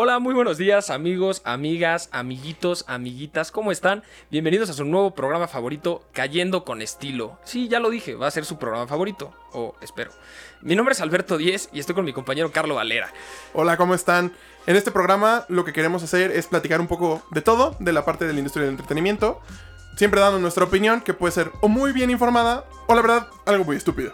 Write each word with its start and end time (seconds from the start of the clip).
Hola, 0.00 0.20
muy 0.20 0.32
buenos 0.32 0.58
días 0.58 0.90
amigos, 0.90 1.42
amigas, 1.44 2.08
amiguitos, 2.12 2.84
amiguitas, 2.86 3.50
¿cómo 3.50 3.72
están? 3.72 4.04
Bienvenidos 4.30 4.70
a 4.70 4.72
su 4.72 4.84
nuevo 4.84 5.12
programa 5.12 5.48
favorito, 5.48 6.04
Cayendo 6.12 6.64
con 6.64 6.82
Estilo. 6.82 7.36
Sí, 7.42 7.66
ya 7.66 7.80
lo 7.80 7.90
dije, 7.90 8.14
va 8.14 8.28
a 8.28 8.30
ser 8.30 8.44
su 8.44 8.58
programa 8.58 8.86
favorito, 8.86 9.34
o 9.50 9.74
espero. 9.80 10.12
Mi 10.62 10.76
nombre 10.76 10.92
es 10.92 11.00
Alberto 11.00 11.36
Díez 11.36 11.68
y 11.72 11.80
estoy 11.80 11.96
con 11.96 12.04
mi 12.04 12.12
compañero 12.12 12.52
Carlo 12.52 12.76
Valera. 12.76 13.12
Hola, 13.54 13.76
¿cómo 13.76 13.92
están? 13.92 14.32
En 14.68 14.76
este 14.76 14.92
programa 14.92 15.46
lo 15.48 15.64
que 15.64 15.72
queremos 15.72 16.04
hacer 16.04 16.30
es 16.30 16.46
platicar 16.46 16.80
un 16.80 16.86
poco 16.86 17.20
de 17.32 17.42
todo, 17.42 17.74
de 17.80 17.92
la 17.92 18.04
parte 18.04 18.24
de 18.24 18.34
la 18.34 18.38
industria 18.38 18.66
del 18.66 18.74
entretenimiento, 18.74 19.40
siempre 19.96 20.20
dando 20.20 20.38
nuestra 20.38 20.62
opinión, 20.62 21.00
que 21.00 21.12
puede 21.12 21.32
ser 21.32 21.50
o 21.60 21.66
muy 21.66 21.90
bien 21.90 22.10
informada, 22.10 22.66
o 22.86 22.94
la 22.94 23.02
verdad, 23.02 23.26
algo 23.46 23.64
muy 23.64 23.76
estúpido. 23.76 24.12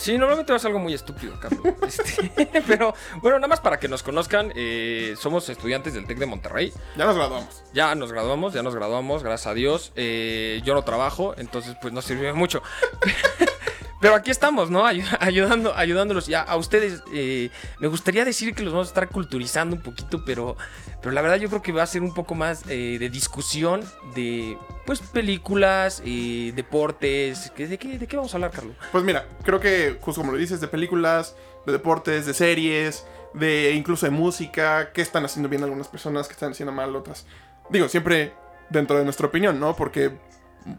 Sí, 0.00 0.16
normalmente 0.16 0.50
va 0.50 0.58
a 0.58 0.66
algo 0.66 0.78
muy 0.78 0.94
estúpido, 0.94 1.38
Carlos. 1.38 1.60
Este, 1.86 2.62
pero 2.66 2.94
bueno, 3.20 3.38
nada 3.38 3.48
más 3.48 3.60
para 3.60 3.78
que 3.78 3.86
nos 3.86 4.02
conozcan, 4.02 4.50
eh, 4.56 5.14
somos 5.18 5.46
estudiantes 5.50 5.92
del 5.92 6.06
TEC 6.06 6.18
de 6.18 6.24
Monterrey. 6.24 6.72
Ya 6.96 7.04
nos 7.04 7.16
graduamos. 7.16 7.62
Ya 7.74 7.94
nos 7.94 8.10
graduamos, 8.10 8.54
ya 8.54 8.62
nos 8.62 8.74
graduamos, 8.74 9.22
gracias 9.22 9.48
a 9.48 9.54
Dios. 9.54 9.92
Eh, 9.96 10.62
yo 10.64 10.72
no 10.72 10.84
trabajo, 10.84 11.34
entonces 11.36 11.76
pues 11.82 11.92
no 11.92 12.00
sirve 12.00 12.32
mucho. 12.32 12.62
Pero 14.00 14.14
aquí 14.14 14.30
estamos, 14.30 14.70
¿no? 14.70 14.86
Ayudando, 15.20 15.74
ayudándolos. 15.76 16.26
Ya 16.26 16.40
a 16.42 16.56
ustedes, 16.56 17.02
eh, 17.12 17.50
me 17.78 17.88
gustaría 17.88 18.24
decir 18.24 18.54
que 18.54 18.62
los 18.62 18.72
vamos 18.72 18.88
a 18.88 18.90
estar 18.90 19.08
culturizando 19.08 19.76
un 19.76 19.82
poquito, 19.82 20.24
pero, 20.24 20.56
pero 21.00 21.12
la 21.12 21.20
verdad 21.20 21.36
yo 21.36 21.48
creo 21.48 21.62
que 21.62 21.72
va 21.72 21.82
a 21.82 21.86
ser 21.86 22.02
un 22.02 22.14
poco 22.14 22.34
más 22.34 22.64
de 22.64 23.10
discusión 23.10 23.82
de, 24.14 24.56
pues, 24.86 25.00
películas, 25.00 26.02
deportes. 26.04 27.52
¿De 27.56 27.78
qué, 27.78 27.98
¿De 27.98 28.06
qué 28.06 28.16
vamos 28.16 28.32
a 28.32 28.36
hablar, 28.38 28.50
Carlos? 28.50 28.74
Pues 28.90 29.04
mira, 29.04 29.26
creo 29.42 29.60
que, 29.60 29.98
justo 30.00 30.22
como 30.22 30.32
lo 30.32 30.38
dices, 30.38 30.60
de 30.60 30.68
películas, 30.68 31.36
de 31.66 31.72
deportes, 31.72 32.26
de 32.26 32.34
series, 32.34 33.04
de 33.34 33.72
incluso 33.72 34.06
de 34.06 34.10
música, 34.10 34.92
qué 34.92 35.02
están 35.02 35.24
haciendo 35.24 35.48
bien 35.48 35.62
algunas 35.62 35.88
personas, 35.88 36.26
qué 36.26 36.32
están 36.32 36.52
haciendo 36.52 36.72
mal 36.72 36.96
otras. 36.96 37.26
Digo, 37.68 37.88
siempre 37.88 38.32
dentro 38.70 38.98
de 38.98 39.04
nuestra 39.04 39.26
opinión, 39.26 39.60
¿no? 39.60 39.76
Porque 39.76 40.12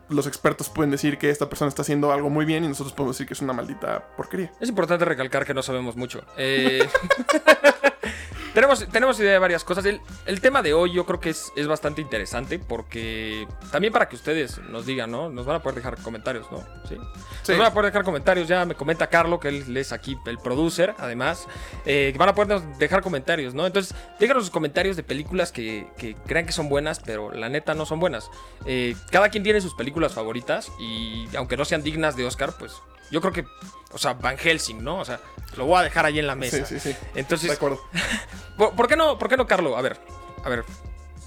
los 0.10 0.28
expertos 0.28 0.70
pueden 0.70 0.92
decir 0.92 1.18
que 1.18 1.30
esta 1.30 1.50
persona 1.50 1.70
está 1.70 1.82
haciendo 1.82 2.12
algo 2.12 2.30
muy 2.30 2.46
bien 2.46 2.64
y 2.64 2.68
nosotros 2.68 2.94
podemos 2.94 3.18
decir 3.18 3.28
que 3.28 3.34
es 3.34 3.42
una 3.42 3.54
maldita 3.54 4.06
porquería. 4.16 4.52
Es 4.60 4.70
importante 4.70 5.06
recalcar 5.06 5.46
que 5.46 5.54
no 5.54 5.64
sabemos 5.64 5.96
mucho. 5.96 6.24
Eh... 6.38 6.88
tenemos, 8.54 8.88
tenemos 8.90 9.20
idea 9.20 9.34
de 9.34 9.40
varias 9.40 9.64
cosas. 9.64 9.86
El, 9.86 10.42
tema 10.42 10.62
de 10.62 10.74
hoy 10.74 10.94
yo 10.94 11.06
creo 11.06 11.20
que 11.20 11.30
es, 11.30 11.52
es, 11.56 11.68
bastante 11.68 12.02
interesante 12.02 12.60
porque 12.60 13.48
también 13.72 13.94
para 13.94 14.10
que 14.10 14.16
ustedes 14.16 14.58
nos 14.60 14.86
digan, 14.86 15.12
¿no? 15.12 15.30
Nos 15.30 15.46
van 15.46 15.58
a 15.58 15.62
poder 15.62 15.76
dejar 15.76 15.98
comentarios, 16.02 16.52
¿no? 16.52 16.60
Sí. 16.88 16.96
Nos 16.96 17.58
van 17.58 17.68
a 17.68 17.74
poder 17.74 17.92
dejar 17.92 18.04
comentarios. 18.04 18.48
Ya 18.48 18.66
me 18.66 18.76
comenta 18.76 19.08
Carlo, 19.08 19.40
que 19.40 19.50
él 19.50 19.78
es 19.78 19.92
aquí 19.92 20.18
el 20.26 20.38
producer, 20.38 20.96
además. 20.98 21.48
Eh, 21.86 22.14
van 22.18 22.30
a 22.30 22.36
poder 22.36 22.62
dejar 22.78 23.02
comentarios, 23.02 23.54
¿no? 23.54 23.66
Entonces, 23.66 23.96
déjanos 24.20 24.44
sus 24.44 24.52
comentarios 24.52 24.96
de 24.96 25.04
películas 25.04 25.52
que, 25.52 25.88
que 25.98 26.16
crean 26.26 26.46
que 26.46 26.52
son 26.52 26.70
buenas, 26.70 27.00
pero 27.00 27.32
la 27.32 27.50
neta 27.50 27.74
no 27.74 27.86
son 27.86 28.00
buenas. 28.00 28.30
Eh, 28.66 28.96
cada 29.12 29.30
quien 29.30 29.44
tiene 29.44 29.62
sus 29.62 29.76
películas 29.76 30.14
favoritas 30.14 30.72
y 30.80 31.28
aunque 31.36 31.58
no 31.58 31.66
sean 31.66 31.84
dignas 31.84 32.16
de 32.16 32.26
Oscar, 32.26 32.54
pues 32.58 32.74
yo 33.12 33.22
creo 33.22 33.34
que, 33.34 33.46
o 33.92 33.98
sea, 33.98 34.14
Van 34.14 34.38
Helsing, 34.38 34.84
¿no? 34.84 35.00
O 35.00 35.06
sea, 35.06 35.20
lo 35.58 35.66
voy 35.66 35.80
a 35.80 35.84
dejar 35.84 36.06
ahí 36.06 36.20
en 36.20 36.28
la 36.28 36.36
mesa. 36.36 36.66
Sí, 36.66 36.80
sí, 36.80 36.92
sí. 36.92 36.98
Entonces, 37.16 37.50
de 37.50 37.56
acuerdo. 37.56 37.82
¿por, 38.58 38.88
qué 38.88 38.96
no, 38.96 39.20
¿Por 39.20 39.30
qué 39.30 39.38
no, 39.38 39.46
Carlo? 39.48 39.78
A 39.78 39.82
ver, 39.82 40.00
a 40.44 40.50
ver, 40.50 40.64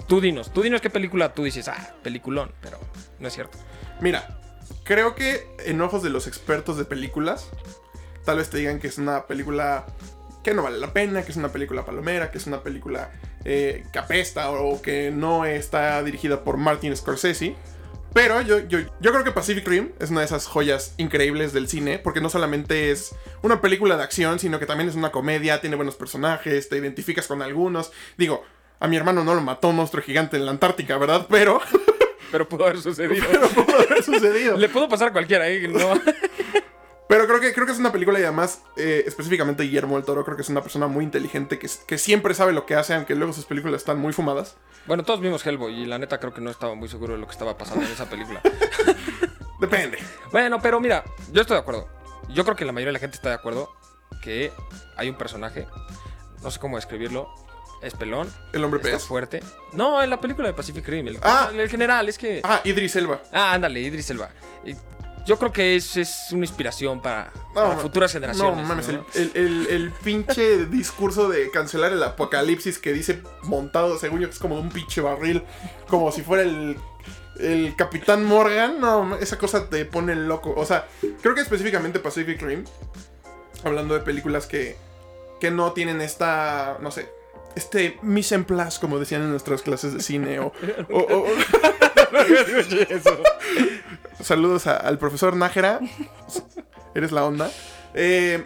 tú 0.07 0.19
dinos, 0.19 0.51
tú 0.51 0.61
dinos 0.61 0.81
qué 0.81 0.89
película 0.89 1.33
tú 1.33 1.43
dices, 1.43 1.67
ah, 1.67 1.95
peliculón, 2.03 2.51
pero 2.61 2.79
no 3.19 3.27
es 3.27 3.33
cierto. 3.33 3.57
Mira, 4.01 4.39
creo 4.83 5.15
que 5.15 5.47
en 5.59 5.81
ojos 5.81 6.03
de 6.03 6.09
los 6.09 6.27
expertos 6.27 6.77
de 6.77 6.85
películas, 6.85 7.49
tal 8.23 8.37
vez 8.37 8.49
te 8.49 8.57
digan 8.57 8.79
que 8.79 8.87
es 8.87 8.97
una 8.97 9.27
película 9.27 9.85
que 10.43 10.53
no 10.53 10.63
vale 10.63 10.77
la 10.77 10.93
pena, 10.93 11.23
que 11.23 11.31
es 11.31 11.37
una 11.37 11.49
película 11.49 11.85
palomera, 11.85 12.29
que 12.31 12.37
es 12.37 12.47
una 12.47 12.61
película 12.61 13.11
eh, 13.45 13.85
que 13.91 13.99
apesta 13.99 14.51
o 14.51 14.81
que 14.81 15.11
no 15.11 15.45
está 15.45 16.01
dirigida 16.03 16.43
por 16.43 16.57
Martin 16.57 16.95
Scorsese. 16.95 17.55
Pero 18.15 18.39
yo, 18.39 18.59
yo, 18.59 18.79
yo 19.01 19.11
creo 19.11 19.25
que 19.25 19.33
Pacific 19.33 19.67
Rim 19.67 19.91
es 19.99 20.09
una 20.09 20.21
de 20.21 20.27
esas 20.27 20.47
joyas 20.47 20.93
increíbles 20.95 21.51
del 21.51 21.67
cine, 21.67 21.99
porque 21.99 22.21
no 22.21 22.29
solamente 22.29 22.89
es 22.89 23.13
una 23.41 23.59
película 23.59 23.97
de 23.97 24.03
acción, 24.03 24.39
sino 24.39 24.57
que 24.57 24.65
también 24.65 24.89
es 24.89 24.95
una 24.95 25.11
comedia, 25.11 25.59
tiene 25.59 25.75
buenos 25.75 25.95
personajes, 25.95 26.69
te 26.69 26.77
identificas 26.77 27.27
con 27.27 27.41
algunos. 27.41 27.91
Digo, 28.17 28.45
a 28.79 28.87
mi 28.87 28.95
hermano 28.95 29.25
no 29.25 29.35
lo 29.35 29.41
mató 29.41 29.67
un 29.67 29.75
monstruo 29.75 30.01
gigante 30.01 30.37
en 30.37 30.45
la 30.45 30.51
Antártica, 30.51 30.97
¿verdad? 30.97 31.27
Pero... 31.29 31.59
Pero 32.31 32.47
pudo 32.47 32.63
haber 32.63 32.79
sucedido. 32.81 33.25
Pero 33.29 33.49
pudo 33.49 33.75
haber 33.75 34.01
sucedido. 34.01 34.57
Le 34.57 34.69
pudo 34.69 34.87
pasar 34.87 35.09
a 35.09 35.11
cualquiera, 35.11 35.49
¿eh? 35.49 35.67
No. 35.67 36.01
Pero 37.07 37.27
creo 37.27 37.39
que, 37.39 37.53
creo 37.53 37.65
que 37.65 37.71
es 37.71 37.79
una 37.79 37.91
película 37.91 38.19
y 38.19 38.23
además, 38.23 38.61
eh, 38.77 39.03
específicamente 39.05 39.63
Guillermo 39.63 39.95
del 39.95 40.05
Toro, 40.05 40.25
creo 40.25 40.35
que 40.35 40.41
es 40.41 40.49
una 40.49 40.61
persona 40.61 40.87
muy 40.87 41.03
inteligente 41.03 41.59
que, 41.59 41.69
que 41.85 41.97
siempre 41.97 42.33
sabe 42.33 42.51
lo 42.51 42.65
que 42.65 42.75
hace, 42.75 42.95
aunque 42.95 43.13
luego 43.15 43.31
sus 43.31 43.45
películas 43.45 43.81
están 43.81 43.99
muy 43.99 44.11
fumadas. 44.11 44.55
Bueno, 44.87 45.03
todos 45.03 45.19
vimos 45.21 45.45
Hellboy 45.45 45.81
y 45.81 45.85
la 45.85 45.99
neta 45.99 46.19
creo 46.19 46.33
que 46.33 46.41
no 46.41 46.49
estaba 46.49 46.73
muy 46.75 46.89
seguro 46.89 47.13
de 47.13 47.19
lo 47.19 47.27
que 47.27 47.33
estaba 47.33 47.57
pasando 47.57 47.85
en 47.85 47.91
esa 47.91 48.09
película. 48.09 48.41
Depende. 49.59 49.99
Bueno, 50.31 50.59
pero 50.61 50.79
mira, 50.79 51.03
yo 51.31 51.41
estoy 51.41 51.55
de 51.55 51.61
acuerdo. 51.61 51.87
Yo 52.29 52.43
creo 52.43 52.55
que 52.55 52.65
la 52.65 52.71
mayoría 52.71 52.89
de 52.89 52.93
la 52.93 52.99
gente 52.99 53.15
está 53.15 53.29
de 53.29 53.35
acuerdo 53.35 53.71
que 54.21 54.51
hay 54.97 55.09
un 55.09 55.15
personaje, 55.15 55.67
no 56.41 56.49
sé 56.49 56.59
cómo 56.59 56.75
describirlo, 56.77 57.29
es 57.81 57.93
pelón. 57.93 58.31
El 58.53 58.63
hombre 58.63 58.79
pez. 58.79 59.03
fuerte. 59.03 59.43
No, 59.73 60.01
en 60.01 60.09
la 60.09 60.19
película 60.19 60.47
de 60.47 60.53
Pacific 60.53 60.87
Rim. 60.87 61.07
El, 61.07 61.19
ah, 61.21 61.51
el 61.53 61.69
general, 61.69 62.09
es 62.09 62.17
que. 62.17 62.41
Ah, 62.43 62.61
Idris 62.63 62.95
Elba. 62.95 63.21
Ah, 63.31 63.53
ándale, 63.53 63.79
Idris 63.79 64.09
Elba. 64.09 64.29
Yo 65.25 65.39
creo 65.39 65.51
que 65.51 65.75
es, 65.75 65.97
es 65.97 66.27
una 66.31 66.45
inspiración 66.45 67.01
para, 67.01 67.31
futuras 67.81 68.11
generaciones. 68.11 68.57
No 68.57 68.63
mames, 68.63 68.87
el, 69.15 69.91
pinche 70.03 70.65
discurso 70.65 71.29
de 71.29 71.49
cancelar 71.49 71.91
el 71.93 72.03
apocalipsis 72.03 72.77
que 72.77 72.93
dice 72.93 73.21
montado, 73.43 73.97
según 73.97 74.21
yo, 74.21 74.27
que 74.27 74.33
es 74.33 74.39
como 74.39 74.59
un 74.59 74.69
pinche 74.69 75.01
barril, 75.01 75.43
como 75.87 76.11
si 76.11 76.21
fuera 76.21 76.43
el, 76.43 76.77
el 77.39 77.75
Capitán 77.75 78.23
Morgan. 78.23 78.79
No, 78.79 79.15
esa 79.15 79.37
cosa 79.37 79.67
te 79.67 79.83
pone 79.85 80.15
loco. 80.15 80.53
O 80.55 80.65
sea, 80.65 80.87
creo 81.21 81.33
que 81.33 81.41
específicamente 81.41 81.99
Pacific 81.99 82.39
Rim, 82.41 82.63
hablando 83.63 83.95
de 83.95 84.01
películas 84.01 84.45
que, 84.45 84.77
que 85.39 85.49
no 85.49 85.73
tienen 85.73 86.01
esta, 86.01 86.77
no 86.81 86.91
sé, 86.91 87.09
este 87.55 87.97
mise 88.01 88.35
en 88.35 88.43
place, 88.45 88.79
como 88.79 88.99
decían 88.99 89.21
en 89.23 89.31
nuestras 89.31 89.61
clases 89.61 89.93
de 89.93 90.01
cine, 90.01 90.39
o, 90.39 90.51
Saludos 94.21 94.67
al 94.67 94.97
profesor 94.97 95.35
Nájera. 95.35 95.79
Eres 96.95 97.11
la 97.11 97.25
onda. 97.25 97.51
Eh, 97.93 98.45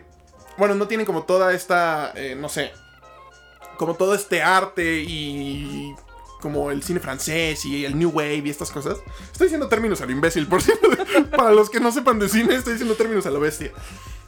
bueno, 0.58 0.76
no 0.76 0.88
tienen 0.88 1.06
como 1.06 1.24
toda 1.24 1.54
esta, 1.54 2.12
eh, 2.16 2.36
no 2.36 2.50
sé, 2.50 2.72
como 3.78 3.96
todo 3.96 4.14
este 4.14 4.42
arte 4.42 5.04
y 5.08 5.96
como 6.42 6.72
el 6.72 6.84
cine 6.84 7.00
francés 7.00 7.66
y 7.66 7.86
el 7.86 7.98
New 7.98 8.10
Wave 8.10 8.44
y 8.46 8.50
estas 8.50 8.72
cosas. 8.72 8.98
Estoy 9.32 9.46
diciendo 9.46 9.68
términos 9.68 10.02
a 10.02 10.06
lo 10.06 10.12
imbécil, 10.12 10.48
por 10.48 10.62
cierto. 10.62 10.90
Para 11.36 11.52
los 11.52 11.70
que 11.70 11.80
no 11.80 11.92
sepan 11.92 12.20
de 12.20 12.30
cine, 12.30 12.56
estoy 12.56 12.74
diciendo 12.74 12.96
términos 12.96 13.26
a 13.26 13.32
lo 13.32 13.40
bestia. 13.40 13.72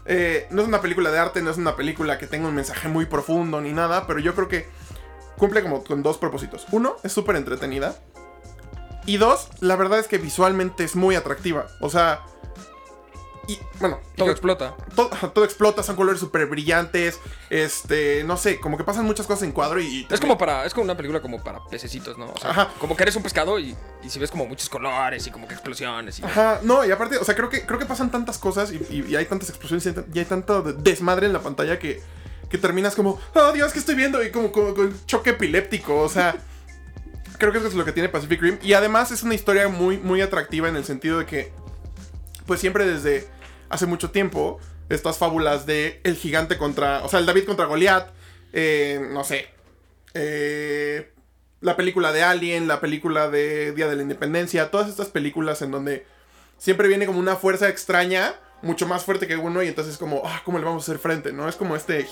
Eh, 0.05 0.47
no 0.51 0.61
es 0.61 0.67
una 0.67 0.81
película 0.81 1.11
de 1.11 1.19
arte, 1.19 1.41
no 1.41 1.51
es 1.51 1.57
una 1.57 1.75
película 1.75 2.17
que 2.17 2.27
tenga 2.27 2.47
un 2.47 2.55
mensaje 2.55 2.87
muy 2.87 3.05
profundo 3.05 3.61
ni 3.61 3.71
nada, 3.71 4.07
pero 4.07 4.19
yo 4.19 4.35
creo 4.35 4.47
que 4.47 4.67
cumple 5.37 5.61
como 5.61 5.83
con 5.83 6.03
dos 6.03 6.17
propósitos. 6.17 6.65
Uno, 6.71 6.97
es 7.03 7.11
súper 7.11 7.35
entretenida. 7.35 7.95
Y 9.05 9.17
dos, 9.17 9.47
la 9.59 9.75
verdad 9.75 9.99
es 9.99 10.07
que 10.07 10.17
visualmente 10.17 10.83
es 10.83 10.95
muy 10.95 11.15
atractiva. 11.15 11.67
O 11.79 11.89
sea, 11.89 12.23
y 13.47 13.59
bueno, 13.79 13.99
todo 14.15 14.29
explota. 14.29 14.75
Todo, 14.95 15.43
explota, 15.43 15.81
son 15.81 15.95
colores 15.95 16.19
súper 16.19 16.45
brillantes. 16.45 17.19
Este, 17.49 18.23
no 18.23 18.37
sé, 18.37 18.59
como 18.59 18.77
que 18.77 18.83
pasan 18.83 19.03
muchas 19.05 19.25
cosas 19.25 19.43
en 19.43 19.51
cuadro 19.51 19.81
y. 19.81 20.07
Es 20.09 20.19
como 20.19 20.37
para. 20.37 20.65
Es 20.65 20.73
como 20.73 20.85
una 20.85 20.95
película 20.95 21.21
como 21.21 21.43
para 21.43 21.65
pececitos, 21.65 22.17
¿no? 22.17 22.31
O 22.31 22.37
sea, 22.39 22.51
Ajá. 22.51 22.69
Como 22.79 22.95
que 22.95 23.03
eres 23.03 23.15
un 23.15 23.23
pescado 23.23 23.57
y, 23.57 23.75
y, 24.03 24.09
si 24.09 24.19
ves 24.19 24.29
como 24.29 24.45
muchos 24.45 24.69
colores 24.69 25.25
y 25.25 25.31
como 25.31 25.47
que 25.47 25.55
explosiones. 25.55 26.19
Y... 26.19 26.23
Ajá, 26.23 26.59
no, 26.63 26.85
y 26.85 26.91
aparte, 26.91 27.17
o 27.17 27.23
sea, 27.23 27.35
creo 27.35 27.49
que, 27.49 27.65
creo 27.65 27.79
que 27.79 27.85
pasan 27.85 28.11
tantas 28.11 28.37
cosas 28.37 28.71
y, 28.71 29.15
hay 29.15 29.25
tantas 29.25 29.49
explosiones 29.49 30.05
y 30.13 30.19
hay 30.19 30.25
tanto 30.25 30.61
desmadre 30.61 31.25
en 31.25 31.33
la 31.33 31.41
pantalla 31.41 31.79
que, 31.79 32.01
que 32.49 32.57
terminas 32.57 32.95
como, 32.95 33.19
oh 33.33 33.51
Dios, 33.53 33.73
¿qué 33.73 33.79
estoy 33.79 33.95
viendo? 33.95 34.23
Y 34.23 34.31
como 34.31 34.51
con 34.51 35.05
choque 35.07 35.31
epiléptico, 35.31 35.99
o 35.99 36.09
sea 36.09 36.35
creo 37.41 37.51
que 37.51 37.57
eso 37.57 37.67
es 37.67 37.73
lo 37.73 37.83
que 37.83 37.91
tiene 37.91 38.07
Pacific 38.07 38.39
Rim. 38.39 38.59
Y 38.61 38.73
además 38.73 39.09
es 39.11 39.23
una 39.23 39.33
historia 39.33 39.67
muy, 39.67 39.97
muy 39.97 40.21
atractiva 40.21 40.69
en 40.69 40.75
el 40.75 40.85
sentido 40.85 41.17
de 41.17 41.25
que, 41.25 41.51
pues 42.45 42.59
siempre 42.59 42.85
desde 42.85 43.27
hace 43.67 43.87
mucho 43.87 44.11
tiempo, 44.11 44.59
estas 44.89 45.17
fábulas 45.17 45.65
de 45.65 45.99
el 46.03 46.15
gigante 46.15 46.59
contra, 46.59 47.03
o 47.03 47.09
sea, 47.09 47.19
el 47.19 47.25
David 47.25 47.45
contra 47.45 47.65
Goliat, 47.65 48.11
eh, 48.53 49.01
no 49.11 49.23
sé, 49.23 49.47
eh, 50.13 51.11
la 51.61 51.75
película 51.75 52.11
de 52.11 52.21
Alien, 52.21 52.67
la 52.67 52.79
película 52.79 53.29
de 53.29 53.71
Día 53.71 53.87
de 53.87 53.95
la 53.95 54.03
Independencia, 54.03 54.69
todas 54.69 54.87
estas 54.87 55.07
películas 55.07 55.63
en 55.63 55.71
donde 55.71 56.05
siempre 56.59 56.87
viene 56.87 57.07
como 57.07 57.17
una 57.17 57.37
fuerza 57.37 57.69
extraña, 57.69 58.35
mucho 58.61 58.85
más 58.85 59.03
fuerte 59.03 59.25
que 59.25 59.37
uno, 59.37 59.63
y 59.63 59.67
entonces 59.67 59.93
es 59.93 59.99
como, 59.99 60.21
ah, 60.25 60.43
¿cómo 60.45 60.59
le 60.59 60.65
vamos 60.65 60.83
a 60.83 60.91
hacer 60.91 61.01
frente? 61.01 61.33
¿No? 61.33 61.49
Es 61.49 61.55
como 61.55 61.75
este, 61.75 62.07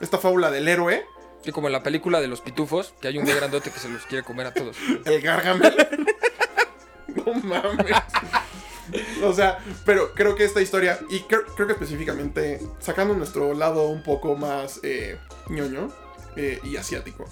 esta 0.00 0.16
fábula 0.16 0.50
del 0.50 0.66
héroe 0.66 1.04
y 1.44 1.52
como 1.52 1.68
en 1.68 1.72
la 1.72 1.82
película 1.82 2.20
de 2.20 2.28
los 2.28 2.40
pitufos, 2.40 2.94
que 3.00 3.08
hay 3.08 3.18
un 3.18 3.24
güey 3.24 3.36
grandote 3.36 3.70
que 3.70 3.78
se 3.78 3.88
los 3.88 4.02
quiere 4.06 4.24
comer 4.24 4.46
a 4.46 4.54
todos. 4.54 4.76
El 5.04 5.20
Gargamel. 5.20 5.74
no 7.08 7.34
mames. 7.34 7.96
O 9.22 9.32
sea, 9.32 9.58
pero 9.84 10.12
creo 10.14 10.34
que 10.34 10.44
esta 10.44 10.60
historia, 10.60 10.98
y 11.10 11.20
creo, 11.20 11.44
que 11.66 11.72
específicamente, 11.72 12.60
sacando 12.78 13.14
nuestro 13.14 13.54
lado 13.54 13.88
un 13.88 14.02
poco 14.02 14.36
más 14.36 14.80
eh, 14.82 15.18
ñoño, 15.48 15.90
eh, 16.36 16.60
y 16.62 16.76
asiático. 16.76 17.24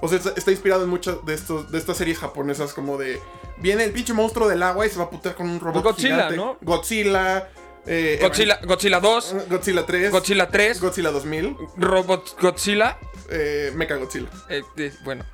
O 0.00 0.08
sea, 0.08 0.18
está, 0.18 0.32
está 0.36 0.50
inspirado 0.50 0.84
en 0.84 0.90
muchas 0.90 1.24
de, 1.24 1.34
estos, 1.34 1.70
de 1.70 1.78
estas 1.78 1.96
series 1.96 2.18
japonesas 2.18 2.72
como 2.72 2.96
de... 2.96 3.20
Viene 3.58 3.84
el 3.84 3.92
pinche 3.92 4.12
monstruo 4.12 4.48
del 4.48 4.62
agua 4.62 4.86
y 4.86 4.90
se 4.90 4.98
va 4.98 5.04
a 5.04 5.10
putear 5.10 5.34
con 5.34 5.48
un 5.48 5.60
robot 5.60 5.84
Godzilla, 5.84 6.14
gigante. 6.14 6.36
¿no? 6.36 6.58
Godzilla. 6.60 7.48
Eh, 7.86 8.18
Godzilla, 8.20 8.60
Godzilla 8.64 9.00
2, 9.00 9.32
Evan- 9.34 9.48
Godzilla 9.48 9.86
3. 9.86 10.10
Godzilla 10.10 10.48
3, 10.48 10.80
Godzilla 10.80 11.10
2000. 11.10 11.56
Robot 11.76 12.40
Godzilla. 12.40 12.98
Eh, 13.30 13.72
Mecha 13.74 13.96
Godzilla. 13.96 14.28
eh, 14.48 14.62
eh, 14.76 14.92
bueno, 15.04 15.24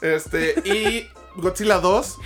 Este, 0.00 0.54
y 0.64 1.08
Godzilla 1.36 1.78
2 1.78 2.18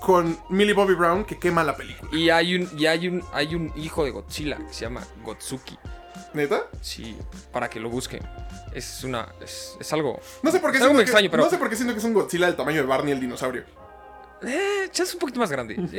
con 0.00 0.38
Millie 0.50 0.72
Bobby 0.74 0.94
Brown 0.94 1.24
que 1.24 1.38
quema 1.38 1.62
la 1.64 1.76
película. 1.76 2.10
y 2.12 2.30
hay 2.30 2.54
un, 2.54 2.68
y 2.78 2.86
hay 2.86 3.08
un, 3.08 3.24
hay 3.32 3.54
un 3.54 3.72
hijo 3.76 4.04
de 4.04 4.10
Godzilla 4.10 4.56
que 4.58 4.72
se 4.72 4.82
llama 4.82 5.06
Gotsuki. 5.24 5.78
¿Neta? 6.32 6.64
Sí, 6.82 7.16
para 7.52 7.68
que 7.70 7.80
lo 7.80 7.88
busquen. 7.88 8.22
Es 8.74 9.04
una, 9.04 9.28
es, 9.40 9.76
es 9.80 9.92
algo. 9.92 10.20
No 10.42 10.50
sé 10.50 10.60
por 10.60 10.70
qué 10.70 10.76
Es 10.78 10.82
algo 10.82 10.96
que, 10.96 11.02
extraño, 11.02 11.30
pero- 11.30 11.44
No 11.44 11.50
sé 11.50 11.56
por 11.58 11.68
qué 11.70 11.76
siento 11.76 11.94
que 11.94 11.98
es 11.98 12.04
un 12.04 12.12
Godzilla 12.14 12.46
del 12.46 12.56
tamaño 12.56 12.80
de 12.82 12.86
Barney 12.86 13.12
el 13.12 13.20
dinosaurio. 13.20 13.64
Eh, 14.42 14.90
es 14.92 15.14
un 15.14 15.20
poquito 15.20 15.40
más 15.40 15.50
grande. 15.50 15.76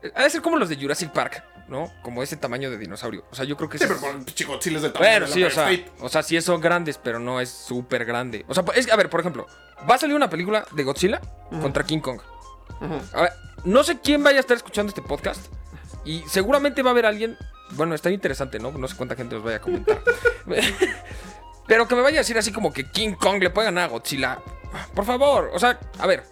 Eh, 0.00 0.10
ha 0.14 0.22
de 0.22 0.30
ser 0.30 0.40
como 0.42 0.56
los 0.56 0.68
de 0.68 0.76
Jurassic 0.76 1.10
Park, 1.10 1.42
¿no? 1.68 1.92
Como 2.02 2.22
ese 2.22 2.36
tamaño 2.36 2.70
de 2.70 2.78
dinosaurio. 2.78 3.24
O 3.30 3.34
sea, 3.34 3.44
yo 3.44 3.56
creo 3.56 3.68
que 3.68 3.78
Sí, 3.78 3.84
pero 3.84 3.96
es- 3.96 4.00
por 4.00 4.10
el 4.14 4.24
pinche 4.24 4.44
Godzilla 4.44 4.76
es 4.76 4.82
del 4.82 4.92
tamaño 4.92 5.10
Bueno, 5.10 5.26
de 5.26 5.32
sí, 5.32 5.44
o 5.44 5.50
sea, 5.50 5.70
o 6.00 6.08
sea, 6.08 6.22
sí 6.22 6.40
son 6.40 6.60
grandes, 6.60 6.98
pero 6.98 7.18
no 7.18 7.40
es 7.40 7.50
súper 7.50 8.04
grande. 8.04 8.44
O 8.48 8.54
sea, 8.54 8.64
es 8.74 8.86
que, 8.86 8.92
a 8.92 8.96
ver, 8.96 9.08
por 9.10 9.20
ejemplo, 9.20 9.46
va 9.88 9.94
a 9.94 9.98
salir 9.98 10.16
una 10.16 10.30
película 10.30 10.66
de 10.72 10.82
Godzilla 10.84 11.20
contra 11.60 11.84
King 11.84 12.00
Kong. 12.00 12.20
A 13.12 13.22
ver, 13.22 13.32
no 13.64 13.82
sé 13.84 13.98
quién 14.00 14.22
vaya 14.22 14.38
a 14.38 14.40
estar 14.40 14.56
escuchando 14.56 14.88
este 14.90 15.02
podcast. 15.02 15.46
Y 16.04 16.22
seguramente 16.28 16.82
va 16.82 16.90
a 16.90 16.92
haber 16.92 17.06
alguien. 17.06 17.36
Bueno, 17.72 17.94
está 17.94 18.10
interesante, 18.10 18.58
¿no? 18.58 18.70
No 18.72 18.88
sé 18.88 18.96
cuánta 18.96 19.14
gente 19.14 19.34
nos 19.34 19.44
vaya 19.44 19.58
a 19.58 19.60
comentar. 19.60 20.00
Pero 21.66 21.86
que 21.86 21.94
me 21.94 22.00
vaya 22.00 22.18
a 22.18 22.20
decir 22.22 22.38
así 22.38 22.50
como 22.52 22.72
que 22.72 22.90
King 22.90 23.12
Kong 23.12 23.42
le 23.42 23.50
puede 23.50 23.66
ganar 23.66 23.84
a 23.84 23.88
Godzilla. 23.88 24.38
Por 24.94 25.04
favor, 25.04 25.50
o 25.52 25.58
sea, 25.58 25.78
a 25.98 26.06
ver. 26.06 26.24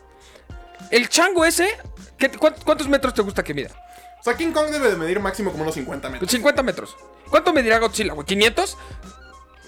El 0.90 1.08
chango 1.08 1.44
ese, 1.44 1.68
¿qué- 2.16 2.30
cuántos, 2.30 2.64
cuántos 2.64 2.88
metros 2.88 3.12
te 3.12 3.20
gusta 3.22 3.42
que 3.42 3.52
mida? 3.52 3.70
O 4.26 4.28
sea, 4.28 4.36
King 4.36 4.50
Kong 4.50 4.70
debe 4.72 4.90
de 4.90 4.96
medir 4.96 5.20
máximo 5.20 5.52
como 5.52 5.62
unos 5.62 5.76
50 5.76 6.10
metros. 6.10 6.28
50 6.32 6.62
metros. 6.64 6.96
¿Cuánto 7.30 7.52
medirá 7.52 7.78
Godzilla, 7.78 8.12
güey? 8.12 8.26
¿500? 8.26 8.76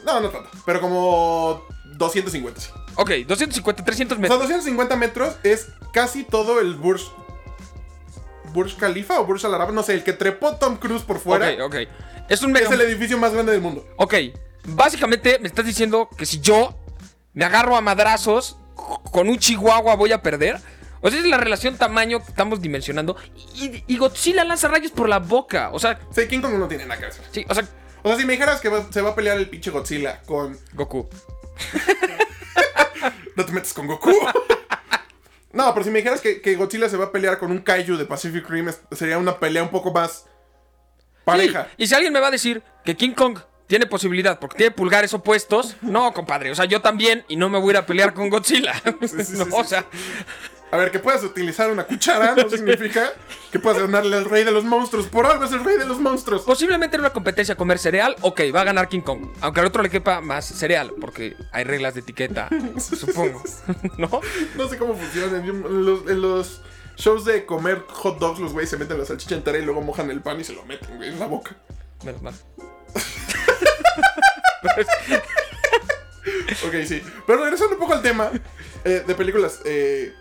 No, 0.05 0.19
no 0.19 0.31
tanto. 0.31 0.51
Pero 0.67 0.81
como 0.81 1.65
250, 1.97 2.61
sí. 2.61 2.71
Ok, 2.97 3.11
250, 3.25 3.85
300 3.85 4.17
O 4.17 4.17
sea, 4.17 4.21
metros. 4.21 4.41
250 4.41 4.97
metros 4.97 5.37
es 5.45 5.69
casi 5.93 6.25
todo 6.25 6.59
el 6.59 6.75
Burj. 6.75 7.03
Burj 8.53 8.77
Khalifa 8.77 9.21
o 9.21 9.27
Burj 9.27 9.45
Al 9.45 9.55
Arab, 9.55 9.73
no 9.73 9.85
sé, 9.85 9.95
el 9.95 10.03
que 10.03 10.13
trepó 10.13 10.57
Tom 10.57 10.77
Cruise 10.77 11.05
por 11.05 11.21
fuera. 11.21 11.53
Ok, 11.65 11.73
ok. 11.73 11.77
Es 12.29 12.43
un 12.43 12.51
mega... 12.51 12.67
Es 12.67 12.73
el 12.73 12.81
edificio 12.81 13.17
más 13.17 13.33
grande 13.33 13.53
del 13.53 13.61
mundo. 13.61 13.87
Ok, 13.97 14.15
básicamente 14.67 15.39
me 15.39 15.47
estás 15.47 15.67
diciendo 15.67 16.09
que 16.19 16.27
si 16.27 16.41
yo 16.41 16.77
me 17.33 17.45
agarro 17.45 17.77
a 17.77 17.81
madrazos 17.81 18.57
con 19.13 19.29
un 19.29 19.39
chihuahua 19.39 19.95
voy 19.95 20.11
a 20.11 20.21
perder. 20.21 20.61
O 21.01 21.11
sea, 21.11 21.19
es 21.21 21.27
la 21.27 21.37
relación 21.39 21.77
tamaño 21.77 22.19
que 22.25 22.31
estamos 22.31 22.61
dimensionando. 22.61 23.17
Y, 23.55 23.85
y 23.87 23.99
Godzilla 23.99 24.45
lanza 24.45 24.69
rayos 24.69 24.91
por 24.93 25.09
la 25.09 25.19
boca. 25.19 25.71
O 25.73 25.79
sea, 25.79 25.99
Sí, 26.11 26.27
King 26.29 26.41
Kong 26.41 26.55
no 26.55 26.69
tiene 26.69 26.87
nada 26.87 27.01
que 27.01 27.07
hacer. 27.07 27.25
sí, 27.31 27.45
o 27.49 27.55
sea, 27.55 27.65
O 28.03 28.09
sea, 28.09 28.17
si 28.19 28.25
me 28.25 28.33
dijeras 28.35 28.61
que 28.61 28.69
va- 28.69 28.87
se 28.91 29.01
va 29.03 29.11
a 29.11 29.15
pelear 29.15 29.37
el 29.39 29.49
pinche 29.49 29.71
Godzilla 29.71 30.21
con. 30.23 30.59
Goku. 30.75 31.09
No 33.37 33.45
te 33.47 33.53
metes 33.53 33.73
con 33.73 33.87
Goku. 33.87 34.11
no, 35.53 35.73
pero 35.73 35.85
si 35.85 35.91
me 35.91 35.99
dijeras 35.99 36.21
que, 36.21 36.41
que 36.41 36.57
Godzilla 36.57 36.89
se 36.89 36.97
va 36.97 37.07
a 37.07 37.13
pelear 37.13 37.39
con 37.39 37.53
un 37.53 37.59
Kaiju 37.59 37.97
de 37.97 38.05
Pacific 38.05 38.49
Rim, 38.49 38.69
sería 38.91 39.17
una 39.19 39.39
pelea 39.39 39.63
un 39.63 39.69
poco 39.71 39.93
más. 39.93 40.27
pareja. 41.25 41.65
Sí, 41.71 41.75
Y 41.85 41.87
si 41.87 41.95
alguien 41.95 42.13
me 42.13 42.19
va 42.21 42.29
a 42.29 42.33
decir 42.33 42.63
que 42.85 42.97
King 42.97 43.13
Kong 43.13 43.39
tiene 43.69 43.87
posibilidad 43.87 44.41
porque 44.41 44.57
tiene 44.57 44.71
pulgares 44.73 45.15
opuestos, 45.15 45.77
no, 45.83 46.13
compadre. 46.13 46.51
O 46.51 46.55
sea, 46.57 46.65
yo 46.65 46.81
también 46.83 47.25
y 47.29 47.37
no 47.37 47.49
me 47.49 47.59
voy 47.61 47.69
a 47.69 47.73
ir 47.73 47.77
a 47.77 47.87
pelear 47.87 48.13
con 48.13 48.29
Godzilla. 48.29 48.75
sí, 49.03 49.25
sí, 49.25 49.33
No, 49.37 49.45
sí, 49.45 49.51
o 49.53 49.63
sea, 49.65 49.85
A 50.71 50.77
ver, 50.77 50.91
que 50.91 50.99
puedas 50.99 51.25
utilizar 51.25 51.71
una 51.71 51.85
cuchara 51.85 52.35
no 52.35 52.49
significa 52.51 53.13
que 53.51 53.59
puedas 53.59 53.81
ganarle 53.81 54.17
al 54.17 54.27
rey 54.27 54.45
de 54.45 54.51
los 54.51 54.65
monstruos. 54.65 55.07
Por 55.07 55.25
algo 55.25 55.45
es 55.45 55.53
el 55.53 55.65
rey 55.65 55.79
de 55.79 55.87
los 55.87 55.99
monstruos. 55.99 56.43
posiblemente 56.43 56.97
en 56.97 57.01
una 57.01 57.11
competencia 57.11 57.55
comer 57.55 57.79
cereal, 57.79 58.17
ok, 58.21 58.41
va 58.55 58.61
a 58.61 58.65
ganar 58.65 58.89
King 58.89 59.01
Kong. 59.01 59.29
Aunque 59.41 59.61
al 59.61 59.67
otro 59.67 59.83
le 59.83 59.89
quepa 59.89 60.21
más 60.21 60.45
cereal, 60.45 60.93
porque 61.01 61.37
hay 61.53 61.65
reglas 61.65 61.95
de 61.95 62.01
etiqueta, 62.01 62.49
supongo. 62.79 63.43
¿No? 63.97 64.21
No 64.57 64.69
sé 64.69 64.77
cómo 64.77 64.95
funcionan. 64.95 65.45
En 65.45 65.85
los, 65.87 66.09
en 66.09 66.21
los 66.21 66.63
shows 66.97 67.25
de 67.25 67.47
comer 67.47 67.85
hot 67.89 68.19
dogs, 68.19 68.41
los 68.41 68.53
güeyes 68.53 68.69
se 68.69 68.77
meten 68.77 68.99
la 68.99 69.07
salchicha 69.07 69.37
entera 69.37 69.59
y 69.59 69.63
luego 69.63 69.81
mojan 69.81 70.11
el 70.11 70.21
pan 70.21 70.41
y 70.41 70.45
se 70.45 70.53
lo 70.53 70.65
meten, 70.65 70.97
güey, 70.97 71.09
en 71.09 71.19
la 71.19 71.27
boca. 71.27 71.57
Menos 72.05 72.23
mal. 72.23 72.35
Ok, 76.67 76.75
sí. 76.87 77.03
Pero 77.27 77.43
regresando 77.43 77.75
un 77.75 77.81
poco 77.81 77.95
al 77.95 78.03
tema 78.03 78.31
eh, 78.85 79.03
de 79.07 79.15
películas 79.15 79.61
eh, 79.65 80.13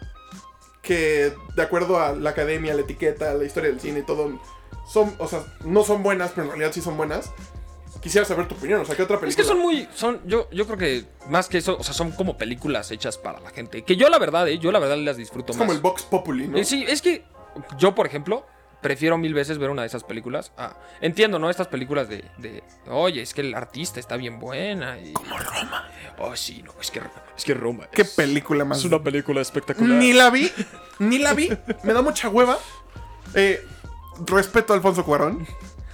que, 0.88 1.34
de 1.56 1.62
acuerdo 1.62 2.00
a 2.00 2.13
la 2.13 2.30
academia, 2.31 2.74
la 2.74 2.81
etiqueta, 2.81 3.34
la 3.34 3.44
historia 3.44 3.69
del 3.69 3.80
cine 3.80 4.00
y 4.00 4.04
todo, 4.04 4.39
son, 4.88 5.13
o 5.19 5.28
sea, 5.28 5.44
no 5.66 5.84
son 5.84 6.01
buenas, 6.01 6.31
pero 6.31 6.44
en 6.44 6.50
realidad 6.50 6.72
sí 6.74 6.81
son 6.81 6.95
buenas. 6.98 7.31
Quisiera 8.01 8.25
saber 8.25 8.48
tu 8.48 8.56
opinión, 8.56 8.80
o 8.81 8.86
sea, 8.86 8.95
¿qué 8.95 9.04
otra 9.04 9.16
Es 9.18 9.22
película? 9.22 9.44
que 9.44 9.48
son 9.48 9.60
muy, 9.60 9.88
son, 9.94 10.22
yo, 10.25 10.48
yo 10.51 10.66
creo 10.66 10.78
que 10.78 11.06
más 11.30 11.50
que 11.50 11.57
eso, 11.57 11.78
o 11.80 11.84
sea, 11.84 11.94
son 11.94 12.12
como 12.12 12.38
películas 12.38 12.89
hechas 12.92 13.18
para 13.18 13.39
la 13.42 13.50
gente. 13.50 13.84
Que 13.84 13.95
yo 13.98 14.07
la 14.10 14.18
verdad, 14.19 14.48
eh, 14.48 14.60
yo 14.60 14.72
la 14.72 14.80
verdad 14.80 14.98
las 14.98 15.18
disfruto 15.18 15.51
Es 15.51 15.57
más. 15.57 15.66
como 15.68 15.75
el 15.75 15.81
Vox 15.81 16.04
Populi, 16.04 16.48
¿no? 16.48 16.57
Eh, 16.57 16.63
sí, 16.63 16.86
es 16.88 17.01
que 17.01 17.24
yo, 17.78 17.95
por 17.95 18.06
ejemplo, 18.06 18.45
prefiero 18.81 19.18
mil 19.18 19.33
veces 19.33 19.57
ver 19.57 19.69
una 19.69 19.81
de 19.81 19.88
esas 19.88 20.03
películas. 20.03 20.51
a- 20.57 20.75
entiendo, 21.01 21.39
¿no? 21.39 21.50
Estas 21.50 21.68
películas 21.68 22.07
de, 22.09 22.24
de, 22.38 22.63
oye, 22.88 23.21
es 23.21 23.33
que 23.33 23.41
el 23.41 23.56
artista 23.56 24.00
está 24.00 24.15
bien 24.18 24.39
buena. 24.39 25.00
Y... 25.00 25.13
Como 25.13 25.38
Roma. 25.38 25.89
Oh, 26.19 26.35
sí, 26.35 26.62
no, 26.63 26.74
es 26.81 26.91
que, 26.91 27.01
es 27.38 27.44
que 27.45 27.53
Roma. 27.53 27.88
¿Qué 27.91 28.03
es- 28.03 28.13
película 28.15 28.65
más? 28.65 28.79
Es 28.79 28.85
una 28.85 29.01
película 29.01 29.41
espectacular. 29.41 29.97
Ni 29.97 30.13
la 30.13 30.29
vi, 30.29 30.51
ni 31.00 31.19
la 31.19 31.33
vi. 31.33 31.50
Me 31.83 31.94
da 31.94 32.01
mucha 32.01 32.29
hueva. 32.29 32.57
Eh, 33.33 33.65
respeto 34.25 34.74
a 34.74 34.75
Alfonso 34.75 35.03
Cuarón. 35.06 35.45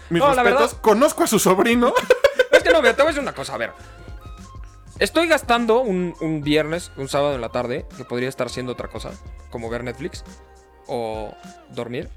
Mis 0.09 0.21
No, 0.21 0.33
la 0.35 0.43
respetos. 0.43 0.71
verdad- 0.71 0.81
Conozco 0.81 1.23
a 1.23 1.27
su 1.27 1.39
sobrino. 1.39 1.93
Es 2.51 2.61
que 2.61 2.69
no, 2.69 2.81
mira, 2.81 2.93
te 2.95 3.01
voy 3.01 3.07
a 3.07 3.11
decir 3.11 3.21
una 3.23 3.33
cosa, 3.33 3.55
a 3.55 3.57
ver. 3.57 3.71
Estoy 4.99 5.27
gastando 5.27 5.79
un, 5.81 6.13
un 6.21 6.41
viernes, 6.43 6.91
un 6.97 7.09
sábado 7.09 7.33
en 7.33 7.41
la 7.41 7.49
tarde, 7.49 7.85
que 7.97 8.05
podría 8.05 8.29
estar 8.29 8.45
haciendo 8.47 8.73
otra 8.73 8.89
cosa, 8.89 9.11
como 9.49 9.69
ver 9.69 9.83
Netflix 9.83 10.23
o 10.87 11.33
dormir, 11.69 12.09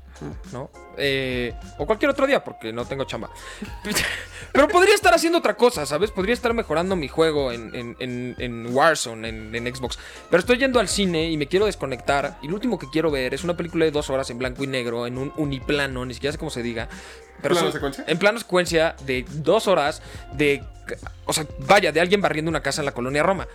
¿no? 0.53 0.71
Eh, 0.99 1.53
o 1.79 1.85
cualquier 1.87 2.11
otro 2.11 2.27
día, 2.27 2.43
porque 2.43 2.73
no 2.73 2.85
tengo 2.87 3.05
chamba. 3.05 3.31
Pero 4.53 4.69
podría 4.69 4.95
estar 4.95 5.13
haciendo 5.13 5.39
otra 5.39 5.55
cosa, 5.57 5.85
¿sabes? 5.85 6.11
Podría 6.11 6.33
estar 6.33 6.55
mejorando 6.55 6.97
mi 6.97 7.09
juego 7.09 7.53
en, 7.53 7.75
en- 7.75 7.97
en- 8.01 8.35
en 8.39 8.75
Warzone, 8.75 9.29
en, 9.29 9.75
Xbox. 9.75 9.99
Pero 10.31 10.41
estoy 10.41 10.57
yendo 10.57 10.81
al 10.81 10.89
cine 10.89 11.31
y 11.31 11.37
me 11.37 11.47
quiero 11.47 11.67
desconectar. 11.67 12.39
Y 12.43 12.49
lo 12.49 12.55
último 12.55 12.79
que 12.79 12.89
quiero 12.89 13.11
ver 13.11 13.35
es 13.35 13.45
una 13.45 13.57
película 13.57 13.85
de 13.85 13.91
dos 13.91 14.09
horas 14.09 14.31
en 14.31 14.39
blanco 14.39 14.65
y 14.65 14.67
negro, 14.67 15.07
en 15.07 15.19
un 15.19 15.33
uniplano, 15.37 16.07
ni 16.07 16.15
siquiera 16.15 16.33
sé 16.33 16.39
cómo 16.39 16.51
se 16.51 16.63
diga. 16.63 16.89
Pero 17.49 17.55
¿Plano 17.55 17.67
son- 17.69 17.73
secuencia? 17.73 18.05
En 18.07 18.19
plano 18.19 18.39
secuencia 18.39 18.97
de 19.05 19.25
dos 19.35 19.67
horas 19.69 20.03
de... 20.33 20.63
O 21.25 21.33
sea, 21.33 21.45
vaya, 21.67 21.91
de 21.91 22.01
alguien 22.01 22.21
barriendo 22.21 22.49
una 22.49 22.63
casa 22.63 22.81
en 22.81 22.87
la 22.87 22.93
colonia 22.93 23.23
Roma. 23.23 23.49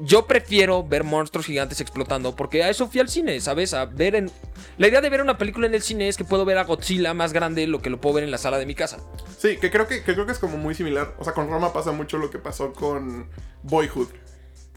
Yo 0.00 0.26
prefiero 0.26 0.82
ver 0.82 1.04
monstruos 1.04 1.46
gigantes 1.46 1.80
explotando 1.80 2.34
porque 2.34 2.64
a 2.64 2.68
eso 2.68 2.88
fui 2.88 2.98
al 3.00 3.08
cine, 3.08 3.40
¿sabes? 3.40 3.74
A 3.74 3.84
ver 3.84 4.16
en... 4.16 4.30
La 4.76 4.88
idea 4.88 5.00
de 5.00 5.08
ver 5.08 5.20
una 5.22 5.38
película 5.38 5.68
en 5.68 5.74
el 5.74 5.82
cine 5.82 6.08
es 6.08 6.16
que 6.16 6.24
puedo 6.24 6.44
ver 6.44 6.58
a 6.58 6.64
Godzilla 6.64 7.14
más 7.14 7.32
grande 7.32 7.60
de 7.60 7.68
lo 7.68 7.80
que 7.80 7.90
lo 7.90 8.00
puedo 8.00 8.16
ver 8.16 8.24
en 8.24 8.32
la 8.32 8.38
sala 8.38 8.58
de 8.58 8.66
mi 8.66 8.74
casa. 8.74 8.98
Sí, 9.38 9.56
que 9.58 9.70
creo 9.70 9.86
que, 9.86 10.02
que 10.02 10.14
creo 10.14 10.26
que 10.26 10.32
es 10.32 10.40
como 10.40 10.56
muy 10.56 10.74
similar. 10.74 11.14
O 11.18 11.22
sea, 11.22 11.32
con 11.32 11.48
Roma 11.48 11.72
pasa 11.72 11.92
mucho 11.92 12.18
lo 12.18 12.28
que 12.30 12.38
pasó 12.40 12.72
con 12.72 13.28
Boyhood. 13.62 14.08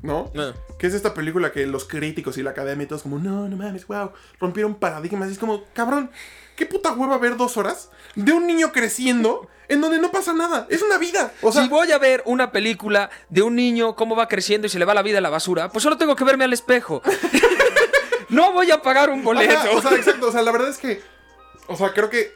¿No? 0.01 0.31
Ah. 0.37 0.53
Que 0.77 0.87
es 0.87 0.93
esta 0.93 1.13
película 1.13 1.51
que 1.51 1.65
los 1.65 1.85
críticos 1.85 2.37
y 2.37 2.43
la 2.43 2.51
academia 2.51 2.83
y 2.83 2.87
todos 2.87 3.03
como, 3.03 3.17
no, 3.19 3.47
no 3.49 3.57
mames, 3.57 3.87
wow, 3.87 4.11
rompieron 4.39 4.75
paradigmas. 4.75 5.29
Y 5.29 5.33
es 5.33 5.39
como, 5.39 5.63
cabrón, 5.73 6.11
¿qué 6.55 6.65
puta 6.65 6.93
hueva 6.93 7.17
ver 7.17 7.35
dos 7.35 7.57
horas 7.57 7.89
de 8.15 8.31
un 8.31 8.45
niño 8.45 8.71
creciendo 8.71 9.47
en 9.67 9.81
donde 9.81 9.99
no 9.99 10.11
pasa 10.11 10.33
nada? 10.33 10.67
Es 10.69 10.81
una 10.81 10.97
vida. 10.97 11.33
O 11.41 11.51
sea, 11.51 11.63
si 11.63 11.69
voy 11.69 11.91
a 11.91 11.97
ver 11.97 12.21
una 12.25 12.51
película 12.51 13.09
de 13.29 13.41
un 13.41 13.55
niño 13.55 13.95
cómo 13.95 14.15
va 14.15 14.27
creciendo 14.27 14.67
y 14.67 14.69
se 14.69 14.79
le 14.79 14.85
va 14.85 14.93
la 14.93 15.01
vida 15.01 15.17
a 15.17 15.21
la 15.21 15.29
basura, 15.29 15.69
pues 15.69 15.83
solo 15.83 15.97
tengo 15.97 16.15
que 16.15 16.23
verme 16.23 16.43
al 16.43 16.53
espejo. 16.53 17.01
no 18.29 18.51
voy 18.53 18.69
a 18.71 18.81
pagar 18.81 19.09
un 19.09 19.23
boleto. 19.23 19.57
Ajá, 19.57 19.71
o 19.71 19.81
sea, 19.81 19.95
exacto. 19.95 20.27
O 20.27 20.31
sea, 20.31 20.41
la 20.43 20.51
verdad 20.51 20.69
es 20.69 20.77
que. 20.77 21.01
O 21.67 21.75
sea, 21.75 21.91
creo 21.93 22.09
que 22.09 22.33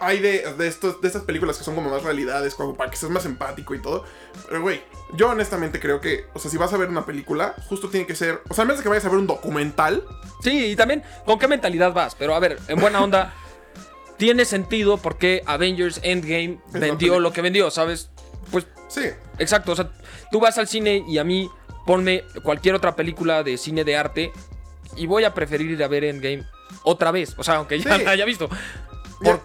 hay 0.00 0.20
de, 0.20 0.54
de, 0.54 0.66
estos, 0.68 1.00
de 1.00 1.08
estas 1.08 1.22
películas 1.22 1.58
que 1.58 1.64
son 1.64 1.74
como 1.74 1.90
más 1.90 2.02
realidades, 2.02 2.54
como 2.54 2.74
para 2.76 2.90
que 2.90 2.96
seas 2.96 3.10
más 3.12 3.24
empático 3.26 3.74
y 3.74 3.80
todo. 3.82 4.04
Pero, 4.48 4.62
güey, 4.62 4.82
yo 5.14 5.28
honestamente 5.30 5.80
creo 5.80 6.00
que, 6.00 6.26
o 6.34 6.38
sea, 6.38 6.50
si 6.50 6.56
vas 6.56 6.72
a 6.72 6.76
ver 6.76 6.88
una 6.88 7.04
película, 7.06 7.54
justo 7.68 7.88
tiene 7.88 8.06
que 8.06 8.14
ser. 8.14 8.42
O 8.48 8.54
sea, 8.54 8.62
a 8.62 8.64
menos 8.66 8.78
de 8.78 8.82
que 8.82 8.88
vayas 8.88 9.04
a 9.04 9.08
ver 9.08 9.18
un 9.18 9.26
documental. 9.26 10.04
Sí, 10.42 10.66
y 10.66 10.76
también, 10.76 11.02
¿con 11.24 11.38
qué 11.38 11.48
mentalidad 11.48 11.92
vas? 11.92 12.14
Pero 12.14 12.34
a 12.34 12.38
ver, 12.38 12.58
en 12.68 12.78
buena 12.80 13.02
onda, 13.02 13.34
tiene 14.16 14.44
sentido 14.44 14.96
porque 14.98 15.42
Avengers 15.46 16.00
Endgame 16.02 16.60
vendió 16.72 17.20
lo 17.20 17.32
que 17.32 17.40
vendió, 17.42 17.70
¿sabes? 17.70 18.10
Pues, 18.50 18.66
Sí. 18.88 19.02
exacto, 19.38 19.72
o 19.72 19.76
sea, 19.76 19.90
tú 20.30 20.40
vas 20.40 20.56
al 20.58 20.66
cine 20.68 21.04
y 21.06 21.18
a 21.18 21.24
mí 21.24 21.50
ponme 21.86 22.24
cualquier 22.42 22.74
otra 22.74 22.96
película 22.96 23.42
de 23.42 23.56
cine 23.58 23.84
de 23.84 23.96
arte 23.96 24.32
y 24.96 25.06
voy 25.06 25.24
a 25.24 25.34
preferir 25.34 25.70
ir 25.70 25.82
a 25.84 25.88
ver 25.88 26.04
Endgame 26.04 26.44
otra 26.84 27.10
vez, 27.10 27.34
o 27.36 27.42
sea, 27.44 27.56
aunque 27.56 27.78
ya 27.80 27.96
Sí. 27.98 28.04
la 28.04 28.10
haya 28.12 28.24
visto. 28.24 28.48
Por- 29.22 29.40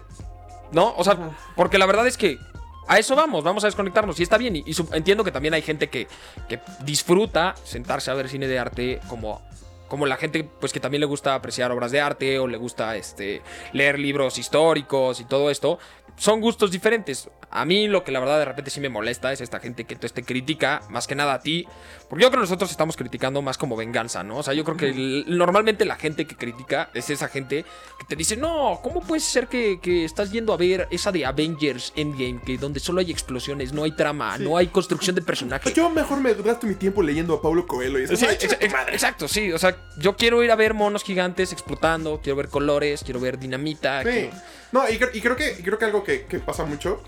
¿No? 0.74 0.92
O 0.96 1.04
sea, 1.04 1.16
porque 1.56 1.78
la 1.78 1.86
verdad 1.86 2.06
es 2.06 2.18
que 2.18 2.38
a 2.86 2.98
eso 2.98 3.16
vamos, 3.16 3.44
vamos 3.44 3.64
a 3.64 3.68
desconectarnos. 3.68 4.18
Y 4.20 4.22
está 4.22 4.36
bien. 4.36 4.56
Y, 4.56 4.64
entiendo 4.92 5.24
que 5.24 5.32
también 5.32 5.54
hay 5.54 5.62
gente 5.62 5.88
que, 5.88 6.06
que 6.48 6.60
disfruta 6.84 7.54
sentarse 7.64 8.10
a 8.10 8.14
ver 8.14 8.28
cine 8.28 8.46
de 8.46 8.58
arte 8.58 9.00
como. 9.08 9.42
Como 9.88 10.06
la 10.06 10.16
gente, 10.16 10.42
pues 10.42 10.72
que 10.72 10.80
también 10.80 11.00
le 11.00 11.06
gusta 11.06 11.34
apreciar 11.34 11.70
obras 11.70 11.92
de 11.92 12.00
arte 12.00 12.38
o 12.38 12.48
le 12.48 12.56
gusta 12.56 12.96
este, 12.96 13.42
leer 13.72 13.98
libros 13.98 14.38
históricos 14.38 15.20
y 15.20 15.24
todo 15.24 15.50
esto, 15.50 15.78
son 16.16 16.40
gustos 16.40 16.70
diferentes. 16.70 17.28
A 17.50 17.64
mí 17.64 17.86
lo 17.86 18.02
que 18.02 18.10
la 18.10 18.18
verdad 18.18 18.38
de 18.38 18.44
repente 18.46 18.70
sí 18.70 18.80
me 18.80 18.88
molesta 18.88 19.32
es 19.32 19.40
esta 19.40 19.60
gente 19.60 19.84
que 19.84 19.94
te 19.94 20.22
critica, 20.24 20.82
más 20.90 21.06
que 21.06 21.14
nada 21.14 21.34
a 21.34 21.40
ti, 21.40 21.66
porque 22.08 22.24
yo 22.24 22.30
creo 22.30 22.40
que 22.40 22.46
nosotros 22.46 22.70
estamos 22.70 22.96
criticando 22.96 23.42
más 23.42 23.58
como 23.58 23.76
venganza, 23.76 24.24
¿no? 24.24 24.38
O 24.38 24.42
sea, 24.42 24.54
yo 24.54 24.64
creo 24.64 24.76
que 24.76 25.24
normalmente 25.28 25.84
la 25.84 25.94
gente 25.96 26.26
que 26.26 26.36
critica 26.36 26.90
es 26.94 27.10
esa 27.10 27.28
gente 27.28 27.64
que 27.98 28.04
te 28.08 28.16
dice, 28.16 28.36
no, 28.36 28.80
¿cómo 28.82 29.00
puede 29.00 29.20
ser 29.20 29.46
que, 29.46 29.78
que 29.80 30.04
estás 30.04 30.32
yendo 30.32 30.52
a 30.52 30.56
ver 30.56 30.88
esa 30.90 31.12
de 31.12 31.24
Avengers 31.26 31.92
Endgame, 31.94 32.40
que 32.44 32.58
donde 32.58 32.80
solo 32.80 33.00
hay 33.00 33.10
explosiones, 33.12 33.72
no 33.72 33.84
hay 33.84 33.92
trama, 33.92 34.36
no 34.38 34.56
hay 34.56 34.66
construcción 34.68 35.14
de 35.14 35.22
personaje? 35.22 35.72
Yo 35.72 35.88
mejor 35.90 36.20
me 36.20 36.34
gasto 36.34 36.66
mi 36.66 36.74
tiempo 36.74 37.02
leyendo 37.02 37.34
a 37.34 37.42
Paulo 37.42 37.66
Coelho 37.68 38.00
y 38.00 38.04
eso. 38.04 38.16
Sí, 38.16 38.26
ex- 38.26 38.72
madre. 38.72 38.94
exacto, 38.94 39.28
sí. 39.28 39.52
O 39.52 39.58
sea, 39.58 39.76
yo 39.98 40.16
quiero 40.16 40.42
ir 40.42 40.50
a 40.50 40.56
ver 40.56 40.74
monos 40.74 41.04
gigantes 41.04 41.52
explotando, 41.52 42.20
quiero 42.20 42.36
ver 42.36 42.48
colores, 42.48 43.02
quiero 43.04 43.20
ver 43.20 43.38
dinamita. 43.38 44.02
Sí. 44.02 44.08
quiero- 44.10 44.30
No, 44.74 44.88
y, 44.88 44.98
cre- 44.98 45.10
y 45.14 45.20
creo 45.20 45.36
que 45.36 45.52
y 45.58 45.62
creo 45.62 45.78
que 45.78 45.84
algo 45.84 46.02
que, 46.02 46.24
que 46.26 46.38
pasa 46.40 46.64
mucho 46.64 47.00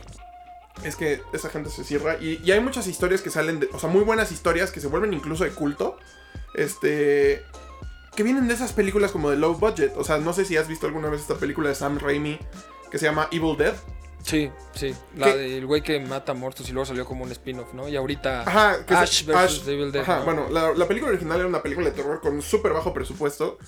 es 0.84 0.94
que 0.94 1.20
esa 1.32 1.48
gente 1.50 1.68
se 1.68 1.82
cierra 1.84 2.16
y, 2.20 2.40
y 2.44 2.52
hay 2.52 2.60
muchas 2.60 2.86
historias 2.86 3.20
que 3.22 3.30
salen 3.30 3.58
de, 3.60 3.68
o 3.72 3.78
sea, 3.78 3.88
muy 3.90 4.02
buenas 4.04 4.30
historias 4.30 4.70
que 4.70 4.80
se 4.80 4.86
vuelven 4.86 5.12
incluso 5.12 5.42
de 5.44 5.50
culto. 5.50 5.98
Este 6.54 7.42
que 8.14 8.22
vienen 8.22 8.48
de 8.48 8.54
esas 8.54 8.72
películas 8.72 9.10
como 9.12 9.30
de 9.30 9.36
low 9.36 9.54
budget, 9.56 9.92
o 9.96 10.04
sea, 10.04 10.16
no 10.18 10.32
sé 10.32 10.44
si 10.46 10.56
has 10.56 10.68
visto 10.68 10.86
alguna 10.86 11.08
vez 11.10 11.20
esta 11.20 11.34
película 11.34 11.68
de 11.68 11.74
Sam 11.74 11.98
Raimi 11.98 12.38
que 12.90 12.98
se 12.98 13.04
llama 13.04 13.28
Evil 13.30 13.56
Dead. 13.58 13.74
Sí, 14.22 14.50
sí. 14.74 14.94
La 15.16 15.26
¿Qué? 15.26 15.36
del 15.36 15.66
güey 15.66 15.82
que 15.82 16.00
mata 16.00 16.32
muertos 16.34 16.68
y 16.68 16.72
luego 16.72 16.86
salió 16.86 17.04
como 17.04 17.24
un 17.24 17.30
spin-off, 17.32 17.74
¿no? 17.74 17.88
Y 17.88 17.94
ahorita 17.96 18.42
Ajá, 18.42 18.84
que 18.86 18.94
Ash 18.94 19.20
es- 19.20 19.26
versus 19.26 19.68
Evil 19.68 19.92
Dead. 19.92 20.02
Ajá, 20.02 20.18
¿no? 20.20 20.24
bueno, 20.24 20.48
la, 20.50 20.72
la 20.72 20.88
película 20.88 21.10
original 21.12 21.38
era 21.40 21.48
una 21.48 21.62
película 21.62 21.90
de 21.90 21.92
terror 21.96 22.20
con 22.20 22.40
súper 22.42 22.72
bajo 22.72 22.92
presupuesto. 22.94 23.58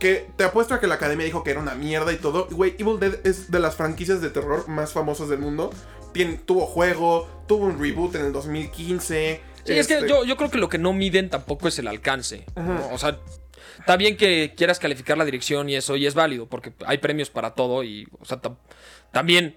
Que 0.00 0.26
te 0.36 0.44
apuesto 0.44 0.74
a 0.74 0.80
que 0.80 0.86
la 0.88 0.96
academia 0.96 1.24
dijo 1.26 1.44
que 1.44 1.50
era 1.52 1.60
una 1.60 1.74
mierda 1.76 2.12
y 2.12 2.16
todo. 2.16 2.48
Güey, 2.50 2.74
Evil 2.78 2.98
Dead 2.98 3.24
es 3.24 3.50
de 3.52 3.60
las 3.60 3.76
franquicias 3.76 4.20
de 4.20 4.30
terror 4.30 4.66
más 4.66 4.92
famosas 4.92 5.28
del 5.28 5.38
mundo. 5.38 5.70
Tien- 6.12 6.40
tuvo 6.44 6.66
juego, 6.66 7.28
tuvo 7.46 7.66
un 7.66 7.78
reboot 7.78 8.16
en 8.16 8.24
el 8.26 8.32
2015. 8.32 9.40
Sí, 9.64 9.72
es 9.74 9.86
que 9.86 9.94
este, 9.94 10.08
yo, 10.08 10.24
yo 10.24 10.36
creo 10.36 10.50
que 10.50 10.58
lo 10.58 10.68
que 10.68 10.78
no 10.78 10.92
miden 10.94 11.28
tampoco 11.30 11.68
es 11.68 11.78
el 11.78 11.86
alcance. 11.86 12.46
O 12.92 12.98
sea, 12.98 13.18
está 13.78 13.96
bien 13.96 14.16
que 14.16 14.54
quieras 14.56 14.78
calificar 14.78 15.18
la 15.18 15.24
dirección 15.26 15.68
y 15.68 15.76
eso, 15.76 15.96
y 15.96 16.06
es 16.06 16.14
válido, 16.14 16.46
porque 16.48 16.72
hay 16.86 16.98
premios 16.98 17.28
para 17.30 17.54
todo. 17.54 17.84
Y, 17.84 18.08
o 18.20 18.24
sea, 18.24 18.40
tam- 18.40 18.56
también. 19.12 19.56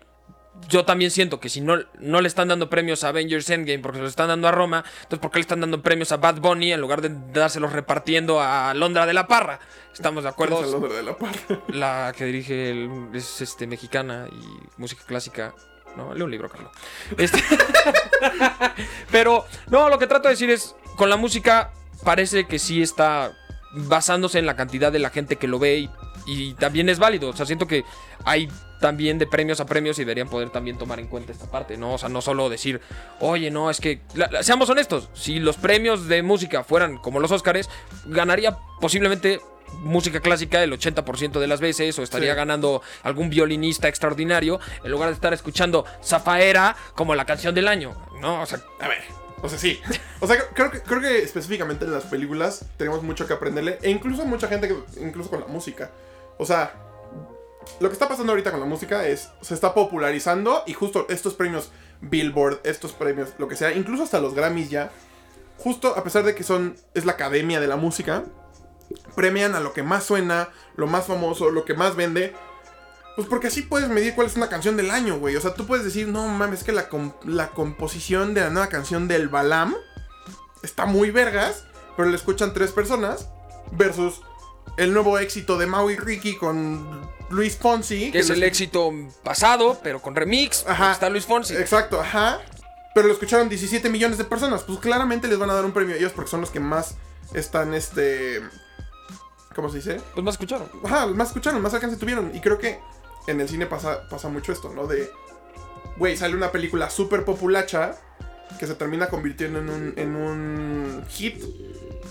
Yo 0.70 0.86
también 0.86 1.12
siento 1.12 1.40
que 1.40 1.50
si 1.50 1.62
no, 1.62 1.78
no 2.00 2.22
le 2.22 2.28
están 2.28 2.48
dando 2.48 2.70
premios 2.70 3.04
a 3.04 3.10
Avengers 3.10 3.50
Endgame 3.50 3.80
porque 3.80 3.98
se 3.98 4.04
los 4.04 4.12
están 4.12 4.28
dando 4.30 4.48
a 4.48 4.52
Roma, 4.52 4.84
entonces 4.98 5.20
¿por 5.20 5.30
qué 5.32 5.38
le 5.40 5.42
están 5.42 5.60
dando 5.60 5.82
premios 5.82 6.12
a 6.12 6.18
Bad 6.18 6.36
Bunny 6.40 6.72
en 6.72 6.80
lugar 6.80 7.02
de 7.02 7.10
dárselos 7.34 7.74
repartiendo 7.74 8.40
a 8.40 8.74
Londra 8.74 9.06
de 9.06 9.14
la 9.14 9.28
Parra? 9.28 9.60
¿Estamos 9.94 10.24
de 10.24 10.30
acuerdo? 10.30 10.64
es 10.64 10.72
nombre 10.72 10.94
de 10.94 11.04
la 11.04 11.18
parra. 11.18 11.34
La 11.68 12.14
que 12.18 12.26
dirige 12.26 12.70
el- 12.72 13.10
es 13.14 13.42
este, 13.42 13.68
mexicana 13.68 14.28
y 14.32 14.46
música 14.80 15.04
clásica. 15.06 15.54
No, 15.98 16.14
lee 16.14 16.22
un 16.24 16.32
libro, 16.32 16.50
Carlos. 16.50 16.72
Este- 17.18 17.44
Pero, 19.12 19.46
no, 19.70 19.90
lo 19.90 20.00
que 20.00 20.08
trato 20.08 20.28
de 20.28 20.34
decir 20.34 20.50
es, 20.50 20.76
con 20.96 21.10
la 21.10 21.18
música 21.18 21.72
parece 22.04 22.46
que 22.48 22.60
sí 22.60 22.82
está 22.82 23.34
basándose 23.76 24.40
en 24.40 24.46
la 24.46 24.56
cantidad 24.56 24.92
de 24.92 25.00
la 25.00 25.10
gente 25.10 25.36
que 25.38 25.48
lo 25.48 25.60
ve 25.60 25.78
y, 25.80 25.90
y 26.26 26.54
también 26.56 26.90
es 26.90 27.00
válido. 27.00 27.30
O 27.30 27.34
sea, 27.36 27.46
siento 27.46 27.68
que 27.68 27.84
hay 28.26 28.50
también 28.84 29.18
de 29.18 29.26
premios 29.26 29.62
a 29.62 29.66
premios 29.66 29.98
y 29.98 30.02
deberían 30.02 30.28
poder 30.28 30.50
también 30.50 30.78
tomar 30.78 31.00
en 31.00 31.08
cuenta 31.08 31.32
esta 31.32 31.50
parte, 31.50 31.78
¿no? 31.78 31.94
O 31.94 31.98
sea, 31.98 32.10
no 32.10 32.22
solo 32.22 32.50
decir, 32.50 32.82
oye, 33.22 33.50
no, 33.50 33.70
es 33.70 33.80
que, 33.80 34.02
la- 34.14 34.28
la- 34.30 34.44
seamos 34.44 34.70
honestos, 34.70 35.08
si 35.14 35.40
los 35.40 35.56
premios 35.56 36.10
de 36.10 36.22
música 36.22 36.66
fueran 36.66 36.98
como 36.98 37.22
los 37.22 37.32
Óscares, 37.32 37.70
ganaría 38.04 38.58
posiblemente 38.82 39.40
música 39.84 40.20
clásica 40.20 40.62
el 40.62 40.74
80% 40.74 41.40
de 41.40 41.48
las 41.48 41.62
veces 41.62 41.98
o 41.98 42.04
estaría 42.04 42.32
Sí. 42.34 42.36
ganando 42.36 42.82
algún 43.04 43.30
violinista 43.30 43.88
extraordinario 43.88 44.60
en 44.84 44.92
lugar 44.92 45.08
de 45.08 45.16
estar 45.16 45.34
escuchando 45.34 45.86
Zafaera 46.04 46.76
como 46.94 47.16
la 47.16 47.24
canción 47.24 47.56
del 47.56 47.70
año, 47.70 47.96
¿no? 48.20 48.42
O 48.42 48.46
sea, 48.46 48.60
A 48.82 48.90
ver, 48.90 49.00
o 49.42 49.48
sea, 49.48 49.58
sí. 49.58 49.80
O 50.20 50.28
sea, 50.28 50.36
creo 50.54 50.72
que, 50.72 50.82
creo 50.82 51.00
que 51.00 51.20
específicamente 51.20 51.86
en 51.86 51.94
las 51.94 52.04
películas 52.04 52.66
tenemos 52.76 53.02
mucho 53.02 53.26
que 53.28 53.34
aprenderle. 53.34 53.80
E 53.82 53.90
incluso 53.90 54.26
mucha 54.26 54.50
gente, 54.50 54.68
que, 54.68 54.76
incluso 55.02 55.30
con 55.30 55.40
la 55.40 55.48
música. 55.48 55.90
O 56.38 56.46
sea, 56.46 56.74
lo 57.80 57.90
que 57.90 57.94
está 57.94 58.08
pasando 58.08 58.32
ahorita 58.32 58.52
con 58.52 58.60
la 58.60 58.66
música 58.66 59.08
es, 59.08 59.30
se 59.42 59.54
está 59.54 59.74
popularizando 59.74 60.64
y 60.66 60.74
justo 60.74 61.06
estos 61.10 61.34
premios 61.34 61.72
Billboard, 62.02 62.60
estos 62.64 62.92
premios, 62.92 63.30
lo 63.38 63.48
que 63.48 63.56
sea, 63.56 63.74
incluso 63.74 64.04
hasta 64.04 64.20
los 64.20 64.34
Grammys 64.34 64.70
ya, 64.70 64.92
justo 65.58 65.96
a 65.98 66.04
pesar 66.04 66.24
de 66.24 66.36
que 66.36 66.44
son, 66.44 66.76
es 66.94 67.06
la 67.06 67.14
academia 67.14 67.60
de 67.60 67.68
la 67.68 67.78
música, 67.78 68.26
premian 69.16 69.56
a 69.56 69.60
lo 69.60 69.74
que 69.74 69.84
más 69.84 70.04
suena, 70.04 70.50
lo 70.76 70.88
más 70.88 71.06
famoso, 71.06 71.50
lo 71.50 71.66
que 71.66 71.74
más 71.74 71.96
vende. 71.96 72.36
Pues 73.16 73.28
porque 73.28 73.48
así 73.48 73.62
puedes 73.62 73.90
medir 73.90 74.16
cuál 74.16 74.28
es 74.28 74.36
una 74.36 74.50
canción 74.50 74.76
del 74.76 74.90
año, 74.90 75.20
güey. 75.20 75.36
O 75.36 75.42
sea, 75.42 75.54
tú 75.54 75.68
puedes 75.68 75.86
decir, 75.86 76.08
no 76.08 76.28
mames, 76.28 76.60
es 76.60 76.66
que 76.66 76.72
la, 76.72 76.90
la 77.26 77.50
composición 77.50 78.34
de 78.34 78.42
la 78.42 78.50
nueva 78.50 78.70
canción 78.70 79.08
del 79.08 79.30
Balam 79.30 79.76
está 80.64 80.86
muy 80.86 81.12
vergas, 81.12 81.66
pero 81.96 82.10
le 82.10 82.16
escuchan 82.16 82.54
tres 82.54 82.72
personas, 82.72 83.30
versus 83.72 84.22
el 84.78 84.94
nuevo 84.94 85.20
éxito 85.20 85.58
de 85.58 85.68
Maui 85.68 85.96
Ricky 85.96 86.38
con 86.38 87.08
Luis 87.34 87.58
Fonsi. 87.58 88.12
que 88.12 88.20
es 88.20 88.30
el 88.30 88.44
éxito 88.44 88.92
pasado, 89.24 89.80
pero 89.84 90.02
con 90.02 90.16
remix, 90.16 90.66
Ajá. 90.68 90.92
está 90.94 91.10
Luis 91.10 91.26
Fonsi. 91.26 91.56
Exacto, 91.56 92.00
ajá. 92.00 92.40
Pero 92.96 93.08
lo 93.08 93.14
escucharon 93.14 93.50
17 93.50 93.90
millones 93.90 94.18
de 94.18 94.24
personas. 94.24 94.64
Pues 94.64 94.80
claramente 94.80 95.28
les 95.28 95.40
van 95.40 95.50
a 95.50 95.54
dar 95.56 95.66
un 95.66 95.72
premio 95.72 95.96
a 95.96 95.98
ellos 95.98 96.12
porque 96.14 96.30
son 96.30 96.42
los 96.42 96.52
que 96.52 96.60
más 96.60 96.96
están, 97.34 97.74
este... 97.74 98.40
¿Cómo 99.56 99.70
se 99.70 99.78
dice? 99.78 100.02
Pues 100.14 100.24
más 100.24 100.36
escucharon. 100.36 100.70
Ajá, 100.84 101.08
más 101.08 101.28
escucharon, 101.30 101.62
más 101.62 101.74
alcance 101.74 101.98
tuvieron. 101.98 102.36
Y 102.36 102.40
creo 102.40 102.58
que 102.58 102.80
en 103.28 103.40
el 103.42 103.48
cine 103.50 103.66
pasa, 103.66 104.08
pasa 104.10 104.30
mucho 104.30 104.52
esto, 104.52 104.72
¿no? 104.74 104.88
De, 104.88 105.12
güey, 105.98 106.18
sale 106.18 106.36
una 106.36 106.52
película 106.52 106.90
súper 106.90 107.24
populacha 107.26 107.96
que 108.60 108.68
se 108.68 108.76
termina 108.76 109.08
convirtiendo 109.08 109.60
en 109.60 109.70
un, 109.70 109.94
en 109.98 110.16
un 110.16 111.04
hit. 111.10 111.44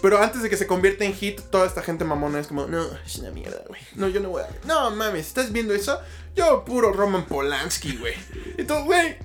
Pero 0.01 0.21
antes 0.21 0.43
de 0.43 0.51
que 0.51 0.57
se 0.57 0.67
convierta 0.67 1.05
en 1.05 1.15
hit, 1.15 1.41
toda 1.51 1.67
esta 1.67 1.81
gente 1.83 2.05
mamona 2.05 2.41
es 2.41 2.49
como, 2.49 2.67
no, 2.67 2.85
es 3.07 3.17
una 3.19 3.31
mierda, 3.31 3.63
güey. 3.69 3.81
No, 3.95 4.09
yo 4.09 4.19
no 4.21 4.31
voy 4.31 4.43
a... 4.43 4.49
No, 4.67 4.91
mames, 4.91 5.29
¿estás 5.29 5.53
viendo 5.53 5.73
eso? 5.75 6.01
Yo 6.35 6.65
puro 6.65 6.93
Roman 6.93 7.25
Polanski, 7.27 7.97
güey. 7.99 8.15
Entonces, 8.59 8.85
güey, 8.87 9.17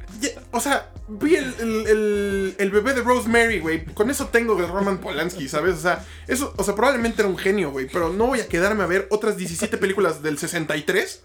o 0.52 0.60
sea, 0.60 0.92
vi 1.08 1.36
el, 1.36 1.56
el, 1.60 1.88
el- 1.88 2.56
el 2.60 2.70
bebé 2.72 2.94
de 2.94 3.02
Rosemary, 3.02 3.60
güey. 3.60 3.86
Con 3.86 4.12
eso 4.12 4.28
tengo 4.28 4.56
de 4.56 4.68
Roman 4.68 5.00
Polanski, 5.00 5.48
¿sabes? 5.50 5.76
O 5.76 5.82
sea, 5.82 6.06
eso, 6.28 6.54
o 6.58 6.64
sea, 6.64 6.76
probablemente 6.76 7.22
era 7.24 7.30
un 7.30 7.38
genio, 7.38 7.72
güey. 7.72 7.88
Pero 7.88 8.14
no 8.14 8.28
voy 8.28 8.42
a 8.42 8.48
quedarme 8.48 8.84
a 8.84 8.88
ver 8.88 9.08
otras 9.10 9.36
17 9.38 9.78
películas 9.78 10.22
del 10.22 10.38
63 10.38 11.24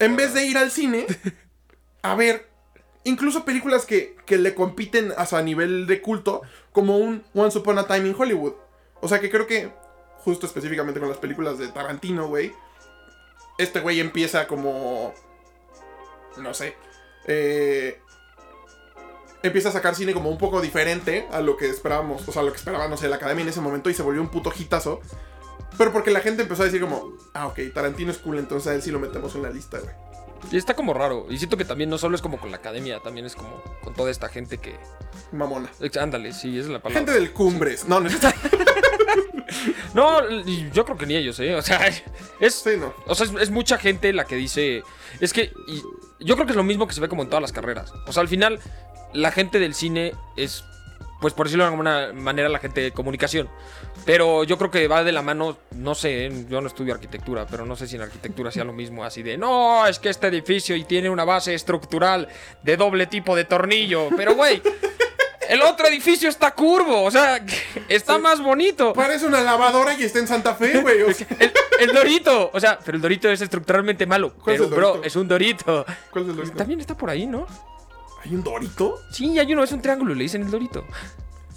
en 0.00 0.16
vez 0.16 0.34
de 0.34 0.44
ir 0.44 0.58
al 0.58 0.70
cine 0.70 1.06
a 2.02 2.14
ver 2.14 2.46
incluso 3.06 3.44
películas 3.44 3.86
que, 3.86 4.16
que 4.26 4.36
le 4.36 4.54
compiten 4.54 5.12
hasta 5.16 5.38
a 5.38 5.42
nivel 5.42 5.86
de 5.86 6.02
culto, 6.02 6.42
como 6.72 6.98
un 6.98 7.24
Once 7.34 7.56
Upon 7.58 7.78
a 7.78 7.86
Time 7.86 8.08
in 8.08 8.14
Hollywood. 8.18 8.54
O 9.00 9.08
sea 9.08 9.20
que 9.20 9.30
creo 9.30 9.46
que, 9.46 9.72
justo 10.18 10.46
específicamente 10.46 11.00
con 11.00 11.08
las 11.08 11.18
películas 11.18 11.58
de 11.58 11.68
Tarantino, 11.68 12.28
güey, 12.28 12.52
este 13.58 13.80
güey 13.80 14.00
empieza 14.00 14.46
como. 14.46 15.14
No 16.36 16.52
sé. 16.52 16.76
eh, 17.26 18.00
empieza 19.42 19.68
a 19.68 19.72
sacar 19.72 19.94
cine 19.94 20.12
como 20.12 20.28
un 20.28 20.38
poco 20.38 20.60
diferente 20.60 21.26
a 21.30 21.40
lo 21.40 21.56
que 21.56 21.68
esperábamos, 21.68 22.26
o 22.28 22.32
sea, 22.32 22.42
lo 22.42 22.50
que 22.50 22.58
esperaba, 22.58 22.88
no 22.88 22.96
sé, 22.96 23.08
la 23.08 23.16
academia 23.16 23.42
en 23.42 23.48
ese 23.48 23.60
momento 23.60 23.88
y 23.88 23.94
se 23.94 24.02
volvió 24.02 24.20
un 24.20 24.28
puto 24.28 24.52
hitazo. 24.56 25.00
Pero 25.78 25.92
porque 25.92 26.10
la 26.10 26.20
gente 26.20 26.42
empezó 26.42 26.62
a 26.62 26.66
decir 26.66 26.80
como, 26.80 27.12
ah, 27.34 27.46
ok, 27.46 27.60
Tarantino 27.72 28.10
es 28.10 28.18
cool, 28.18 28.38
entonces 28.38 28.66
a 28.68 28.74
él 28.74 28.82
sí 28.82 28.90
lo 28.90 28.98
metemos 28.98 29.34
en 29.34 29.42
la 29.42 29.50
lista, 29.50 29.78
güey. 29.78 29.94
Y 30.50 30.56
está 30.56 30.74
como 30.74 30.94
raro. 30.94 31.26
Y 31.30 31.38
siento 31.38 31.56
que 31.56 31.64
también 31.64 31.90
no 31.90 31.98
solo 31.98 32.16
es 32.16 32.22
como 32.22 32.38
con 32.38 32.50
la 32.50 32.58
academia, 32.58 33.00
también 33.00 33.26
es 33.26 33.34
como 33.34 33.62
con 33.82 33.94
toda 33.94 34.10
esta 34.10 34.28
gente 34.28 34.58
que. 34.58 34.76
Mamona. 35.32 35.70
Ándale, 36.00 36.32
sí, 36.32 36.58
esa 36.58 36.66
es 36.66 36.72
la 36.72 36.80
palabra. 36.80 37.00
Gente 37.00 37.12
del 37.12 37.32
Cumbres. 37.32 37.86
No, 37.88 38.00
no 38.00 38.08
es 38.08 38.18
No, 39.94 40.28
yo 40.72 40.84
creo 40.84 40.98
que 40.98 41.06
ni 41.06 41.16
ellos, 41.16 41.38
¿eh? 41.40 41.54
O 41.54 41.62
sea, 41.62 41.86
es. 42.40 42.54
Sí, 42.54 42.70
no. 42.78 42.94
O 43.06 43.14
sea, 43.14 43.26
es, 43.26 43.32
es 43.40 43.50
mucha 43.50 43.78
gente 43.78 44.12
la 44.12 44.24
que 44.24 44.36
dice. 44.36 44.82
Es 45.20 45.32
que. 45.32 45.52
y 45.68 45.82
yo 46.20 46.34
creo 46.34 46.46
que 46.46 46.52
es 46.52 46.56
lo 46.56 46.64
mismo 46.64 46.86
que 46.86 46.94
se 46.94 47.00
ve 47.00 47.08
como 47.08 47.22
en 47.22 47.28
todas 47.28 47.42
las 47.42 47.52
carreras. 47.52 47.92
O 48.06 48.12
sea, 48.12 48.20
al 48.22 48.28
final, 48.28 48.60
la 49.12 49.32
gente 49.32 49.58
del 49.58 49.74
cine 49.74 50.12
es. 50.36 50.64
Pues 51.26 51.34
por 51.34 51.46
decirlo 51.46 51.64
de 51.64 51.70
alguna 51.70 52.12
manera, 52.12 52.48
la 52.48 52.60
gente 52.60 52.80
de 52.82 52.92
comunicación. 52.92 53.48
Pero 54.04 54.44
yo 54.44 54.56
creo 54.58 54.70
que 54.70 54.86
va 54.86 55.02
de 55.02 55.10
la 55.10 55.22
mano, 55.22 55.58
no 55.72 55.96
sé, 55.96 56.30
yo 56.48 56.60
no 56.60 56.68
estudio 56.68 56.94
arquitectura, 56.94 57.48
pero 57.50 57.66
no 57.66 57.74
sé 57.74 57.88
si 57.88 57.96
en 57.96 58.02
arquitectura 58.02 58.52
sea 58.52 58.62
lo 58.62 58.72
mismo, 58.72 59.02
así 59.04 59.24
de, 59.24 59.36
no, 59.36 59.84
es 59.88 59.98
que 59.98 60.08
este 60.08 60.28
edificio 60.28 60.76
y 60.76 60.84
tiene 60.84 61.10
una 61.10 61.24
base 61.24 61.52
estructural 61.52 62.28
de 62.62 62.76
doble 62.76 63.08
tipo 63.08 63.34
de 63.34 63.44
tornillo. 63.44 64.08
Pero, 64.16 64.36
güey, 64.36 64.62
el 65.48 65.62
otro 65.62 65.88
edificio 65.88 66.28
está 66.28 66.52
curvo, 66.54 67.02
o 67.02 67.10
sea, 67.10 67.44
está 67.88 68.18
más 68.18 68.40
bonito. 68.40 68.92
Parece 68.92 69.26
una 69.26 69.40
lavadora 69.40 69.94
y 69.98 70.04
está 70.04 70.20
en 70.20 70.28
Santa 70.28 70.54
Fe, 70.54 70.80
güey. 70.80 71.02
o 71.02 71.12
sea, 71.12 71.26
El, 71.40 71.50
el 71.80 71.92
dorito, 71.92 72.50
o 72.54 72.60
sea, 72.60 72.78
pero 72.84 72.94
el 72.98 73.02
dorito 73.02 73.28
es 73.28 73.40
estructuralmente 73.40 74.06
malo. 74.06 74.32
¿Cuál 74.34 74.54
es 74.54 74.62
Pero, 74.62 74.64
el 74.72 74.76
bro, 74.76 74.88
Dorito? 74.90 75.06
es 75.08 75.16
un 75.16 75.26
dorito. 75.26 75.84
¿Cuál 76.12 76.22
es 76.24 76.30
el 76.30 76.36
Dorito? 76.36 76.56
También 76.56 76.78
está 76.78 76.96
por 76.96 77.10
ahí, 77.10 77.26
¿no? 77.26 77.48
¿Hay 78.26 78.34
un 78.34 78.42
dorito? 78.42 79.00
Sí, 79.10 79.38
hay 79.38 79.52
uno, 79.52 79.62
es 79.62 79.72
un 79.72 79.80
triángulo, 79.80 80.14
le 80.14 80.24
dicen 80.24 80.42
el 80.42 80.50
dorito. 80.50 80.84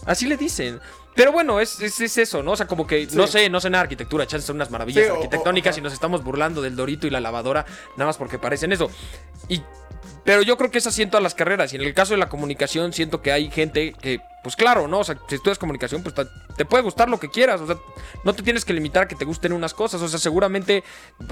Así 0.05 0.27
le 0.27 0.37
dicen. 0.37 0.79
Pero 1.15 1.31
bueno, 1.31 1.59
es, 1.59 1.81
es, 1.81 1.99
es 1.99 2.17
eso, 2.17 2.43
¿no? 2.43 2.51
O 2.51 2.55
sea, 2.55 2.67
como 2.67 2.85
que, 2.87 3.07
no 3.13 3.27
sé, 3.27 3.49
no 3.49 3.59
sé 3.59 3.69
nada 3.69 3.81
de 3.83 3.85
arquitectura, 3.85 4.25
chance 4.27 4.45
son 4.47 4.55
unas 4.57 4.69
maravillas 4.71 5.03
Sí, 5.05 5.09
o- 5.11 5.15
arquitectónicas 5.15 5.75
o- 5.75 5.79
y 5.79 5.81
nos 5.81 5.91
estamos 5.93 6.23
burlando 6.23 6.61
del 6.61 6.75
dorito 6.75 7.07
y 7.07 7.09
la 7.09 7.19
lavadora, 7.19 7.65
nada 7.97 8.05
más 8.05 8.17
porque 8.17 8.37
parecen 8.39 8.71
eso. 8.71 8.89
Y, 9.49 9.61
pero 10.29 10.43
yo 10.43 10.57
creo 10.57 10.69
que 10.69 10.77
es 10.77 10.85
así 10.85 11.01
en 11.01 11.09
todas 11.09 11.23
las 11.23 11.33
carreras. 11.33 11.73
Y 11.73 11.77
en 11.77 11.81
el 11.81 11.95
caso 11.95 12.13
de 12.13 12.19
la 12.19 12.29
comunicación, 12.29 12.93
siento 12.93 13.19
que 13.23 13.31
hay 13.31 13.49
gente 13.49 13.93
que, 13.99 14.21
pues 14.43 14.55
claro, 14.55 14.87
¿no? 14.87 14.99
O 14.99 15.03
sea, 15.03 15.17
si 15.27 15.33
estudias 15.33 15.57
comunicación, 15.57 16.03
pues 16.03 16.13
te 16.55 16.65
puede 16.65 16.83
gustar 16.83 17.09
lo 17.09 17.19
que 17.19 17.29
quieras. 17.31 17.61
O 17.61 17.65
sea, 17.65 17.77
no 18.23 18.35
te 18.35 18.43
tienes 18.43 18.63
que 18.63 18.71
limitar 18.71 19.05
a 19.05 19.07
que 19.07 19.15
te 19.15 19.25
gusten 19.25 19.53
unas 19.53 19.73
cosas. 19.73 20.03
O 20.03 20.07
sea, 20.07 20.19
seguramente 20.19 20.83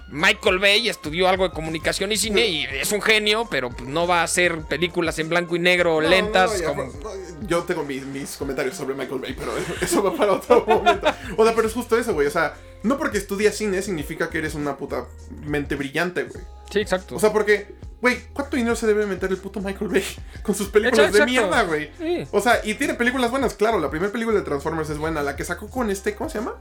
Michael 0.09 0.57
Bay 0.57 0.89
estudió 0.89 1.29
algo 1.29 1.47
de 1.47 1.53
comunicación 1.53 2.11
y 2.11 2.17
cine 2.17 2.47
y 2.47 2.63
es 2.63 2.91
un 2.91 3.03
genio, 3.03 3.47
pero 3.51 3.69
pues, 3.69 3.87
no 3.87 4.07
va 4.07 4.21
a 4.21 4.23
hacer 4.23 4.61
películas 4.61 5.19
en 5.19 5.29
blanco 5.29 5.55
y 5.55 5.59
negro, 5.59 6.01
No, 6.01 6.09
lentas. 6.09 6.53
no, 6.53 6.59
ya, 6.59 6.65
como... 6.65 6.85
no, 6.85 7.47
yo 7.47 7.61
tengo 7.65 7.83
mis, 7.83 8.03
mis 8.03 8.35
comentarios 8.35 8.75
sobre 8.75 8.95
Michael 8.95 9.21
Bay, 9.21 9.35
pero 9.37 9.51
eso 9.79 10.01
va 10.01 10.15
para 10.15 10.33
otro 10.33 10.65
momento. 10.65 11.05
O 11.37 11.45
sea, 11.45 11.53
pero 11.53 11.67
es 11.67 11.73
justo 11.75 11.99
eso, 11.99 12.15
güey. 12.15 12.25
O 12.25 12.31
sea, 12.31 12.55
no 12.81 12.97
porque 12.97 13.19
estudias 13.19 13.53
cine 13.53 13.79
significa 13.83 14.31
que 14.31 14.39
eres 14.39 14.55
una 14.55 14.75
puta 14.75 15.05
mente 15.45 15.75
brillante, 15.75 16.23
güey. 16.23 16.43
Sí, 16.71 16.79
exacto. 16.79 17.15
O 17.15 17.19
sea, 17.19 17.31
porque, 17.31 17.75
güey, 18.01 18.19
¿cuánto 18.33 18.55
dinero 18.57 18.75
se 18.75 18.87
debe 18.87 19.05
meter 19.05 19.29
el 19.31 19.37
puto 19.37 19.59
Michael 19.59 19.89
Bay 19.89 20.03
con 20.43 20.53
sus 20.55 20.69
películas 20.69 21.07
Exacto. 21.07 21.19
de 21.19 21.25
mierda, 21.31 21.63
güey? 21.63 21.91
Sí. 21.97 22.27
O 22.31 22.39
sea, 22.41 22.61
y 22.63 22.73
tiene 22.75 22.93
películas 22.93 23.31
buenas, 23.31 23.53
claro. 23.55 23.79
La 23.79 23.89
primera 23.89 24.11
película 24.11 24.37
de 24.37 24.43
Transformers 24.43 24.89
es 24.89 24.97
buena. 24.97 25.23
La 25.23 25.35
que 25.35 25.43
sacó 25.43 25.69
con 25.69 25.89
este, 25.89 26.15
¿cómo 26.15 26.29
se 26.29 26.39
llama? 26.39 26.55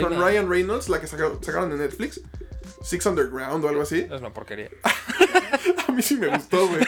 Con 0.00 0.18
Ryan 0.18 0.48
Reynolds, 0.48 0.88
la 0.88 1.00
que 1.00 1.06
saca- 1.06 1.38
sacaron 1.42 1.70
en 1.72 1.78
Netflix. 1.78 2.20
Six 2.82 3.04
Underground 3.06 3.64
o 3.64 3.68
algo 3.68 3.82
así. 3.82 4.00
Es 4.00 4.20
una 4.20 4.32
porquería. 4.32 4.70
A 5.88 5.92
mí 5.92 6.02
sí 6.02 6.16
me 6.16 6.28
gustó, 6.28 6.66
güey. 6.68 6.82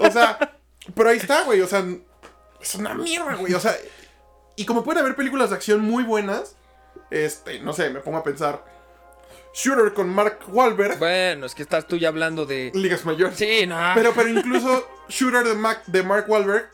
O 0.00 0.10
sea, 0.10 0.58
pero 0.94 1.08
ahí 1.10 1.18
está, 1.18 1.44
güey. 1.44 1.60
O 1.60 1.66
sea, 1.66 1.84
es 2.60 2.74
una 2.74 2.94
mierda, 2.94 3.36
güey. 3.36 3.54
O 3.54 3.60
sea, 3.60 3.74
y 4.56 4.64
como 4.66 4.82
puede 4.84 5.00
haber 5.00 5.14
películas 5.16 5.50
de 5.50 5.56
acción 5.56 5.80
muy 5.80 6.02
buenas, 6.02 6.56
este, 7.10 7.60
no 7.60 7.72
sé, 7.72 7.90
me 7.90 8.00
pongo 8.00 8.18
a 8.18 8.24
pensar. 8.24 8.64
Shooter 9.52 9.92
con 9.94 10.08
Mark 10.08 10.38
Wahlberg, 10.48 10.98
Bueno, 10.98 11.46
es 11.46 11.54
que 11.54 11.62
estás 11.62 11.86
tú 11.88 11.96
ya 11.96 12.08
hablando 12.08 12.46
de. 12.46 12.70
ligas 12.74 13.04
mayores. 13.04 13.36
Sí, 13.36 13.66
no. 13.66 13.76
Pero, 13.94 14.12
pero 14.14 14.28
incluso 14.28 14.86
Shooter 15.08 15.44
de, 15.44 15.54
Mac- 15.54 15.84
de 15.86 16.02
Mark 16.02 16.26
Wahlberg 16.28 16.70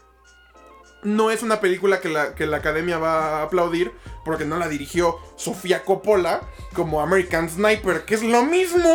no 1.02 1.30
es 1.30 1.42
una 1.42 1.60
película 1.60 2.00
que 2.00 2.08
la, 2.08 2.34
que 2.34 2.46
la 2.46 2.56
academia 2.58 2.98
va 2.98 3.38
a 3.38 3.42
aplaudir 3.44 3.92
porque 4.24 4.44
no 4.44 4.58
la 4.58 4.68
dirigió 4.68 5.16
Sofía 5.36 5.84
Coppola 5.84 6.42
como 6.74 7.00
American 7.00 7.48
Sniper, 7.48 8.04
que 8.04 8.14
es 8.16 8.22
lo 8.22 8.42
mismo, 8.44 8.94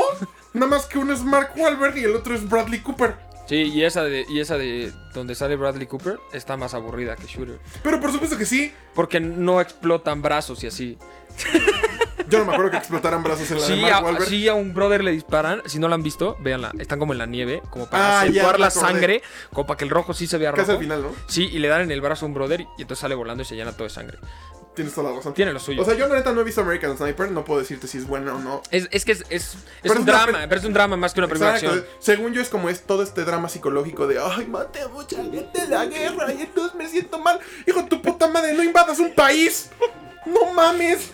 nada 0.53 0.67
más 0.67 0.85
que 0.88 0.97
uno 0.97 1.13
es 1.13 1.21
Mark 1.23 1.51
Wahlberg 1.55 1.97
y 1.97 2.03
el 2.03 2.15
otro 2.15 2.35
es 2.35 2.47
Bradley 2.47 2.81
Cooper. 2.81 3.15
Sí, 3.47 3.55
y 3.63 3.83
esa 3.83 4.03
de, 4.03 4.25
y 4.29 4.39
esa 4.39 4.57
de 4.57 4.91
donde 5.13 5.35
sale 5.35 5.55
Bradley 5.55 5.88
Cooper 5.88 6.19
está 6.33 6.55
más 6.57 6.73
aburrida 6.73 7.15
que 7.15 7.25
Shooter. 7.27 7.59
Pero 7.83 8.00
por 8.00 8.11
supuesto 8.11 8.38
que 8.38 8.45
sí. 8.45 8.73
Porque 8.93 9.19
no 9.19 9.59
explotan 9.59 10.21
brazos 10.21 10.63
y 10.63 10.67
así. 10.67 10.97
Yo 12.31 12.39
no 12.39 12.45
me 12.45 12.51
acuerdo 12.53 12.71
que 12.71 12.77
explotaran 12.77 13.23
brazos 13.23 13.51
en 13.51 13.59
la 13.61 13.67
de 13.67 13.75
Sí 13.75 13.81
Mark 13.81 14.17
a, 14.21 14.25
sí, 14.25 14.47
a 14.47 14.53
un 14.53 14.73
brother 14.73 15.03
le 15.03 15.11
disparan. 15.11 15.61
Si 15.65 15.77
no 15.79 15.88
la 15.88 15.95
han 15.95 16.03
visto, 16.03 16.38
véanla. 16.39 16.71
Están 16.79 16.97
como 17.00 17.13
en 17.13 17.19
la 17.19 17.25
nieve, 17.25 17.61
como 17.69 17.88
para 17.89 18.21
Ah, 18.21 18.25
ya, 18.27 18.57
la 18.57 18.71
sangre, 18.71 19.21
como 19.53 19.67
para 19.67 19.77
que 19.77 19.83
el 19.83 19.89
rojo 19.91 20.13
sí 20.13 20.25
se 20.27 20.38
vea 20.38 20.51
Casi 20.51 20.61
rojo. 20.61 20.71
al 20.73 20.79
final, 20.79 21.01
¿no? 21.03 21.09
Sí, 21.27 21.50
y 21.51 21.59
le 21.59 21.67
dan 21.67 21.81
en 21.81 21.91
el 21.91 22.01
brazo 22.01 22.25
a 22.25 22.27
un 22.27 22.33
brother 22.33 22.61
y 22.61 22.81
entonces 22.81 23.00
sale 23.00 23.15
volando 23.15 23.43
y 23.43 23.45
se 23.45 23.55
llena 23.55 23.71
todo 23.73 23.83
de 23.83 23.89
sangre. 23.89 24.17
Tienes 24.73 24.95
toda 24.95 25.09
la 25.09 25.17
razón. 25.17 25.33
Tiene 25.33 25.51
lo 25.51 25.59
suyo. 25.59 25.81
O 25.81 25.85
sea, 25.85 25.95
yo 25.95 26.07
la 26.07 26.15
neta 26.15 26.31
no 26.31 26.39
he 26.39 26.43
visto 26.45 26.61
American 26.61 26.95
Sniper, 26.95 27.29
no 27.29 27.43
puedo 27.43 27.59
decirte 27.59 27.88
si 27.88 27.97
es 27.97 28.07
buena 28.07 28.33
o 28.35 28.39
no. 28.39 28.61
es, 28.71 28.88
es 28.91 29.03
que 29.03 29.11
es, 29.11 29.25
es, 29.29 29.57
es 29.83 29.91
un 29.91 30.05
drama, 30.05 30.39
pe- 30.39 30.47
pero 30.47 30.61
es 30.61 30.65
un 30.65 30.71
drama 30.71 30.95
más 30.95 31.13
que 31.13 31.19
una 31.19 31.27
de 31.27 31.33
Exacto. 31.33 31.67
acción. 31.67 31.85
Según 32.00 32.31
yo 32.33 32.41
es 32.41 32.47
como 32.47 32.69
es 32.69 32.83
todo 32.83 33.03
este 33.03 33.25
drama 33.25 33.50
psicológico 33.50 34.07
de 34.07 34.17
ay, 34.23 34.45
maté 34.47 34.79
a 34.81 34.88
mucha 34.88 35.17
gente 35.17 35.61
en 35.61 35.71
la 35.71 35.85
guerra 35.88 36.31
y 36.31 36.43
entonces 36.43 36.73
me 36.75 36.88
siento 36.88 37.19
mal. 37.19 37.38
Hijo 37.67 37.81
de 37.81 37.89
tu 37.89 38.01
puta 38.01 38.29
madre, 38.29 38.53
no 38.53 38.63
invadas 38.63 38.97
un 39.00 39.13
país. 39.13 39.69
No 40.25 40.53
mames. 40.53 41.11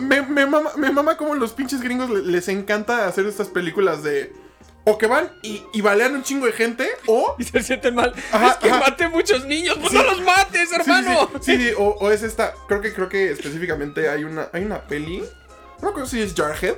Me, 0.00 0.22
me 0.22 0.46
mama, 0.46 0.70
me 0.76 0.90
mama 0.90 1.16
como 1.16 1.34
los 1.34 1.52
pinches 1.52 1.80
gringos 1.82 2.10
le- 2.10 2.22
les 2.22 2.48
encanta 2.48 3.06
hacer 3.06 3.26
estas 3.26 3.48
películas 3.48 4.02
de 4.02 4.32
o 4.86 4.98
que 4.98 5.06
van 5.06 5.32
y, 5.42 5.62
y 5.72 5.80
balean 5.80 6.14
un 6.14 6.22
chingo 6.22 6.44
de 6.46 6.52
gente 6.52 6.86
o 7.06 7.34
Y 7.38 7.44
se 7.44 7.62
sienten 7.62 7.94
mal. 7.94 8.12
Ajá, 8.32 8.48
es 8.50 8.56
que 8.56 8.70
ajá. 8.70 8.80
maté 8.80 9.08
muchos 9.08 9.44
niños, 9.46 9.76
pues 9.78 9.90
Sí. 9.92 9.96
no 9.96 10.02
los 10.04 10.20
mates, 10.22 10.72
hermano. 10.72 11.30
Sí, 11.40 11.56
sí, 11.56 11.68
sí, 11.68 11.74
o, 11.78 11.84
o 12.00 12.10
es 12.10 12.22
esta. 12.22 12.54
Creo 12.68 12.80
que 12.80 12.92
creo 12.92 13.08
que 13.08 13.30
específicamente 13.30 14.08
hay 14.10 14.24
una. 14.24 14.48
Hay 14.52 14.64
una 14.64 14.82
peli. 14.82 15.22
No 15.80 15.88
acuerdo 15.88 16.06
si 16.08 16.20
es 16.20 16.34
Jarhead. 16.34 16.74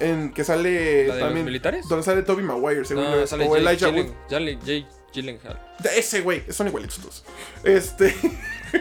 En 0.00 0.32
que 0.32 0.44
sale. 0.44 1.08
¿La 1.08 1.14
de 1.14 1.20
los 1.20 1.28
también, 1.28 1.44
militares? 1.44 1.86
Donde 1.88 2.04
sale 2.04 2.22
Toby 2.22 2.42
Maguire, 2.42 2.86
según. 2.86 3.04
No, 3.04 3.26
sale 3.26 3.46
o 3.46 3.54
Elijah 3.54 3.90
Wood. 3.90 4.06
Jake 4.30 4.86
Gyllenhaal. 5.12 5.60
Ese 5.94 6.22
güey, 6.22 6.42
son 6.50 6.68
igualitos 6.68 6.98
todos. 7.00 7.24
Este. 7.64 8.14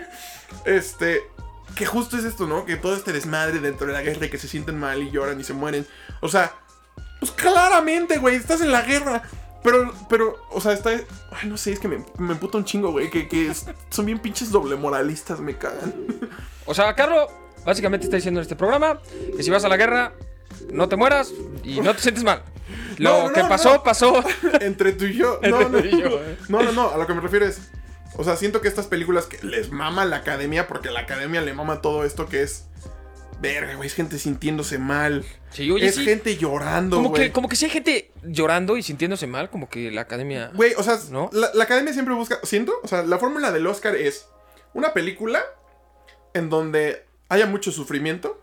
este. 0.65 1.21
Que 1.79 1.85
justo 1.85 2.17
es 2.17 2.25
esto, 2.25 2.45
¿no? 2.45 2.65
Que 2.65 2.75
todo 2.75 2.93
este 2.93 3.13
desmadre 3.13 3.59
dentro 3.59 3.87
de 3.87 3.93
la 3.93 4.01
guerra 4.01 4.25
y 4.25 4.29
que 4.29 4.37
se 4.37 4.47
sienten 4.49 4.77
mal 4.77 5.01
y 5.01 5.09
lloran 5.11 5.39
y 5.39 5.43
se 5.45 5.53
mueren. 5.53 5.87
O 6.19 6.27
sea, 6.27 6.53
pues 7.19 7.31
claramente, 7.31 8.17
güey, 8.17 8.35
estás 8.35 8.59
en 8.61 8.71
la 8.71 8.81
guerra. 8.81 9.23
Pero, 9.63 9.93
pero, 10.09 10.35
o 10.51 10.59
sea, 10.61 10.73
está. 10.73 10.89
Ay, 10.91 11.47
no 11.47 11.55
sé, 11.57 11.71
es 11.71 11.79
que 11.79 11.87
me, 11.87 12.03
me 12.17 12.33
emputa 12.33 12.57
un 12.57 12.65
chingo, 12.65 12.91
güey. 12.91 13.09
Que, 13.09 13.27
que 13.29 13.47
es- 13.49 13.65
son 13.89 14.05
bien 14.05 14.19
pinches 14.19 14.51
doble 14.51 14.75
moralistas, 14.75 15.39
me 15.39 15.57
cagan. 15.57 15.93
O 16.65 16.73
sea, 16.73 16.93
Carlos 16.95 17.29
básicamente 17.65 18.05
está 18.05 18.17
diciendo 18.17 18.39
en 18.39 18.43
este 18.43 18.55
programa 18.55 18.99
que 19.35 19.41
si 19.43 19.49
vas 19.49 19.63
a 19.65 19.69
la 19.69 19.77
guerra, 19.77 20.13
no 20.71 20.87
te 20.89 20.95
mueras 20.97 21.31
y 21.63 21.81
no 21.81 21.93
te 21.95 22.01
sientes 22.01 22.23
mal. 22.25 22.43
Lo 22.97 23.09
No, 23.23 23.27
no, 23.29 23.33
que 23.33 23.43
no, 23.43 23.49
pasó, 23.49 23.73
no. 23.75 23.83
pasó. 23.83 24.23
Entre 24.61 24.91
tú 24.93 25.05
y 25.05 25.13
yo. 25.15 25.39
No, 25.49 25.61
Entre 25.61 25.69
no, 25.83 25.89
tú 25.89 25.97
y 25.97 26.01
yo, 26.01 26.09
eh. 26.23 26.37
no, 26.49 26.61
no, 26.63 26.71
no, 26.73 26.89
a 26.91 26.97
lo 26.97 27.07
que 27.07 27.13
me 27.13 27.21
refiero 27.21 27.45
es. 27.45 27.69
O 28.19 28.23
sea, 28.25 28.36
siento 28.36 28.60
que 28.60 28.67
estas 28.67 28.88
películas 28.88 29.27
que 29.27 29.41
les 29.47 29.71
mama 29.71 30.03
la 30.03 30.17
academia, 30.17 30.67
porque 30.67 30.91
la 30.91 30.99
academia 30.99 31.39
le 31.39 31.53
mama 31.53 31.79
todo 31.82 32.03
esto 32.03 32.27
que 32.27 32.43
es. 32.43 32.65
Verga, 33.39 33.75
güey, 33.75 33.88
es 33.88 33.95
gente 33.95 34.19
sintiéndose 34.19 34.77
mal. 34.77 35.23
Sí, 35.51 35.71
oye, 35.71 35.88
es 35.88 35.95
sí. 35.95 36.03
gente 36.03 36.36
llorando, 36.36 36.97
Como 36.97 37.10
güey. 37.12 37.27
que, 37.27 37.32
como 37.32 37.47
que 37.47 37.55
si 37.55 37.63
hay 37.63 37.71
gente 37.71 38.12
llorando 38.25 38.75
y 38.75 38.84
sintiéndose 38.84 39.25
mal, 39.25 39.49
como 39.49 39.69
que 39.69 39.89
la 39.89 40.01
academia. 40.01 40.51
Güey, 40.53 40.73
o 40.77 40.84
sea, 40.84 40.99
¿No? 41.12 41.29
la, 41.32 41.49
la 41.53 41.63
academia 41.63 41.93
siempre 41.93 42.13
busca. 42.13 42.39
Siento, 42.43 42.73
o 42.84 42.88
sea, 42.89 43.03
la 43.03 43.17
fórmula 43.19 43.53
del 43.53 43.65
Oscar 43.67 43.95
es 43.95 44.27
una 44.73 44.91
película 44.91 45.41
en 46.34 46.49
donde 46.49 47.05
haya 47.29 47.45
mucho 47.45 47.71
sufrimiento. 47.71 48.41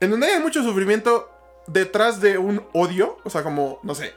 En 0.00 0.10
donde 0.10 0.26
haya 0.26 0.40
mucho 0.40 0.62
sufrimiento 0.62 1.30
detrás 1.68 2.20
de 2.20 2.36
un 2.36 2.62
odio. 2.74 3.16
O 3.24 3.30
sea, 3.30 3.42
como, 3.42 3.80
no 3.82 3.94
sé, 3.94 4.12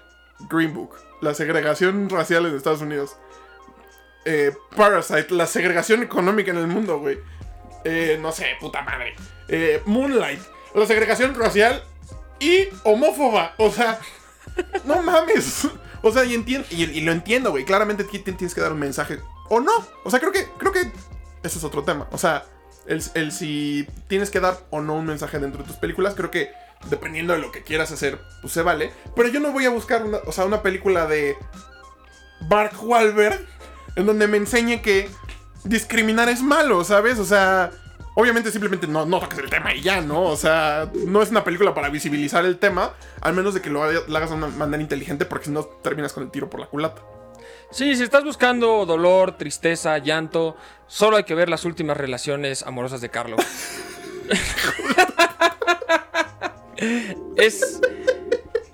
Green 0.50 0.74
Book, 0.74 0.96
la 1.22 1.34
segregación 1.34 2.10
racial 2.10 2.46
en 2.46 2.56
Estados 2.58 2.82
Unidos. 2.82 3.16
Eh, 4.26 4.56
Parasite, 4.76 5.34
la 5.34 5.48
segregación 5.48 6.04
económica 6.04 6.52
en 6.52 6.58
el 6.58 6.68
mundo, 6.68 7.00
güey. 7.00 7.20
Eh, 7.84 8.18
no 8.22 8.32
sé, 8.32 8.46
puta 8.60 8.82
madre. 8.84 9.16
Eh, 9.48 9.82
Moonlight, 9.86 10.42
la 10.76 10.86
segregación 10.86 11.34
racial 11.36 11.84
y 12.40 12.68
homófoba. 12.84 13.56
O 13.58 13.72
sea, 13.72 14.00
no 14.86 15.02
mames. 15.02 15.68
O 16.04 16.12
sea, 16.12 16.24
y, 16.26 16.36
entien- 16.36 16.66
y, 16.70 16.84
y 16.84 17.02
lo 17.02 17.12
entiendo, 17.12 17.52
güey. 17.52 17.66
Claramente 17.66 18.04
ti- 18.04 18.20
ti- 18.20 18.32
tienes 18.34 18.54
que 18.54 18.62
dar 18.62 18.74
un 18.74 18.80
mensaje. 18.80 19.20
O 19.50 19.60
no. 19.60 19.72
O 20.04 20.10
sea, 20.12 20.20
creo 20.20 20.32
que, 20.32 20.46
creo 20.58 20.72
que 20.72 20.82
ese 21.44 21.58
es 21.58 21.64
otro 21.64 21.84
tema. 21.84 22.08
O 22.12 22.18
sea, 22.18 22.46
el, 22.88 23.04
el 23.16 23.32
si 23.32 23.88
tienes 24.08 24.30
que 24.30 24.40
dar 24.40 24.58
o 24.70 24.82
no 24.82 24.94
un 24.96 25.06
mensaje 25.06 25.40
dentro 25.40 25.62
de 25.64 25.68
tus 25.68 25.78
películas, 25.78 26.14
creo 26.16 26.32
que 26.32 26.52
dependiendo 26.90 27.34
de 27.34 27.40
lo 27.40 27.52
que 27.52 27.62
quieras 27.64 27.92
hacer, 27.92 28.20
pues 28.42 28.54
se 28.54 28.62
vale. 28.62 28.92
Pero 29.16 29.30
yo 29.30 29.40
no 29.40 29.52
voy 29.52 29.66
a 29.66 29.70
buscar 29.70 30.04
una, 30.04 30.18
o 30.26 30.32
sea, 30.32 30.46
una 30.46 30.62
película 30.64 31.06
de 31.08 31.36
Mark 32.50 32.74
Wahlberg 32.82 33.46
en 33.96 34.06
donde 34.06 34.28
me 34.28 34.38
enseñe 34.38 34.82
que 34.82 35.10
discriminar 35.64 36.30
es 36.30 36.42
malo, 36.42 36.84
¿sabes? 36.84 37.20
O 37.20 37.26
sea, 37.26 37.72
obviamente 38.16 38.52
simplemente 38.52 38.88
no, 38.88 39.06
no 39.06 39.20
toques 39.20 39.40
el 39.40 39.50
tema 39.50 39.74
y 39.74 39.82
ya, 39.82 40.02
¿no? 40.02 40.24
O 40.24 40.38
sea, 40.38 40.90
no 41.06 41.22
es 41.22 41.30
una 41.30 41.44
película 41.44 41.74
para 41.74 41.90
visibilizar 41.90 42.46
el 42.46 42.58
tema, 42.58 42.94
al 43.22 43.34
menos 43.34 43.54
de 43.54 43.62
que 43.62 43.70
lo, 43.70 43.90
lo 43.92 44.18
hagas 44.18 44.30
de 44.30 44.36
una 44.36 44.48
manera 44.48 44.82
inteligente, 44.82 45.26
porque 45.26 45.46
si 45.46 45.52
no 45.52 45.66
terminas 45.66 46.14
con 46.14 46.24
el 46.24 46.32
tiro 46.32 46.50
por 46.50 46.60
la 46.60 46.68
culata. 46.68 47.02
Sí, 47.72 47.96
si 47.96 48.04
estás 48.04 48.24
buscando 48.24 48.86
dolor, 48.86 49.38
tristeza, 49.38 49.98
llanto, 49.98 50.58
solo 50.88 51.18
hay 51.18 51.24
que 51.24 51.36
ver 51.36 51.50
las 51.50 51.64
últimas 51.64 51.96
relaciones 51.96 52.64
amorosas 52.64 53.00
de 53.00 53.10
Carlos. 53.10 53.40
es. 57.38 57.80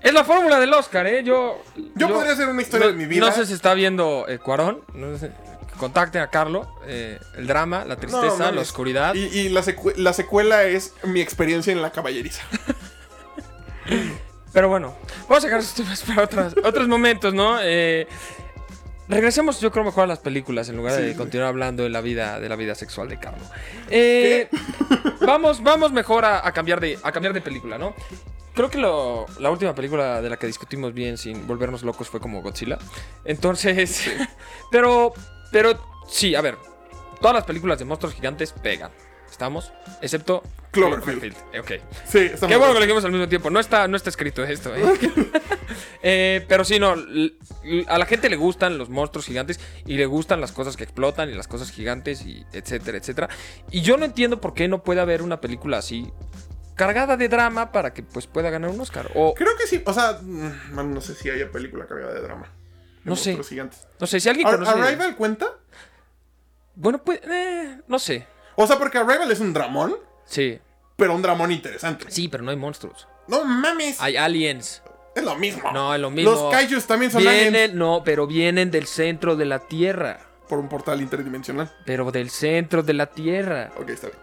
Es 0.08 0.14
la 0.14 0.24
fórmula 0.24 0.58
del 0.58 0.72
Oscar, 0.72 1.06
¿eh? 1.06 1.22
Yo. 1.22 1.62
Yo, 1.94 2.08
podría 2.08 2.32
hacer 2.32 2.48
una 2.48 2.62
historia 2.62 2.86
no, 2.86 2.92
de 2.92 2.98
mi 2.98 3.04
vida. 3.04 3.26
No 3.26 3.32
sé 3.32 3.44
si 3.44 3.52
está 3.52 3.74
viendo 3.74 4.24
eh, 4.28 4.38
Cuarón. 4.38 4.80
No 4.94 5.18
sé, 5.18 5.30
contacten 5.78 6.22
a 6.22 6.30
Carlos. 6.30 6.66
eh, 6.86 7.18
el 7.36 7.46
drama, 7.46 7.84
la 7.84 7.94
No, 7.94 8.00
tristeza, 8.00 8.50
la 8.50 8.60
oscuridad. 8.62 9.14
Y, 9.14 9.24
y 9.26 9.48
la, 9.50 9.62
secue- 9.62 9.96
la 9.96 10.14
secuela 10.14 10.64
es 10.64 10.94
mi 11.02 11.20
experiencia 11.20 11.72
en 11.72 11.82
la 11.82 11.90
caballeriza. 11.92 12.42
Pero 14.52 14.68
bueno, 14.68 14.96
vamos 15.28 15.44
a 15.44 15.46
dejar 15.46 15.60
estos 15.60 15.74
temas 15.84 16.02
para 16.02 16.22
otras- 16.24 16.54
otros 16.64 16.88
momentos, 16.88 17.34
¿no? 17.34 17.58
Eh, 17.62 18.08
regresemos, 19.08 19.60
yo 19.60 19.70
creo, 19.70 19.84
mejor 19.84 20.04
a 20.04 20.06
las 20.06 20.18
películas 20.20 20.68
en 20.70 20.76
lugar 20.76 20.96
Sí, 20.96 21.02
de 21.02 21.12
sí. 21.12 21.16
continuar 21.18 21.48
hablando 21.50 21.82
de 21.82 21.90
la 21.90 22.00
vida, 22.00 22.40
de 22.40 22.48
la 22.48 22.56
vida 22.56 22.74
sexual 22.74 23.08
de 23.08 23.18
Carlos. 23.18 23.46
Eh, 23.90 24.48
vamos, 25.20 25.62
vamos 25.62 25.92
mejor 25.92 26.24
a, 26.24 26.46
a 26.46 26.52
cambiar 26.52 26.80
de, 26.80 26.98
a 27.02 27.12
cambiar 27.12 27.34
de 27.34 27.40
película, 27.42 27.76
¿no? 27.78 27.94
Creo 28.58 28.70
que 28.70 28.78
lo- 28.78 29.24
la 29.38 29.50
última 29.50 29.72
película 29.72 30.20
de 30.20 30.28
la 30.28 30.36
que 30.36 30.48
discutimos 30.48 30.92
bien 30.92 31.16
sin 31.16 31.46
volvernos 31.46 31.84
locos 31.84 32.08
fue 32.08 32.18
como 32.20 32.42
Godzilla. 32.42 32.76
Entonces, 33.24 34.10
pero, 34.72 35.12
pero 35.52 35.78
sí, 36.08 36.34
a 36.34 36.40
ver, 36.40 36.56
todas 37.20 37.34
las 37.36 37.44
películas 37.44 37.78
de 37.78 37.84
monstruos 37.84 38.14
gigantes 38.14 38.52
pegan. 38.52 38.90
¿Estamos? 39.30 39.72
Excepto 40.02 40.42
Cloverfield. 40.72 41.36
Eh, 41.52 41.60
Ok. 41.60 41.70
Sí, 42.06 42.18
estamos 42.18 42.48
Qué 42.48 42.56
bueno 42.56 42.72
que 42.72 42.80
lo 42.80 42.86
dijimos 42.86 43.04
al 43.04 43.12
mismo 43.12 43.28
tiempo. 43.28 43.50
No 43.50 43.60
está, 43.60 43.86
no 43.86 43.96
está 43.96 44.10
escrito 44.10 44.42
esto, 44.42 44.74
¿eh? 44.74 44.82
Eh, 46.02 46.44
pero 46.48 46.64
sí, 46.64 46.78
no. 46.78 46.94
A 47.88 47.98
la 47.98 48.06
gente 48.06 48.30
le 48.30 48.36
gustan 48.36 48.78
los 48.78 48.88
monstruos 48.88 49.26
gigantes 49.26 49.60
y 49.86 49.94
le 49.96 50.06
gustan 50.06 50.40
las 50.40 50.52
cosas 50.52 50.76
que 50.76 50.84
explotan 50.84 51.28
y 51.28 51.34
las 51.34 51.46
cosas 51.48 51.70
gigantes 51.70 52.24
y 52.24 52.44
etcétera, 52.52 52.98
etcétera. 52.98 53.28
Y 53.70 53.82
yo 53.82 53.96
no 53.96 54.04
entiendo 54.04 54.40
por 54.40 54.54
qué 54.54 54.66
no 54.68 54.82
puede 54.82 55.00
haber 55.00 55.22
una 55.22 55.40
película 55.40 55.78
así 55.78 56.10
cargada 56.78 57.18
de 57.18 57.28
drama 57.28 57.70
para 57.72 57.92
que 57.92 58.02
pues 58.02 58.26
pueda 58.26 58.48
ganar 58.48 58.70
un 58.70 58.80
Oscar. 58.80 59.10
O 59.14 59.34
Creo 59.34 59.54
que 59.58 59.66
sí. 59.66 59.82
O 59.84 59.92
sea, 59.92 60.18
mm, 60.22 60.74
no 60.94 61.00
sé 61.02 61.14
si 61.14 61.28
haya 61.28 61.50
película 61.52 61.86
cargada 61.86 62.14
de 62.14 62.20
drama. 62.22 62.50
No 63.04 63.14
sé. 63.16 63.36
no 63.36 63.42
sé 64.06 64.20
si 64.20 64.28
alguien 64.30 64.46
Ar- 64.46 64.54
conoce. 64.58 64.72
¿Arrival 64.80 65.16
cuenta? 65.16 65.46
Bueno, 66.74 67.02
pues 67.04 67.20
eh, 67.24 67.80
no 67.88 67.98
sé. 67.98 68.26
O 68.56 68.66
sea, 68.66 68.78
porque 68.78 68.98
Arrival 68.98 69.30
es 69.30 69.40
un 69.40 69.52
dramón, 69.52 69.96
Sí. 70.24 70.58
pero 70.96 71.14
un 71.14 71.22
dramón 71.22 71.52
interesante. 71.52 72.06
Sí, 72.08 72.28
pero 72.28 72.42
no 72.44 72.50
hay 72.50 72.56
monstruos. 72.56 73.06
No 73.26 73.44
mames. 73.44 74.00
Hay 74.00 74.16
aliens. 74.16 74.82
Es 75.14 75.24
lo 75.24 75.34
mismo. 75.34 75.70
No, 75.72 75.94
es 75.94 76.00
lo 76.00 76.10
mismo. 76.10 76.30
Los 76.30 76.50
kaijus 76.52 76.86
también 76.86 77.10
son 77.10 77.22
Vienen, 77.22 77.54
aliens 77.54 77.74
no, 77.74 78.02
pero 78.04 78.26
vienen 78.26 78.70
del 78.70 78.86
centro 78.86 79.36
de 79.36 79.44
la 79.44 79.58
Tierra. 79.60 80.20
por 80.48 80.58
un 80.58 80.68
portal 80.68 81.00
interdimensional. 81.02 81.70
Pero 81.84 82.10
del 82.10 82.30
centro 82.30 82.82
de 82.82 82.94
la 82.94 83.06
Tierra. 83.06 83.70
Ok, 83.76 83.90
está 83.90 84.06
bien. 84.08 84.18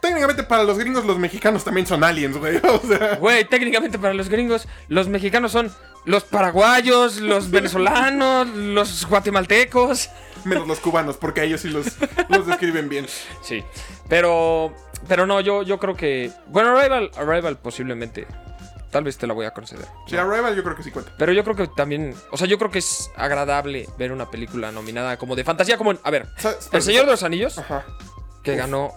Técnicamente 0.00 0.42
para 0.44 0.62
los 0.62 0.78
gringos 0.78 1.04
los 1.04 1.18
mexicanos 1.18 1.64
también 1.64 1.86
son 1.86 2.04
aliens, 2.04 2.36
güey. 2.36 2.56
O 2.64 2.80
sea, 2.86 3.16
Güey, 3.16 3.44
técnicamente 3.48 3.98
para 3.98 4.14
los 4.14 4.28
gringos, 4.28 4.68
los 4.88 5.08
mexicanos 5.08 5.50
son 5.52 5.72
los 6.04 6.24
paraguayos, 6.24 7.16
los 7.20 7.50
venezolanos, 7.52 8.46
los 8.48 9.06
guatemaltecos. 9.08 10.08
menos 10.44 10.68
los 10.68 10.78
cubanos, 10.80 11.16
porque 11.16 11.42
ellos 11.44 11.60
sí 11.62 11.68
los, 11.68 11.86
los 12.28 12.46
describen 12.46 12.88
bien. 12.88 13.06
Sí, 13.42 13.64
pero 14.08 14.72
pero 15.08 15.26
no, 15.26 15.40
yo, 15.40 15.62
yo 15.62 15.78
creo 15.78 15.96
que... 15.96 16.30
Bueno, 16.48 16.76
Arrival, 16.76 17.10
Arrival 17.16 17.56
posiblemente. 17.58 18.26
Tal 18.90 19.04
vez 19.04 19.16
te 19.18 19.26
la 19.26 19.34
voy 19.34 19.46
a 19.46 19.52
conceder. 19.52 19.86
Sí, 20.06 20.16
Arrival 20.16 20.54
yo 20.56 20.62
creo 20.64 20.74
que 20.76 20.82
sí 20.82 20.90
cuenta. 20.90 21.12
Pero 21.18 21.32
yo 21.32 21.44
creo 21.44 21.54
que 21.56 21.66
también... 21.68 22.14
O 22.30 22.36
sea, 22.36 22.46
yo 22.46 22.58
creo 22.58 22.70
que 22.70 22.78
es 22.80 23.10
agradable 23.16 23.88
ver 23.98 24.12
una 24.12 24.30
película 24.30 24.72
nominada 24.72 25.16
como 25.18 25.36
de 25.36 25.44
fantasía, 25.44 25.76
como... 25.78 25.92
en- 25.92 26.00
a 26.02 26.10
ver, 26.10 26.26
El 26.72 26.82
Señor 26.82 27.04
de 27.06 27.12
los 27.12 27.22
Anillos, 27.22 27.58
Ajá. 27.58 27.84
que 28.42 28.52
Uf. 28.52 28.56
ganó 28.58 28.92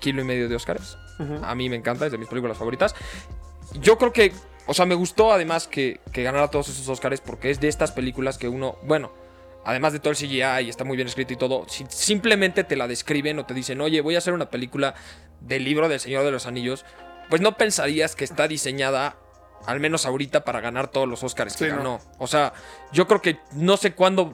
kilo 0.00 0.20
y 0.22 0.24
medio 0.24 0.48
de 0.48 0.56
Oscars. 0.56 0.98
Ujú. 1.18 1.44
A 1.44 1.54
mí 1.54 1.68
me 1.68 1.76
encanta, 1.76 2.06
es 2.06 2.12
de 2.12 2.18
mis 2.18 2.28
películas 2.28 2.58
favoritas. 2.58 2.94
Yo 3.80 3.98
creo 3.98 4.12
que, 4.12 4.32
o 4.66 4.74
sea, 4.74 4.86
me 4.86 4.94
gustó 4.96 5.32
además 5.32 5.68
que, 5.68 6.00
que 6.12 6.22
ganara 6.22 6.48
todos 6.48 6.68
esos 6.68 6.88
Oscars 6.88 7.20
porque 7.20 7.50
es 7.50 7.60
de 7.60 7.68
estas 7.68 7.92
películas 7.92 8.36
que 8.38 8.48
uno, 8.48 8.76
bueno, 8.82 9.12
además 9.64 9.92
de 9.92 10.00
todo 10.00 10.10
el 10.10 10.16
CGI 10.16 10.64
y 10.64 10.68
está 10.70 10.84
muy 10.84 10.96
bien 10.96 11.06
escrito 11.06 11.32
y 11.32 11.36
todo, 11.36 11.66
si 11.68 11.86
simplemente 11.90 12.64
te 12.64 12.74
la 12.76 12.88
describen 12.88 13.38
o 13.38 13.44
te 13.46 13.54
dicen, 13.54 13.80
oye, 13.80 14.00
voy 14.00 14.14
a 14.14 14.18
hacer 14.18 14.32
una 14.32 14.50
película 14.50 14.94
del 15.40 15.64
libro 15.64 15.88
del 15.88 16.00
Señor 16.00 16.24
de 16.24 16.30
los 16.30 16.46
Anillos, 16.46 16.84
pues 17.28 17.40
no 17.40 17.56
pensarías 17.56 18.16
que 18.16 18.24
está 18.24 18.48
diseñada, 18.48 19.16
al 19.66 19.78
menos 19.78 20.06
ahorita, 20.06 20.44
para 20.44 20.60
ganar 20.60 20.88
todos 20.88 21.06
los 21.06 21.22
Oscars 21.22 21.56
que 21.56 21.66
Sí, 21.66 21.70
no. 21.70 21.76
ganó. 21.76 22.00
O 22.18 22.26
sea, 22.26 22.54
yo 22.92 23.06
creo 23.06 23.20
que 23.22 23.38
no 23.52 23.76
sé 23.76 23.92
cuándo, 23.92 24.32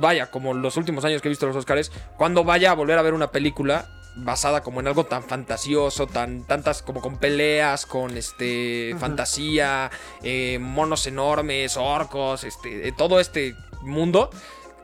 vaya, 0.00 0.30
como 0.30 0.54
los 0.54 0.76
últimos 0.76 1.04
años 1.04 1.20
que 1.22 1.28
he 1.28 1.30
visto 1.30 1.46
los 1.46 1.54
Oscars, 1.56 1.92
cuando 2.16 2.42
vaya 2.42 2.70
a 2.70 2.74
volver 2.74 2.98
a 2.98 3.02
ver 3.02 3.14
una 3.14 3.30
película 3.30 3.88
basada 4.14 4.62
como 4.62 4.80
en 4.80 4.86
algo 4.88 5.04
tan 5.06 5.22
fantasioso, 5.24 6.06
tan 6.06 6.44
tantas 6.46 6.82
como 6.82 7.00
con 7.00 7.16
peleas, 7.18 7.86
con 7.86 8.16
este 8.16 8.94
fantasía, 8.98 9.90
eh, 10.22 10.58
monos 10.60 11.06
enormes, 11.06 11.76
orcos, 11.76 12.44
este, 12.44 12.88
eh, 12.88 12.92
todo 12.96 13.20
este 13.20 13.54
mundo 13.82 14.30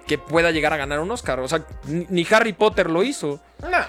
que 0.06 0.16
pueda 0.18 0.50
llegar 0.50 0.72
a 0.72 0.76
ganar 0.78 1.00
un 1.00 1.10
Oscar. 1.10 1.40
O 1.40 1.48
sea, 1.48 1.64
ni, 1.84 2.26
Harry 2.30 2.54
Potter 2.54 2.88
lo 2.88 3.02
hizo. 3.02 3.40
No, 3.60 3.68
no, 3.68 3.78
no. 3.78 3.84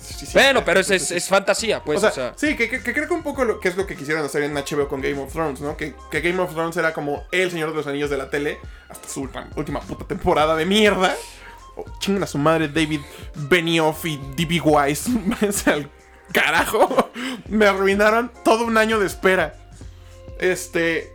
Sí, 0.00 0.14
sí, 0.14 0.26
sí. 0.26 0.32
Bueno, 0.32 0.64
pero 0.64 0.80
es, 0.80 0.90
es- 0.90 1.10
es 1.10 1.28
fantasía, 1.28 1.84
pues. 1.84 1.98
o 1.98 2.00
sea, 2.00 2.10
o 2.10 2.14
sea, 2.14 2.32
sí, 2.36 2.56
que, 2.56 2.68
que- 2.70 2.82
que 2.82 2.92
creo 2.94 3.06
que 3.06 3.14
un 3.14 3.22
poco 3.22 3.44
lo 3.44 3.60
que 3.60 3.68
es 3.68 3.76
lo 3.76 3.86
que 3.86 3.94
quisieron 3.96 4.24
hacer 4.24 4.42
en 4.44 4.54
HBO 4.54 4.88
con 4.88 5.00
Game 5.02 5.18
of 5.20 5.30
Thrones, 5.32 5.60
¿no? 5.60 5.76
Que, 5.76 5.94
que 6.10 6.20
Game 6.22 6.40
of 6.42 6.52
Thrones 6.52 6.76
era 6.78 6.94
como 6.94 7.24
el 7.30 7.50
Señor 7.50 7.70
de 7.70 7.76
los 7.76 7.86
Anillos 7.86 8.08
de 8.08 8.16
la 8.16 8.30
tele 8.30 8.58
hasta 8.88 9.06
su 9.08 9.20
última, 9.22 9.48
última 9.56 9.80
puta 9.80 10.06
temporada 10.06 10.56
de 10.56 10.64
mierda. 10.64 11.14
Oh, 11.76 11.84
chingan 11.98 12.22
a 12.22 12.26
su 12.26 12.38
madre 12.38 12.68
David 12.68 13.00
Benioff 13.48 14.04
y 14.04 14.18
D.B. 14.36 14.60
Wise. 14.62 15.10
Al 15.70 15.90
carajo. 16.32 17.10
Me 17.48 17.66
arruinaron 17.66 18.30
todo 18.44 18.64
un 18.66 18.76
año 18.76 18.98
de 18.98 19.06
espera. 19.06 19.54
Este. 20.38 21.12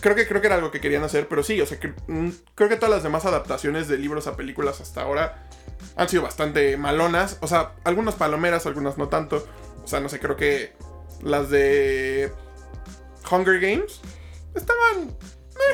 Creo 0.00 0.14
que, 0.14 0.28
creo 0.28 0.40
que 0.42 0.46
era 0.46 0.56
algo 0.56 0.70
que 0.70 0.80
querían 0.80 1.02
hacer, 1.04 1.26
pero 1.26 1.42
sí, 1.42 1.58
o 1.60 1.66
sea, 1.66 1.80
que, 1.80 1.94
mm, 2.06 2.28
creo 2.54 2.68
que 2.68 2.76
todas 2.76 2.90
las 2.94 3.02
demás 3.02 3.24
adaptaciones 3.24 3.88
de 3.88 3.96
libros 3.96 4.26
a 4.26 4.36
películas 4.36 4.80
hasta 4.82 5.00
ahora 5.02 5.48
han 5.96 6.08
sido 6.08 6.22
bastante 6.22 6.76
malonas. 6.76 7.38
O 7.40 7.46
sea, 7.48 7.72
algunas 7.82 8.14
palomeras, 8.14 8.66
algunas 8.66 8.98
no 8.98 9.08
tanto. 9.08 9.46
O 9.82 9.86
sea, 9.88 10.00
no 10.00 10.08
sé, 10.10 10.20
creo 10.20 10.36
que 10.36 10.74
las 11.22 11.48
de 11.50 12.30
Hunger 13.30 13.58
Games 13.58 14.00
estaban. 14.54 15.16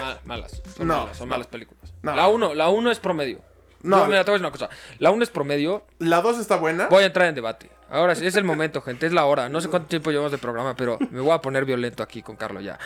mal- 0.00 0.20
malas. 0.24 0.62
Son 0.76 0.86
No, 0.86 1.00
malas, 1.00 1.16
son 1.16 1.28
malas 1.28 1.46
películas. 1.48 1.92
No. 2.02 2.14
La 2.14 2.28
1 2.28 2.54
la 2.54 2.68
uno 2.68 2.90
es 2.92 3.00
promedio. 3.00 3.40
No. 3.82 4.06
Mira, 4.06 4.24
te 4.24 4.30
voy 4.30 4.40
a 4.40 4.42
decir 4.42 4.46
una 4.46 4.50
cosa. 4.50 4.68
La 4.98 5.10
1 5.10 5.22
es 5.22 5.30
promedio. 5.30 5.84
La 5.98 6.20
2 6.20 6.38
está 6.38 6.56
buena. 6.56 6.86
Voy 6.88 7.02
a 7.02 7.06
entrar 7.06 7.28
en 7.28 7.34
debate. 7.34 7.70
Ahora 7.90 8.14
sí, 8.14 8.26
es 8.26 8.36
el 8.36 8.44
momento, 8.44 8.80
gente. 8.80 9.06
Es 9.06 9.12
la 9.12 9.24
hora. 9.26 9.48
No 9.48 9.60
sé 9.60 9.68
cuánto 9.68 9.88
tiempo 9.88 10.10
llevamos 10.10 10.32
de 10.32 10.38
programa, 10.38 10.74
pero 10.76 10.98
me 11.10 11.20
voy 11.20 11.32
a 11.32 11.40
poner 11.40 11.64
violento 11.64 12.02
aquí 12.02 12.22
con 12.22 12.36
Carlos 12.36 12.62
ya. 12.64 12.78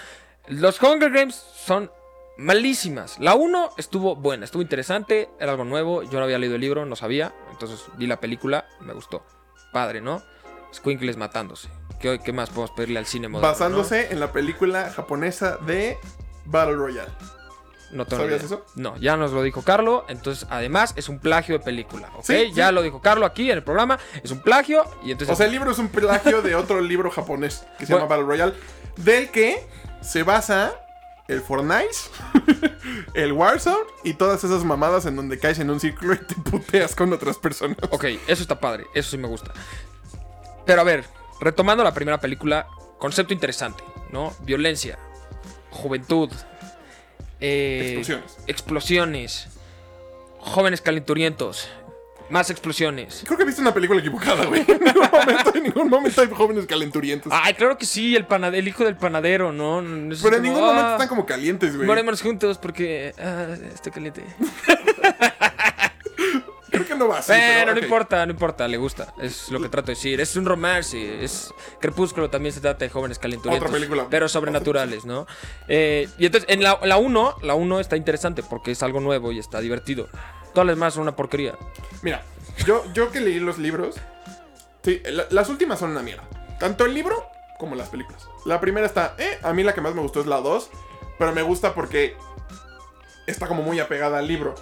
Los 0.49 0.83
Hunger 0.83 1.11
Games 1.11 1.35
son 1.35 1.91
malísimas. 2.39 3.19
La 3.19 3.35
1 3.35 3.71
estuvo 3.79 4.17
buena, 4.17 4.45
estuvo 4.45 4.63
interesante, 4.63 5.29
era 5.41 5.53
algo 5.53 5.65
nuevo. 5.65 6.03
Yo 6.03 6.19
no 6.19 6.25
había 6.25 6.39
leído 6.39 6.55
el 6.57 6.61
libro, 6.61 6.87
no 6.87 6.97
sabía. 6.97 7.35
Entonces 7.51 7.85
vi 7.97 8.07
la 8.07 8.21
película, 8.21 8.67
me 8.81 8.93
gustó. 8.93 9.25
Padre, 9.73 10.01
¿no? 10.01 10.23
Squinkles 10.73 11.17
matándose. 11.17 11.69
¿Qué, 12.01 12.21
qué 12.23 12.33
más 12.33 12.51
podemos 12.51 12.73
pedirle 12.73 12.99
al 12.99 13.07
cine 13.07 13.29
moderno? 13.29 13.49
basándose 13.49 14.13
en 14.13 14.21
la 14.21 14.33
película 14.33 14.91
japonesa 14.91 15.57
de 15.57 15.97
Battle 16.45 16.75
Royale. 16.75 17.11
No, 17.93 18.05
tengo 18.05 18.23
¿Sabías 18.25 18.43
idea. 18.43 18.47
eso? 18.57 18.67
No, 18.75 18.97
ya 18.99 19.17
nos 19.17 19.33
lo 19.33 19.43
dijo 19.43 19.63
Carlo. 19.63 20.05
Entonces, 20.09 20.47
además, 20.51 20.93
es 20.97 21.09
un 21.09 21.19
plagio 21.19 21.59
de 21.59 21.65
película. 21.65 22.11
¿Ok? 22.17 22.25
Sí, 22.25 22.53
ya 22.53 22.69
sí. 22.69 22.75
lo 22.75 22.83
dijo 22.83 23.01
Carlo 23.01 23.25
aquí 23.27 23.51
en 23.51 23.57
el 23.59 23.63
programa. 23.63 23.99
Es 24.23 24.31
un 24.31 24.41
plagio. 24.41 24.85
Y 25.05 25.13
entonces. 25.13 25.33
O 25.33 25.37
sea, 25.37 25.47
el 25.47 25.53
libro 25.53 25.71
es 25.71 25.79
un 25.79 25.89
plagio 25.89 26.43
de 26.43 26.55
otro 26.57 26.81
libro 26.81 27.11
japonés 27.11 27.65
que 27.79 27.87
se 27.87 27.93
Bueno. 27.93 28.07
llama 28.07 28.17
Battle 28.17 28.27
Royale, 28.27 28.55
del 28.97 29.31
que 29.31 29.67
se 30.01 30.23
basa 30.25 30.75
el 31.29 31.41
Fortnite, 31.41 31.89
el 33.15 33.33
Warzone 33.33 33.77
y 34.05 34.15
todas 34.15 34.43
esas 34.45 34.65
mamadas 34.65 35.07
en 35.07 35.17
donde 35.17 35.39
caes 35.39 35.59
en 35.59 35.71
un 35.71 35.81
círculo 35.81 36.15
y 36.15 36.19
te 36.19 36.35
puteas 36.37 36.95
con 36.95 37.13
otras 37.13 37.37
personas. 37.39 37.77
Ok, 37.91 38.05
eso 38.27 38.43
está 38.43 38.61
padre, 38.61 38.87
eso 38.95 39.11
sí 39.11 39.19
me 39.19 39.27
gusta. 39.29 39.53
Pero 40.65 40.81
a 40.81 40.85
ver, 40.85 41.05
retomando 41.41 41.83
la 41.85 41.95
primera 41.95 42.21
película, 42.21 42.67
concepto 42.99 43.33
interesante, 43.33 43.83
¿no? 44.13 44.33
Violencia, 44.41 44.99
juventud, 45.71 46.31
eh, 47.41 47.85
Explosiones. 47.99 48.37
explosiones, 48.47 49.49
jóvenes 50.39 50.81
calenturientos, 50.81 51.69
más 52.31 52.51
explosiones. 52.51 53.23
Creo 53.25 53.39
que 53.39 53.45
viste 53.45 53.61
una 53.61 53.73
película 53.75 54.01
equivocada, 54.01 54.47
güey. 54.47 54.65
En 54.69 54.81
ningún 54.83 55.11
momento, 55.11 55.55
en 55.55 55.63
ningún 55.63 55.89
momento 55.89 56.21
hay 56.23 56.29
jóvenes 56.29 56.67
calenturientos. 56.67 57.33
Ay, 57.35 57.55
claro 57.55 57.79
que 57.79 57.87
sí, 57.87 58.17
el, 58.17 58.27
panade- 58.27 58.57
el 58.57 58.67
hijo 58.69 58.85
del 58.85 58.97
panadero, 58.97 59.53
¿no? 59.53 59.77
Pero 59.81 60.37
en 60.37 60.43
como, 60.43 60.43
ningún 60.43 60.61
momento 60.61 60.87
"Ah, 60.89 60.93
están 60.93 61.09
como 61.09 61.25
calientes, 61.27 61.77
güey. 61.77 61.87
Morémonos 61.87 62.21
juntos 62.23 62.59
porque 62.59 63.15
ah, 63.19 63.55
estoy 63.75 63.93
caliente. 63.93 64.23
No 66.97 67.09
va 67.09 67.19
así. 67.19 67.33
Bueno, 67.33 67.45
pero, 67.61 67.75
no 67.75 67.81
importa, 67.81 68.27
no 68.27 68.33
importa, 68.33 68.69
le 68.69 68.77
gusta. 68.77 69.13
Es 69.21 69.51
lo 69.51 69.61
que 69.61 69.69
trato 69.69 69.87
de 69.87 69.95
decir. 69.95 70.21
Es 70.21 70.35
un 70.37 70.45
romance. 70.47 71.25
Es 71.25 71.53
Crepúsculo 71.81 72.31
también 72.31 72.53
se 72.55 72.61
trata 72.61 72.85
de 72.85 72.91
jóvenes 72.91 73.19
calenturientos. 73.19 73.69
Otra 73.69 73.73
película. 73.79 74.07
Pero 74.11 74.29
sobrenaturales, 74.29 75.05
¿no? 75.05 75.27
Eh, 75.69 76.09
y 76.19 76.27
entonces, 76.27 76.49
en 76.51 76.63
la 76.63 76.97
1, 76.97 77.37
la 77.43 77.55
1 77.55 77.81
está 77.81 77.97
interesante 77.97 78.43
porque 78.43 78.71
es 78.73 78.83
algo 78.83 79.01
nuevo 79.01 79.33
y 79.33 79.39
está 79.39 79.61
divertido. 79.61 80.09
Todas 80.55 80.67
las 80.67 80.77
demás 80.77 80.95
son 80.95 81.03
una 81.03 81.15
porquería. 81.17 81.55
Mira, 82.03 82.23
yo, 82.67 82.83
yo 82.95 83.11
que 83.11 83.21
leí 83.21 83.39
los 83.41 83.59
libros, 83.59 83.97
sí, 84.83 85.03
la- 85.05 85.27
las 85.31 85.49
últimas 85.51 85.79
son 85.79 85.91
una 85.91 86.03
mierda. 86.03 86.25
Tanto 86.59 86.87
el 86.87 86.95
libro 86.95 87.27
como 87.59 87.75
las 87.75 87.89
películas. 87.91 88.27
La 88.47 88.61
primera 88.61 88.87
está, 88.87 89.15
eh, 89.19 89.39
a 89.43 89.53
mí 89.53 89.63
la 89.63 89.75
que 89.75 89.81
más 89.83 89.95
me 89.95 90.01
gustó 90.01 90.21
es 90.21 90.27
la 90.27 90.41
2, 90.41 90.71
pero 91.19 91.33
me 91.33 91.43
gusta 91.43 91.75
porque 91.75 92.17
está 93.27 93.47
como 93.49 93.63
muy 93.63 93.81
apegada 93.81 94.19
al 94.19 94.29
libro, 94.29 94.55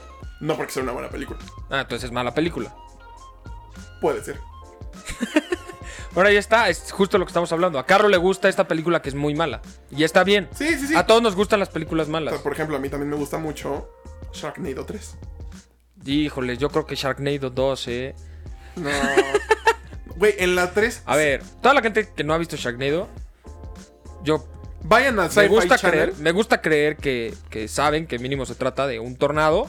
no 0.44 0.56
porque 0.56 0.72
sea 0.72 0.82
una 0.82 0.92
buena 0.92 1.08
película. 1.08 1.38
Ah, 1.70 1.80
entonces 1.80 2.04
es 2.04 2.12
mala 2.12 2.34
película. 2.34 2.74
Puede 4.00 4.22
ser. 4.22 4.38
Bueno, 6.12 6.28
ahí 6.30 6.36
está, 6.36 6.68
es 6.68 6.92
justo 6.92 7.18
lo 7.18 7.24
que 7.24 7.30
estamos 7.30 7.50
hablando. 7.50 7.76
A 7.76 7.86
Carlos 7.86 8.08
le 8.08 8.18
gusta 8.18 8.48
esta 8.48 8.68
película 8.68 9.02
que 9.02 9.08
es 9.08 9.16
muy 9.16 9.34
mala. 9.34 9.60
Y 9.90 10.04
está 10.04 10.22
bien. 10.22 10.48
Sí, 10.56 10.68
sí, 10.78 10.86
sí. 10.86 10.94
A 10.94 11.04
todos 11.04 11.20
nos 11.20 11.34
gustan 11.34 11.58
las 11.58 11.70
películas 11.70 12.06
O 12.06 12.12
malas. 12.12 12.34
sea, 12.34 12.42
por 12.44 12.52
ejemplo, 12.52 12.76
a 12.76 12.78
mí 12.78 12.88
también 12.88 13.10
me 13.10 13.16
gusta 13.16 13.36
mucho 13.36 13.90
Sharknado 14.32 14.86
3. 14.86 15.16
Híjole, 16.06 16.56
yo 16.56 16.68
creo 16.70 16.86
que 16.86 16.94
Sharknado 16.94 17.50
2, 17.50 17.88
eh. 17.88 18.14
No. 18.76 18.90
Güey, 20.16 20.34
en 20.38 20.54
la 20.54 20.70
3... 20.70 21.02
A 21.04 21.16
ver, 21.16 21.42
toda 21.60 21.74
la 21.74 21.82
gente 21.82 22.08
que 22.14 22.22
no 22.22 22.32
ha 22.32 22.38
visto 22.38 22.54
Sharknado, 22.54 23.08
Yo 24.22 24.46
Vayan 24.84 25.18
a 25.18 25.28
me 25.34 25.48
gusta 25.48 25.78
Channel. 25.78 26.10
creer, 26.10 26.14
me 26.20 26.30
gusta 26.30 26.60
creer 26.60 26.96
que, 26.96 27.34
que 27.48 27.68
saben 27.68 28.06
que 28.06 28.18
mínimo 28.18 28.44
se 28.44 28.54
trata 28.54 28.86
de 28.86 29.00
un 29.00 29.16
tornado 29.16 29.66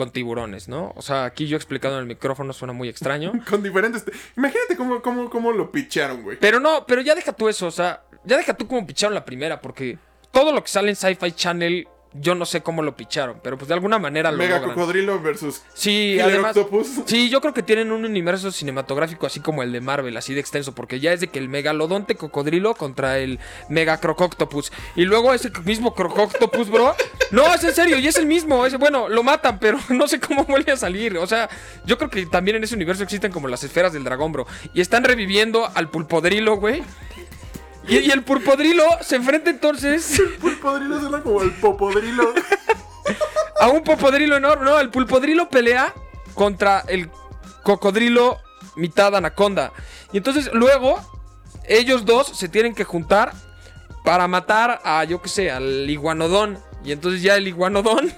con 0.00 0.10
tiburones, 0.12 0.66
¿no? 0.66 0.94
O 0.96 1.02
sea, 1.02 1.26
aquí 1.26 1.46
yo 1.46 1.58
explicado 1.58 1.96
en 1.96 2.00
el 2.00 2.06
micrófono 2.06 2.54
suena 2.54 2.72
muy 2.72 2.88
extraño. 2.88 3.32
Con 3.50 3.62
diferentes. 3.62 4.02
Imagínate 4.34 4.74
cómo, 4.74 5.02
cómo, 5.02 5.28
cómo 5.28 5.52
lo 5.52 5.70
picharon, 5.70 6.22
güey. 6.22 6.38
Pero 6.40 6.58
no, 6.58 6.86
pero 6.86 7.02
ya 7.02 7.14
deja 7.14 7.34
tú 7.34 7.50
eso, 7.50 7.66
o 7.66 7.70
sea, 7.70 8.02
ya 8.24 8.38
deja 8.38 8.54
tú 8.54 8.66
cómo 8.66 8.86
picharon 8.86 9.14
la 9.14 9.26
primera, 9.26 9.60
porque 9.60 9.98
todo 10.30 10.54
lo 10.54 10.64
que 10.64 10.70
sale 10.70 10.88
en 10.88 10.96
Sci-Fi 10.96 11.32
Channel, 11.32 11.86
yo 12.12 12.34
no 12.34 12.44
sé 12.44 12.60
cómo 12.62 12.82
lo 12.82 12.96
picharon, 12.96 13.38
pero 13.42 13.56
pues 13.56 13.68
de 13.68 13.74
alguna 13.74 13.98
manera 13.98 14.32
lo 14.32 14.38
Mega 14.38 14.58
logran. 14.58 14.74
cocodrilo 14.74 15.20
versus. 15.20 15.62
Sí, 15.74 16.10
Killer 16.12 16.24
además. 16.24 16.56
Octopus. 16.56 16.88
Sí, 17.06 17.28
yo 17.30 17.40
creo 17.40 17.54
que 17.54 17.62
tienen 17.62 17.92
un 17.92 18.04
universo 18.04 18.50
cinematográfico 18.50 19.26
así 19.26 19.38
como 19.40 19.62
el 19.62 19.70
de 19.72 19.80
Marvel, 19.80 20.16
así 20.16 20.34
de 20.34 20.40
extenso, 20.40 20.74
porque 20.74 20.98
ya 20.98 21.12
es 21.12 21.20
de 21.20 21.28
que 21.28 21.38
el 21.38 21.48
megalodonte 21.48 22.16
cocodrilo 22.16 22.74
contra 22.74 23.18
el 23.18 23.38
mega 23.68 23.98
crococtopus. 23.98 24.72
Y 24.96 25.04
luego 25.04 25.32
ese 25.32 25.50
mismo 25.64 25.94
crococtopus, 25.94 26.68
bro. 26.68 26.94
No, 27.30 27.54
es 27.54 27.62
en 27.62 27.74
serio, 27.74 27.98
y 27.98 28.08
es 28.08 28.16
el 28.16 28.26
mismo. 28.26 28.66
Es, 28.66 28.76
bueno, 28.76 29.08
lo 29.08 29.22
matan, 29.22 29.60
pero 29.60 29.78
no 29.90 30.08
sé 30.08 30.18
cómo 30.18 30.44
vuelve 30.44 30.72
a 30.72 30.76
salir. 30.76 31.16
O 31.18 31.26
sea, 31.28 31.48
yo 31.84 31.96
creo 31.96 32.10
que 32.10 32.26
también 32.26 32.56
en 32.56 32.64
ese 32.64 32.74
universo 32.74 33.04
existen 33.04 33.30
como 33.30 33.46
las 33.46 33.62
esferas 33.62 33.92
del 33.92 34.02
dragón, 34.02 34.32
bro. 34.32 34.46
Y 34.74 34.80
están 34.80 35.04
reviviendo 35.04 35.70
al 35.74 35.88
pulpodrilo, 35.90 36.56
güey. 36.56 36.82
Y, 37.90 37.98
y 37.98 38.10
el 38.10 38.22
pulpodrilo 38.22 38.84
se 39.02 39.16
enfrenta 39.16 39.50
entonces 39.50 40.22
Pulpodrilo 40.40 41.00
suena 41.00 41.22
como 41.22 41.42
el 41.42 41.50
popodrilo. 41.52 42.32
a 43.60 43.68
un 43.68 43.82
popodrilo 43.82 44.36
enorme. 44.36 44.64
No, 44.64 44.78
el 44.78 44.90
pulpodrilo 44.90 45.48
pelea 45.48 45.92
contra 46.34 46.84
el 46.88 47.10
cocodrilo 47.62 48.38
mitad 48.76 49.14
anaconda. 49.14 49.72
Y 50.12 50.16
entonces 50.18 50.50
luego 50.52 50.98
ellos 51.68 52.04
dos 52.04 52.28
se 52.28 52.48
tienen 52.48 52.74
que 52.74 52.84
juntar 52.84 53.32
para 54.04 54.26
matar 54.28 54.80
a, 54.84 55.04
yo 55.04 55.20
qué 55.20 55.28
sé, 55.28 55.50
al 55.50 55.88
iguanodón. 55.88 56.58
Y 56.84 56.92
entonces 56.92 57.22
ya 57.22 57.36
el 57.36 57.48
iguanodón... 57.48 58.12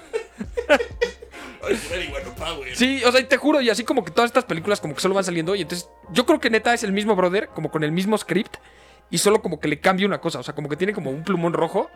Sí, 2.75 3.01
o 3.05 3.11
sea, 3.11 3.21
y 3.21 3.25
te 3.25 3.37
juro, 3.37 3.61
y 3.61 3.69
así 3.69 3.85
como 3.85 4.03
que 4.03 4.11
todas 4.11 4.29
estas 4.29 4.43
películas 4.43 4.81
como 4.81 4.95
que 4.95 5.01
solo 5.01 5.15
van 5.15 5.23
saliendo. 5.23 5.55
Y 5.55 5.61
entonces 5.61 5.87
yo 6.11 6.25
creo 6.25 6.39
que 6.39 6.49
neta 6.49 6.73
es 6.73 6.83
el 6.83 6.91
mismo 6.91 7.15
brother, 7.15 7.47
como 7.49 7.71
con 7.71 7.83
el 7.83 7.91
mismo 7.91 8.17
script. 8.17 8.57
Y 9.09 9.17
solo 9.17 9.41
como 9.41 9.59
que 9.59 9.67
le 9.67 9.79
cambia 9.79 10.07
una 10.07 10.19
cosa. 10.19 10.39
O 10.39 10.43
sea, 10.43 10.55
como 10.55 10.69
que 10.69 10.75
tiene 10.75 10.93
como 10.93 11.11
un 11.11 11.23
plumón 11.23 11.53
rojo. 11.53 11.89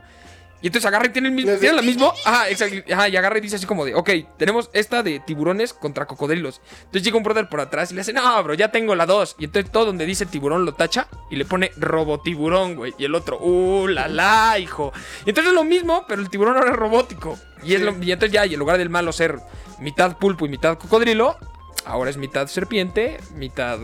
Y 0.62 0.68
entonces 0.68 0.88
agarra 0.88 1.06
y 1.06 1.10
tiene 1.10 1.28
el 1.28 1.36
mismo. 1.36 1.52
Tiene 1.58 1.76
la 1.76 1.82
mismo. 1.84 2.12
Ajá, 2.26 2.50
exacto. 2.50 2.92
Ajá, 2.92 3.10
y 3.10 3.16
agarra 3.16 3.38
y 3.38 3.42
dice 3.42 3.58
así 3.58 3.68
como 3.68 3.86
de, 3.86 3.94
ok, 3.94 4.10
tenemos 4.38 4.72
esta 4.74 5.04
de 5.04 5.20
tiburones 5.20 5.72
contra 5.74 6.08
cocodrilos. 6.08 6.62
Entonces 6.80 7.04
llega 7.04 7.18
un 7.18 7.24
brother 7.24 7.48
por 7.48 7.60
atrás 7.60 7.92
y 7.92 7.96
le 7.96 8.02
hace, 8.02 8.12
no, 8.12 8.44
bro, 8.44 8.56
ya 8.56 8.72
tengo 8.72 8.96
la 8.96 9.06
dos. 9.06 9.36
Y 9.38 9.46
entonces 9.46 9.72
todo 9.72 9.86
donde 9.86 10.06
dice 10.08 10.26
tiburón 10.26 10.66
lo 10.66 10.74
tacha 10.74 11.08
y 11.30 11.36
le 11.36 11.46
pone 11.46 11.72
robotiburón, 11.78 12.76
güey. 12.76 12.94
Y 12.98 13.06
el 13.06 13.14
otro, 13.14 13.38
uh, 13.40 13.88
la 13.88 14.08
la, 14.08 14.58
hijo. 14.58 14.92
Y 15.26 15.30
entonces 15.30 15.52
es 15.52 15.56
lo 15.56 15.64
mismo, 15.64 16.06
pero 16.08 16.22
el 16.22 16.30
tiburón 16.30 16.58
ahora 16.58 16.72
es 16.72 16.78
robótico. 16.78 17.38
Y, 17.62 17.74
es 17.74 17.80
Sí. 17.80 17.86
lo, 17.86 18.04
y 18.04 18.12
entonces 18.12 18.34
ya, 18.34 18.46
y 18.48 18.54
en 18.54 18.60
lugar 18.60 18.80
del 18.80 18.90
malo 18.90 19.12
ser 19.12 19.40
mitad 19.80 20.18
pulpo 20.18 20.48
y 20.48 20.50
mitad 20.50 20.78
cocodrilo, 20.80 21.38
ahora 21.86 22.10
es 22.10 22.18
mitad 22.18 22.48
serpiente, 22.48 23.20
mitad. 23.36 23.78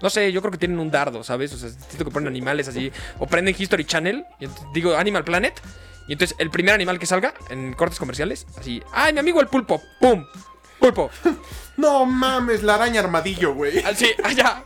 No 0.00 0.10
sé, 0.10 0.30
yo 0.30 0.40
creo 0.42 0.52
que 0.52 0.58
tienen 0.58 0.78
un 0.78 0.90
dardo, 0.90 1.24
¿sabes? 1.24 1.52
O 1.52 1.58
sea, 1.58 1.70
siento 1.70 2.04
que 2.04 2.10
ponen 2.10 2.28
animales 2.28 2.68
así. 2.68 2.92
O 3.18 3.26
prenden 3.26 3.54
History 3.58 3.84
Channel, 3.84 4.24
y 4.40 4.46
digo 4.74 4.94
Animal 4.96 5.24
Planet. 5.24 5.60
Y 6.08 6.12
entonces 6.12 6.36
el 6.38 6.50
primer 6.50 6.74
animal 6.74 6.98
que 6.98 7.06
salga 7.06 7.34
en 7.50 7.72
cortes 7.72 7.98
comerciales, 7.98 8.46
así. 8.58 8.82
¡Ay, 8.92 9.12
mi 9.12 9.18
amigo 9.18 9.40
el 9.40 9.48
pulpo! 9.48 9.82
¡Pum! 10.00 10.24
¡Pulpo! 10.78 11.10
No 11.76 12.06
mames, 12.06 12.62
la 12.62 12.76
araña 12.76 13.00
armadillo, 13.00 13.52
güey. 13.52 13.80
Así, 13.80 14.08
ah, 14.24 14.32
ya. 14.32 14.64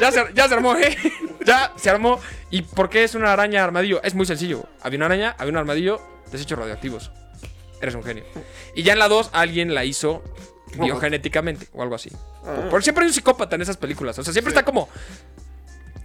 Ya 0.00 0.10
se, 0.10 0.24
ya 0.34 0.48
se 0.48 0.54
armó, 0.54 0.74
¿eh? 0.74 0.96
Ya 1.46 1.72
se 1.76 1.90
armó. 1.90 2.18
¿Y 2.50 2.62
por 2.62 2.90
qué 2.90 3.04
es 3.04 3.14
una 3.14 3.32
araña 3.32 3.62
armadillo? 3.62 4.02
Es 4.02 4.14
muy 4.14 4.26
sencillo. 4.26 4.66
Había 4.82 4.96
una 4.96 5.06
araña, 5.06 5.36
había 5.38 5.52
un 5.52 5.58
armadillo, 5.58 6.00
desechos 6.32 6.58
radioactivos. 6.58 7.12
Eres 7.80 7.94
un 7.94 8.02
genio. 8.02 8.24
Y 8.74 8.82
ya 8.82 8.94
en 8.94 8.98
la 8.98 9.06
2 9.06 9.30
alguien 9.32 9.74
la 9.74 9.84
hizo 9.84 10.24
biogenéticamente 10.78 11.66
o 11.72 11.82
algo 11.82 11.94
así. 11.94 12.10
Ah. 12.44 12.66
Por 12.70 12.82
siempre 12.82 13.04
hay 13.04 13.08
un 13.08 13.14
psicópata 13.14 13.56
en 13.56 13.62
esas 13.62 13.76
películas. 13.76 14.18
O 14.18 14.22
sea, 14.24 14.32
siempre 14.32 14.52
Sí. 14.52 14.58
está 14.58 14.64
como. 14.64 14.88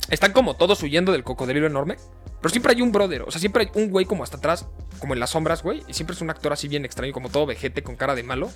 Están 0.09 0.33
como 0.33 0.55
todos 0.55 0.81
huyendo 0.83 1.11
del 1.11 1.23
cocodrilo 1.23 1.65
enorme. 1.65 1.97
Pero 2.41 2.49
siempre 2.51 2.73
hay 2.73 2.81
un 2.83 2.91
brother. 2.91 3.23
O 3.23 3.31
sea, 3.31 3.39
siempre 3.39 3.63
hay 3.63 3.81
un 3.81 3.89
güey 3.89 4.05
como 4.05 4.23
hasta 4.23 4.37
atrás, 4.37 4.67
como 4.99 5.13
en 5.15 5.19
las 5.19 5.31
sombras, 5.31 5.63
güey. 5.63 5.81
Y 5.87 5.93
siempre 5.95 6.15
es 6.15 6.21
un 6.21 6.29
actor 6.29 6.53
así 6.53 6.67
bien 6.67 6.85
extraño, 6.85 7.11
como 7.11 7.29
todo 7.29 7.47
vejete 7.47 7.81
con 7.81 7.95
cara 7.95 8.13
de 8.13 8.21
malo. 8.21 8.51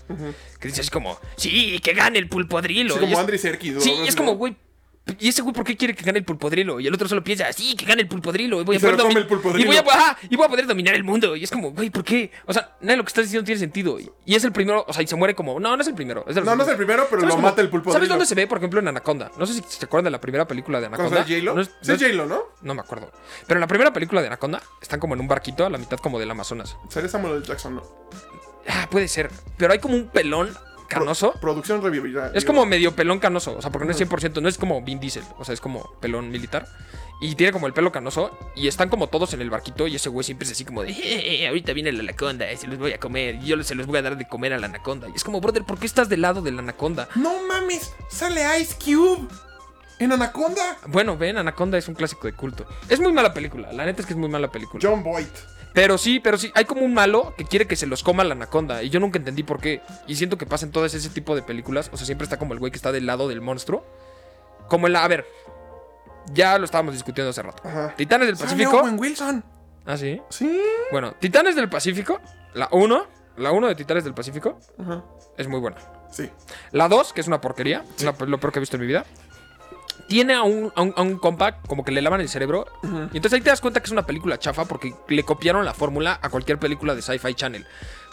Que 0.60 0.68
dice 0.68 0.82
así 0.82 0.92
como, 0.92 1.18
sí, 1.38 1.80
que 1.80 1.94
gane 1.94 2.20
el 2.20 2.30
pulpodrilo. 2.30 2.94
Sí, 2.94 3.00
como 3.00 3.14
es- 3.14 3.18
Andri 3.18 3.38
Serkis. 3.40 3.82
Sí, 3.84 3.92
es 4.06 4.16
como, 4.16 4.34
güey. 4.36 4.56
¿Y 5.20 5.30
ese 5.30 5.42
güey 5.42 5.54
por 5.54 5.64
qué 5.64 5.76
quiere 5.78 5.96
que 5.96 6.04
gane 6.04 6.20
el 6.20 6.26
pulpodrilo? 6.26 6.80
Y 6.80 6.88
el 6.88 6.94
otro 6.94 7.08
solo 7.08 7.24
piensa, 7.24 7.52
sí, 7.54 7.76
que 7.76 7.86
gane 7.86 8.02
el 8.02 8.08
pulpodrilo. 8.08 8.62
Y 8.62 8.64
voy 8.64 8.76
Y 8.76 8.78
a 8.78 8.80
se 8.82 8.88
poder 8.88 9.00
domi- 9.06 9.18
el 9.18 9.28
pulpodrilo. 9.28 9.64
Y 9.64 9.68
voy, 9.68 9.78
a, 9.78 9.80
ajá, 9.82 10.18
y 10.30 10.36
voy 10.36 10.46
a 10.46 10.50
poder 10.50 10.68
dominar 10.68 10.96
el 10.96 11.04
mundo. 11.04 11.36
Y 11.36 11.44
es 11.44 11.52
como, 11.52 11.72
güey, 11.72 11.90
¿por 11.90 12.04
qué? 12.04 12.32
O 12.46 12.54
sea, 12.54 12.76
nada 12.82 12.94
de 12.94 12.98
lo 12.98 13.04
que 13.04 13.10
estás 13.10 13.26
diciendo 13.26 13.46
tiene 13.46 13.60
sentido. 13.60 14.00
Y, 14.00 14.10
y 14.26 14.36
es 14.36 14.44
el 14.44 14.52
primero, 14.52 14.86
o 14.88 14.94
sea, 14.94 15.02
y 15.04 15.08
se 15.08 15.16
muere 15.16 15.36
como, 15.36 15.60
no, 15.60 15.76
no 15.76 15.82
es 15.82 15.88
el 15.88 15.96
primero. 15.96 16.26
Es 16.28 16.36
No, 16.36 16.56
no 16.56 16.64
es 16.64 16.70
el 16.70 16.78
primero, 16.78 17.08
pero 17.10 17.22
¿Sabes 17.22 17.34
lo 17.34 17.36
cómo- 17.38 17.48
mata 17.50 17.62
el 17.62 17.70
pulpodrilo. 17.70 17.94
¿Sabes 17.94 18.10
dónde 18.10 18.26
se 18.26 18.36
ve, 18.36 18.48
por 18.48 18.58
ejemplo, 18.60 18.80
en 18.80 18.88
Anaconda? 18.88 19.32
No 19.38 19.46
sé 19.46 19.54
si 19.54 19.64
se 19.68 19.86
acuerdan 19.86 20.06
de 20.06 20.12
la 20.12 20.22
primera 20.22 20.48
película 20.48 20.80
de 20.80 20.88
Anaconda. 20.88 21.10
¿Conoces 21.12 21.34
a 21.34 21.36
J-Lo? 21.38 21.56
No 21.56 21.62
es- 21.62 21.68
Sí, 21.68 21.74
no 21.88 21.94
es 21.94 22.02
es- 22.02 22.08
J-Lo, 22.08 22.26
¿no? 22.26 22.42
no 22.62 22.74
me 22.74 22.82
acuerdo. 22.82 23.12
Pero 23.48 23.58
en 23.58 23.62
la 23.62 23.68
primera 23.68 23.94
película 23.94 24.22
de 24.22 24.28
Anaconda 24.28 24.62
están 24.82 25.00
como 25.00 25.14
en 25.16 25.22
un 25.22 25.28
barquito 25.28 25.66
a 25.66 25.70
la 25.70 25.78
mitad 25.78 25.98
como 25.98 26.20
del 26.20 26.30
Amazonas. 26.32 26.76
Sería 26.90 27.10
Samuel 27.10 27.38
L. 27.38 27.46
Jackson, 27.46 27.76
¿no? 27.76 27.84
Ah, 28.68 28.88
puede 28.92 29.08
ser. 29.08 29.32
Pero 29.58 29.74
hay 29.74 29.80
como 29.80 29.96
un 29.96 30.08
pelón 30.10 30.56
canoso. 30.90 31.34
Producción 31.40 31.82
revivirá. 31.82 32.32
Es 32.34 32.44
como 32.44 32.66
medio 32.66 32.94
pelón 32.96 33.20
canoso, 33.20 33.56
o 33.58 33.62
sea, 33.62 33.72
porque 33.72 33.86
no 33.86 33.92
es 33.92 33.98
100%, 34.02 34.42
no 34.42 34.50
es 34.50 34.58
como 34.58 34.82
Vin 34.82 35.00
Diesel, 35.00 35.24
o 35.38 35.46
sea, 35.46 35.54
es 35.54 35.62
como 35.62 35.94
pelón 36.02 36.30
militar. 36.30 36.68
Y 37.22 37.36
tiene 37.36 37.52
como 37.52 37.68
el 37.68 37.74
pelo 37.74 37.92
canoso 37.92 38.38
y 38.56 38.70
están 38.70 38.88
como 38.88 39.08
todos 39.08 39.34
en 39.34 39.42
el 39.42 39.50
barquito 39.50 39.88
y 39.88 39.96
ese 39.96 40.08
güey 40.08 40.24
siempre 40.24 40.46
es 40.46 40.54
así 40.54 40.64
como 40.64 40.84
de, 40.84 40.92
"Eh, 40.92 41.44
eh, 41.44 41.48
ahorita 41.50 41.74
viene 41.74 41.92
la 41.92 42.00
anaconda, 42.02 42.50
eh, 42.50 42.56
se 42.56 42.66
los 42.68 42.78
voy 42.80 42.94
a 42.94 42.98
comer 42.98 43.36
y 43.36 43.46
yo 43.48 43.62
se 43.62 43.76
los 43.76 43.88
voy 43.88 43.98
a 43.98 44.02
dar 44.02 44.18
de 44.18 44.26
comer 44.26 44.54
a 44.54 44.58
la 44.58 44.68
anaconda. 44.68 45.10
Y 45.10 45.16
es 45.16 45.24
como, 45.26 45.42
brother, 45.42 45.66
¿por 45.66 45.78
qué 45.78 45.86
estás 45.86 46.08
del 46.08 46.22
lado 46.22 46.42
de 46.42 46.52
la 46.54 46.62
anaconda? 46.62 47.10
No 47.16 47.46
mames, 47.46 47.94
sale 48.10 48.42
Ice 48.62 48.76
Cube 48.84 49.28
en 50.00 50.14
Anaconda. 50.14 50.78
Bueno, 50.88 51.18
ven, 51.18 51.38
Anaconda 51.38 51.78
es 51.78 51.90
un 51.90 51.94
clásico 51.96 52.26
de 52.28 52.34
culto. 52.34 52.66
Es 52.88 53.02
muy 53.02 53.12
mala 53.12 53.34
película, 53.34 53.74
la 53.74 53.84
neta 53.86 54.00
es 54.02 54.06
que 54.08 54.14
es 54.14 54.18
muy 54.20 54.30
mala 54.30 54.50
película. 54.50 54.80
John 54.82 55.04
Boyd. 55.04 55.28
Pero 55.74 55.98
sí, 55.98 56.20
pero 56.20 56.38
sí, 56.38 56.52
hay 56.56 56.66
como 56.66 56.82
un 56.82 56.94
malo 56.94 57.34
que 57.38 57.46
quiere 57.46 57.68
que 57.68 57.76
se 57.76 57.86
los 57.86 58.04
coma 58.04 58.24
la 58.24 58.34
anaconda. 58.34 58.82
Y 58.84 58.90
yo 58.90 59.00
nunca 59.00 59.18
entendí 59.20 59.44
por 59.44 59.60
qué. 59.62 59.82
Y 60.08 60.16
siento 60.16 60.38
que 60.38 60.46
pasa 60.46 60.66
en 60.66 60.72
todas 60.72 60.94
ese 60.94 61.10
tipo 61.10 61.36
de 61.36 61.42
películas. 61.44 61.90
O 61.94 61.98
sea, 61.98 62.06
siempre 62.06 62.24
está 62.26 62.38
como 62.38 62.54
el 62.54 62.60
güey 62.60 62.72
que 62.72 62.78
está 62.78 62.92
del 62.92 63.06
lado 63.06 63.28
del 63.28 63.42
monstruo. 63.42 63.86
Como 64.68 64.88
en 64.88 64.94
la. 64.94 65.04
A 65.04 65.08
ver. 65.08 65.26
Ya 66.34 66.58
lo 66.60 66.66
estábamos 66.66 66.94
discutiendo 66.94 67.30
hace 67.32 67.42
rato. 67.42 67.62
Ajá. 67.68 67.94
Titanes 67.96 68.28
del 68.28 68.38
Pacífico. 68.38 68.80
Owen 68.82 69.00
Wilson. 69.00 69.44
Ah, 69.86 69.98
sí. 69.98 70.22
Sí. 70.30 70.62
Bueno, 70.92 71.14
Titanes 71.20 71.56
del 71.56 71.70
Pacífico. 71.70 72.20
La 72.54 72.68
1. 72.72 73.08
La 73.38 73.52
1 73.52 73.68
de 73.68 73.76
Titanes 73.76 74.04
del 74.04 74.14
Pacífico. 74.14 74.60
Ajá. 74.80 75.04
Es 75.38 75.48
muy 75.48 75.60
buena. 75.60 75.78
Sí. 76.12 76.30
La 76.72 76.88
2, 76.88 77.14
que 77.14 77.22
es 77.22 77.28
una 77.28 77.40
porquería. 77.42 77.84
La- 78.04 78.14
lo 78.26 78.40
peor 78.40 78.52
que 78.54 78.60
he 78.60 78.62
visto 78.62 78.76
en 78.76 78.82
mi 78.82 78.88
vida. 78.88 79.06
Tiene 80.08 80.34
a 80.34 80.44
un, 80.44 80.72
a 80.76 80.82
un, 80.82 80.94
a 80.96 81.02
un 81.02 81.18
compa 81.20 81.62
como 81.62 81.84
que 81.86 81.92
le 81.92 82.02
lavan 82.02 82.22
el 82.22 82.30
cerebro. 82.30 82.66
Y 82.84 83.18
entonces 83.18 83.34
ahí 83.34 83.42
te 83.42 83.50
das 83.50 83.62
cuenta 83.62 83.80
que 83.80 83.86
es 83.86 83.92
una 83.92 84.06
película 84.06 84.40
chafa 84.40 84.66
porque 84.66 84.96
le 85.08 85.24
copiaron 85.24 85.66
la 85.66 85.74
fórmula 85.74 86.20
a 86.22 86.30
cualquier 86.30 86.58
película 86.60 86.96
de 86.96 87.02
Sci-Fi 87.02 87.34
Channel. 87.36 87.66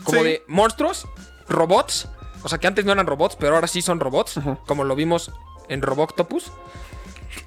Como 0.04 0.18
Sí. 0.20 0.24
de 0.24 0.42
monstruos, 0.46 1.06
robots. 1.48 2.08
O 2.42 2.48
sea 2.48 2.58
que 2.58 2.66
antes 2.66 2.84
no 2.84 2.92
eran 2.92 3.06
robots, 3.06 3.36
pero 3.36 3.54
ahora 3.54 3.66
sí 3.66 3.80
son 3.82 3.98
robots. 4.00 4.38
Como 4.66 4.84
lo 4.84 4.94
vimos 4.94 5.32
en 5.68 5.80
Roboctopus. 5.82 6.52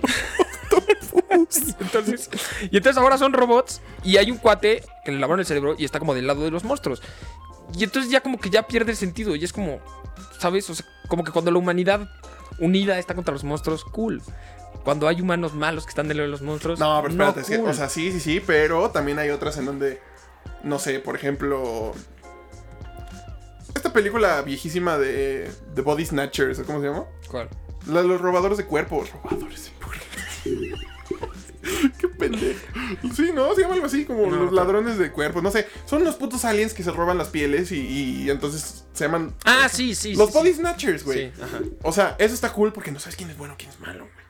y, 1.32 1.84
entonces, 1.84 2.30
y 2.72 2.78
entonces 2.78 2.98
ahora 3.02 3.18
son 3.18 3.34
robots. 3.34 3.82
Y 4.04 4.18
hay 4.18 4.32
un 4.32 4.38
cuate 4.38 4.84
que 5.06 5.12
le 5.12 5.20
lavaron 5.20 5.40
el 5.40 5.46
cerebro 5.46 5.76
y 5.78 5.86
está 5.86 6.00
como 6.00 6.14
del 6.14 6.28
lado 6.28 6.44
de 6.44 6.52
los 6.52 6.64
monstruos. 6.64 7.02
Y 7.78 7.84
entonces 7.84 8.12
ya 8.12 8.22
como 8.22 8.40
que 8.40 8.50
ya 8.50 8.64
pierde 8.64 8.92
el 8.92 8.98
sentido. 8.98 9.36
Y 9.36 9.44
es 9.44 9.54
como, 9.54 9.80
¿sabes? 10.40 10.70
O 10.70 10.76
sea, 10.76 10.86
como 11.08 11.24
que 11.24 11.32
cuando 11.32 11.52
la 11.52 11.60
humanidad 11.60 12.10
unida 12.58 12.98
está 13.00 13.16
contra 13.16 13.34
los 13.34 13.44
monstruos, 13.44 13.84
cool. 13.86 14.22
Cuando 14.84 15.08
hay 15.08 15.22
humanos 15.22 15.54
malos 15.54 15.86
que 15.86 15.90
están 15.90 16.08
de 16.08 16.16
los 16.16 16.42
monstruos. 16.42 16.80
No, 16.80 17.00
pero 17.02 17.12
espérate, 17.12 17.42
es 17.42 17.48
que, 17.48 17.60
cool. 17.60 17.70
o 17.70 17.74
sea, 17.74 17.90
sí, 17.90 18.12
sí, 18.12 18.20
sí, 18.20 18.42
pero 18.46 18.90
también 18.90 19.20
hay 19.20 19.30
otras 19.30 19.58
en 19.58 19.66
donde, 19.66 20.02
no 20.64 20.80
sé, 20.80 21.00
por 21.00 21.16
ejemplo, 21.16 21.94
esta 23.76 23.94
película 23.94 24.42
viejísima 24.42 24.98
de, 24.98 25.52
de 25.76 25.82
Body 25.82 26.06
Snatchers, 26.06 26.60
¿o 26.60 26.66
¿cómo 26.66 26.82
se 26.82 26.88
llama? 26.88 27.06
¿Cuál? 27.30 27.50
La 27.88 28.02
los 28.04 28.20
robadores 28.20 28.58
de 28.58 28.66
cuerpos. 28.66 29.10
Robadores 29.12 29.66
de 29.66 29.72
cuerpos. 29.72 30.80
Pendejo. 32.20 32.60
Sí, 33.16 33.32
¿no? 33.34 33.56
Se 33.56 33.62
llama 33.62 33.74
algo 33.76 33.88
así, 33.88 34.06
como 34.06 34.28
No, 34.28 34.36
los 34.36 34.54
ladrones 34.54 34.98
de 34.98 35.12
cuerpos. 35.12 35.42
No 35.42 35.52
sé, 35.52 35.68
son 35.86 36.04
unos 36.04 36.16
putos 36.16 36.46
aliens 36.46 36.74
que 36.74 36.84
se 36.84 36.92
roban 36.92 37.18
las 37.18 37.30
pieles 37.30 37.72
y, 37.72 37.80
y 38.24 38.30
entonces 38.30 38.86
se 38.94 39.06
llaman... 39.06 39.34
Ah, 39.46 39.68
sí, 39.70 39.96
sí. 39.96 40.14
Los 40.16 40.30
sí, 40.30 40.38
Body 40.38 40.50
sí. 40.50 40.56
Snatchers, 40.58 41.04
güey. 41.04 41.32
Sí, 41.34 41.42
ajá. 41.42 41.60
O 41.84 41.92
sea, 41.92 42.16
eso 42.20 42.34
está 42.34 42.54
cool 42.54 42.72
porque 42.74 42.92
no 42.92 43.00
sabes 43.00 43.16
quién 43.16 43.30
es 43.30 43.38
bueno, 43.38 43.56
quién 43.58 43.72
es 43.72 43.80
malo, 43.80 44.04
güey. 44.04 44.26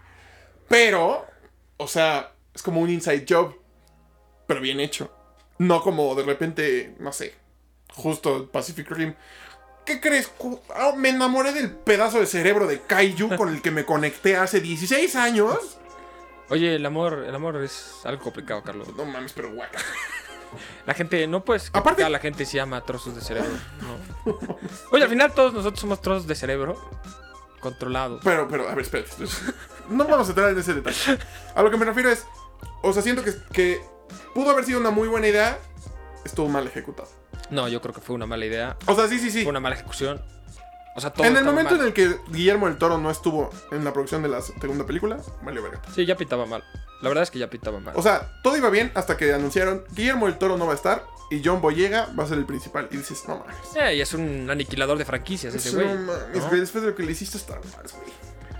Pero, 0.70 1.26
o 1.78 1.88
sea, 1.88 2.34
es 2.54 2.62
como 2.62 2.82
un 2.82 2.90
inside 2.90 3.26
job, 3.28 3.56
pero 4.48 4.62
bien 4.62 4.80
hecho. 4.80 5.12
No 5.58 5.82
como 5.82 6.16
de 6.16 6.24
repente, 6.24 6.96
no 7.00 7.12
sé, 7.12 7.34
justo 7.94 8.50
Pacific 8.52 8.90
Rim. 8.92 9.16
¿Qué 9.86 10.00
crees? 10.00 10.32
Ah, 10.76 10.94
me 10.96 11.10
enamoré 11.10 11.52
del 11.52 11.72
pedazo 11.72 12.20
de 12.20 12.28
cerebro 12.28 12.68
de 12.68 12.80
Kaiju 12.80 13.36
con 13.36 13.50
el 13.50 13.62
que 13.62 13.72
me 13.72 13.86
conecté 13.86 14.36
hace 14.36 14.62
16 14.62 15.16
años. 15.16 15.79
Oye, 16.50 16.76
el 16.76 16.86
amor, 16.86 17.26
el 17.28 17.34
amor 17.36 17.58
es 17.64 18.02
algo 18.06 18.24
complicado, 18.24 18.64
Carlos. 18.64 18.88
No 18.96 19.06
mames, 19.06 19.34
pero 19.34 19.52
guaca. 19.52 19.80
La 20.88 20.96
gente, 20.96 21.28
no 21.28 21.46
puedes 21.46 21.70
Aparte- 21.74 22.10
la 22.10 22.18
gente 22.18 22.44
si 22.44 22.58
ama 22.58 22.82
trozos 22.84 23.14
de 23.14 23.22
cerebro. 23.22 23.52
No. 23.82 24.40
Oye, 24.92 25.04
al 25.04 25.10
final 25.10 25.32
todos 25.32 25.54
nosotros 25.54 25.80
somos 25.80 26.02
trozos 26.02 26.26
de 26.26 26.34
cerebro 26.34 26.76
controlados. 27.60 28.22
Pero, 28.24 28.48
pero, 28.48 28.68
a 28.68 28.74
ver, 28.74 28.84
espérate. 28.84 29.12
No 29.90 30.06
vamos 30.06 30.26
a 30.28 30.32
entrar 30.32 30.50
en 30.50 30.58
ese 30.58 30.74
detalle. 30.74 31.20
A 31.54 31.62
lo 31.62 31.70
que 31.70 31.78
me 31.78 31.86
refiero 31.86 32.10
es. 32.10 32.26
O 32.82 32.92
sea, 32.94 33.04
siento 33.04 33.24
que, 33.24 33.32
que 33.54 33.80
pudo 34.34 34.50
haber 34.50 34.66
sido 34.66 34.80
una 34.80 34.90
muy 34.90 35.08
buena 35.08 35.28
idea. 35.28 35.60
Estuvo 36.26 36.48
mal 36.50 36.66
ejecutado. 36.66 37.10
No, 37.52 37.68
yo 37.68 37.80
creo 37.80 37.94
que 37.94 38.02
fue 38.02 38.16
una 38.16 38.26
mala 38.26 38.46
idea. 38.46 38.76
O 38.88 38.96
sea, 38.96 39.08
sí, 39.08 39.20
sí, 39.20 39.30
sí. 39.30 39.44
Fue 39.44 39.52
una 39.52 39.60
mala 39.60 39.76
ejecución. 39.76 40.20
O 41.00 41.02
sea, 41.02 41.12
todo 41.12 41.26
En 41.26 41.36
el 41.38 41.44
momento 41.44 41.72
mal. 41.72 41.82
en 41.82 41.88
el 41.88 41.94
que 41.94 42.18
Guillermo 42.28 42.68
del 42.68 42.78
Toro 42.78 42.98
no 42.98 43.10
estuvo 43.10 43.50
en 43.72 43.84
la 43.84 43.94
producción 43.94 44.22
de 44.22 44.30
la 44.30 44.42
segunda 44.42 44.86
película, 44.86 45.18
valió 45.42 45.64
verga. 45.64 45.82
Sí, 45.96 46.06
ya 46.06 46.16
pitaba 46.16 46.46
mal. 46.46 46.64
La 47.02 47.08
verdad 47.08 47.24
es 47.24 47.32
que 47.32 47.40
ya 47.40 47.50
pitaba 47.50 47.80
mal. 47.80 47.94
O 47.96 48.02
sea, 48.02 48.30
todo 48.44 48.58
iba 48.58 48.70
bien 48.70 48.92
hasta 48.94 49.16
que 49.18 49.34
anunciaron 49.34 49.84
Guillermo 49.92 50.26
del 50.26 50.38
Toro 50.38 50.58
no 50.58 50.66
va 50.66 50.74
a 50.74 50.76
estar 50.76 51.06
y 51.32 51.42
John 51.44 51.62
Boyega 51.62 52.10
va 52.20 52.24
a 52.24 52.28
ser 52.28 52.38
el 52.38 52.46
principal. 52.46 52.90
Y 52.92 52.98
dices, 52.98 53.24
no 53.28 53.40
mames. 53.40 53.56
Eh, 53.76 53.96
y 53.96 54.02
es 54.02 54.14
un 54.14 54.50
aniquilador 54.50 54.98
de 54.98 55.06
franquicias 55.06 55.56
ese 55.56 55.72
güey. 55.72 55.88
no 55.88 55.96
mames. 55.96 56.52
Después 56.52 56.84
de 56.84 56.90
lo 56.90 56.96
que 56.96 57.04
le 57.04 57.14
hiciste 57.14 57.38
a 57.38 57.42
Star 57.42 57.60
Wars, 57.60 57.94
güey. 57.94 58.12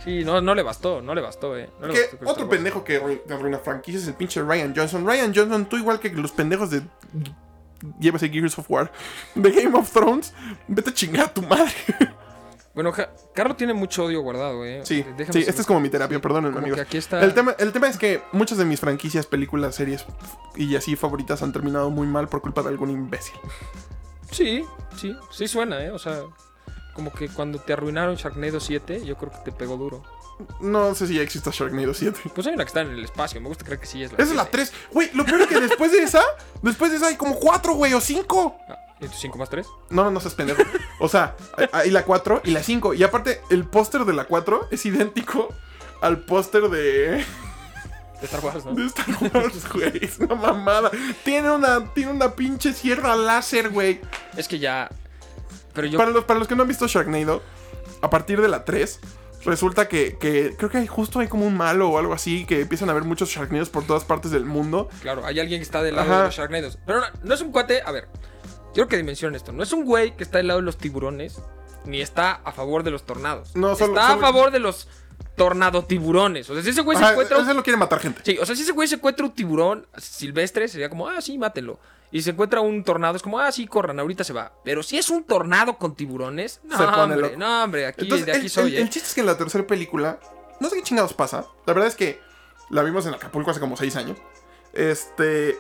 Sí, 0.04 0.24
no, 0.24 0.40
no 0.40 0.56
le 0.56 0.64
bastó, 0.64 1.02
no 1.02 1.14
le 1.14 1.22
bastó, 1.22 1.58
eh. 1.58 1.70
No 1.82 1.88
le 1.88 2.02
bastó 2.02 2.18
otro 2.26 2.50
pendejo 2.50 2.86
que 2.86 2.96
arruina 3.30 3.60
franquicias 3.60 4.04
es 4.04 4.08
el 4.10 4.14
pinche 4.16 4.42
Ryan 4.42 4.74
Johnson. 4.76 5.06
Ryan 5.06 5.34
Johnson, 5.36 5.66
tú 5.68 5.78
igual 5.78 6.00
que 6.00 6.10
los 6.10 6.32
pendejos 6.32 6.70
de. 6.70 6.84
Llévese 8.00 8.30
Gears 8.30 8.58
of 8.58 8.70
War. 8.70 8.92
De 9.36 9.52
Game 9.52 9.78
of 9.78 9.92
Thrones. 9.92 10.34
Vete 10.68 10.90
a 10.90 10.94
chingar 10.94 11.26
a 11.26 11.34
tu 11.34 11.42
madre. 11.42 11.74
Bueno, 12.80 12.94
Ja- 12.94 13.10
Carlos 13.36 13.58
tiene 13.58 13.74
mucho 13.74 14.06
odio 14.06 14.22
guardado, 14.22 14.64
eh. 14.64 14.80
Sí, 14.86 15.04
Déjame 15.18 15.34
sí, 15.34 15.46
esta 15.46 15.60
es 15.60 15.68
como 15.68 15.82
mi 15.82 15.90
terapia, 15.90 16.22
perdónenme, 16.22 16.54
como 16.54 16.60
amigos. 16.60 16.78
que 16.78 16.82
aquí 16.84 16.98
está. 16.98 17.22
El 17.22 17.34
tema, 17.34 17.54
el 17.60 17.74
tema 17.74 17.90
es 17.90 17.98
que 17.98 18.22
muchas 18.32 18.58
de 18.58 18.64
mis 18.64 18.80
franquicias, 18.80 19.26
películas, 19.26 19.76
series 19.76 20.06
y 20.56 20.78
así 20.78 20.96
favoritas 20.96 21.44
han 21.44 21.52
terminado 21.52 21.90
muy 21.90 22.08
mal 22.08 22.30
por 22.30 22.40
culpa 22.42 22.62
de 22.62 22.70
algún 22.70 22.90
imbécil. 22.90 23.36
Sí, 24.32 24.64
sí, 24.96 25.14
sí 25.30 25.50
suena, 25.50 25.84
eh. 25.84 25.92
O 25.92 26.00
sea, 26.00 26.22
como 26.94 27.12
que 27.12 27.28
cuando 27.28 27.60
te 27.60 27.74
arruinaron 27.74 28.16
Sharknado 28.16 28.62
7, 28.62 29.04
yo 29.06 29.18
creo 29.18 29.30
que 29.34 29.40
te 29.40 29.52
pegó 29.52 29.76
duro. 29.76 30.02
No 30.62 30.96
sé 30.96 31.06
si 31.08 31.16
ya 31.16 31.22
existe 31.22 31.52
Sharknado 31.52 31.94
7. 31.94 32.18
Pues 32.34 32.48
hay 32.48 32.54
una 32.54 32.64
que 32.64 32.70
está 32.70 32.80
en 32.80 32.92
el 32.92 33.04
espacio, 33.04 33.42
me 33.42 33.50
gusta 33.50 33.66
creer 33.66 33.82
que 33.82 33.88
sí 33.88 34.02
es 34.04 34.14
la 34.14 34.20
Esa 34.20 34.32
es 34.32 34.38
la 34.38 34.46
3. 34.46 34.72
Güey, 34.94 35.10
lo 35.16 35.26
peor 35.26 35.42
es 35.42 35.48
que 35.48 35.60
después 35.60 35.92
de 35.92 35.98
esa, 36.02 36.22
después 36.62 36.92
de 36.92 36.96
esa 36.98 37.08
hay 37.08 37.18
como 37.18 37.36
4, 37.36 37.74
güey, 37.74 37.94
o 37.94 38.00
5. 38.00 38.56
Ah, 38.70 38.76
¿Y 39.02 39.08
tu 39.08 39.14
5 39.14 39.38
más 39.38 39.50
3? 39.50 39.66
No, 39.92 40.04
no, 40.04 40.12
no 40.12 40.20
seas 40.20 40.34
pendejo. 40.36 40.62
O 41.00 41.08
sea, 41.08 41.36
hay 41.72 41.90
la 41.90 42.04
4 42.04 42.42
y 42.44 42.52
la 42.52 42.62
5. 42.62 42.94
Y 42.96 43.04
aparte, 43.04 43.42
el 43.50 43.64
póster 43.66 44.04
de 44.06 44.14
la 44.14 44.26
4 44.26 44.68
es 44.72 44.86
idéntico 44.86 45.50
al 46.02 46.20
póster 46.20 46.64
de, 46.70 47.10
De 47.12 47.26
Star 48.24 48.44
Wars, 48.44 48.66
¿no? 48.66 48.74
de 48.74 48.86
Star 48.88 49.06
Wars, 49.34 49.72
güey. 49.72 50.04
Es 50.04 50.20
una 50.20 50.36
mamada. 50.36 50.92
Tiene 51.24 51.50
una, 51.52 51.94
tiene 51.94 52.12
una 52.12 52.36
pinche 52.36 52.74
sierra 52.74 53.16
láser, 53.16 53.70
güey. 53.70 54.02
Es 54.36 54.48
que 54.50 54.60
ya. 54.60 54.90
Pero 55.74 55.88
yo. 55.88 55.98
Para 55.98 56.12
los, 56.12 56.26
para 56.26 56.40
los 56.40 56.48
que 56.50 56.56
no 56.56 56.64
han 56.64 56.68
visto 56.68 56.86
Sharknado, 56.88 57.42
a 58.02 58.10
partir 58.10 58.42
de 58.42 58.50
la 58.50 58.66
3, 58.66 59.00
resulta 59.46 59.88
que, 59.88 60.18
que 60.18 60.56
creo 60.58 60.70
que 60.70 60.80
hay, 60.80 60.88
justo 60.88 61.20
hay 61.20 61.30
como 61.30 61.46
un 61.48 61.56
malo 61.56 61.90
o 61.90 61.98
algo 61.98 62.14
así, 62.14 62.46
que 62.46 62.62
empiezan 62.62 62.90
a 62.90 62.92
haber 62.92 63.06
muchos 63.06 63.30
Sharknados 63.30 63.70
por 63.70 63.86
todas 63.86 64.04
partes 64.04 64.32
del 64.32 64.44
mundo. 64.44 64.90
Claro, 65.02 65.26
hay 65.26 65.40
alguien 65.40 65.60
que 65.62 65.64
está 65.64 65.82
del 65.82 65.96
lado 65.96 66.10
Ajá. 66.12 66.20
de 66.20 66.26
los 66.26 66.36
Sharknados. 66.36 66.78
Pero 66.86 67.00
no, 67.00 67.06
no 67.24 67.34
es 67.34 67.40
un 67.40 67.54
cuate. 67.54 67.82
A 67.86 67.92
ver, 67.92 68.10
quiero 68.74 68.88
que 68.90 68.98
dimensionen 68.98 69.36
esto. 69.36 69.52
No 69.52 69.64
es 69.64 69.72
un 69.74 69.86
güey 69.86 70.16
que 70.16 70.24
está 70.24 70.38
del 70.38 70.48
lado 70.48 70.60
de 70.60 70.66
los 70.66 70.78
tiburones, 70.78 71.40
ni 71.86 72.02
está 72.02 72.42
a 72.44 72.52
favor 72.52 72.84
de 72.84 72.92
los 72.92 73.06
tornados. 73.06 73.56
No, 73.56 73.76
solo- 73.76 73.94
está 73.94 74.08
solo- 74.10 74.20
a 74.20 74.22
favor 74.32 74.52
de 74.52 74.60
los 74.60 74.88
tornado 75.36 75.84
tiburones. 75.86 76.50
O 76.50 76.54
sea, 76.54 76.64
si 76.64 76.70
ese 76.70 76.82
güey 76.82 76.98
se 76.98 77.04
encuentra. 77.06 77.40
ese 77.40 77.54
lo 77.54 77.64
quiere 77.64 77.78
matar 77.78 78.00
gente. 78.00 78.22
Sí, 78.24 78.38
o 78.42 78.46
sea, 78.46 78.56
si 78.56 78.64
ese 78.64 78.72
güey 78.74 78.88
se 78.88 78.96
encuentra 78.96 79.26
un 79.26 79.32
tiburón 79.34 79.88
silvestre, 79.98 80.68
sería 80.68 80.90
como, 80.90 81.08
ah, 81.08 81.22
sí, 81.22 81.38
mátelo. 81.38 81.80
Y 82.12 82.20
si 82.20 82.24
se 82.26 82.30
encuentra 82.32 82.60
un 82.62 82.84
tornado, 82.84 83.16
es 83.16 83.22
como, 83.22 83.40
ah, 83.40 83.52
sí, 83.52 83.68
corran, 83.68 84.00
ahorita 84.00 84.24
se 84.24 84.34
va. 84.34 84.52
Pero 84.66 84.82
si 84.84 84.98
es 84.98 85.10
un 85.10 85.24
tornado 85.24 85.78
con 85.78 85.96
tiburones, 85.96 86.60
no, 86.64 86.78
Se 86.78 86.84
pone 86.84 87.14
hombre, 87.14 87.38
no, 87.38 87.64
hombre, 87.64 87.86
aquí, 87.86 88.02
Entonces, 88.04 88.26
de 88.26 88.32
aquí 88.34 88.46
el, 88.46 88.50
soy, 88.50 88.72
el- 88.72 88.78
eh. 88.80 88.82
el 88.82 88.90
chiste 88.90 89.08
es 89.08 89.14
que 89.14 89.22
en 89.22 89.28
la 89.28 89.38
tercera 89.38 89.66
película, 89.68 90.20
no 90.60 90.70
sé 90.70 90.76
qué 90.78 90.84
chingados 90.84 91.14
pasa. 91.14 91.46
La 91.66 91.74
verdad 91.74 91.88
es 91.88 91.96
que 91.96 92.20
la 92.72 92.82
vimos 92.84 93.06
en 93.06 93.14
Acapulco 93.14 93.52
hace 93.52 93.60
como 93.60 93.78
6 93.78 93.96
años. 93.96 94.18
Este. 94.74 95.58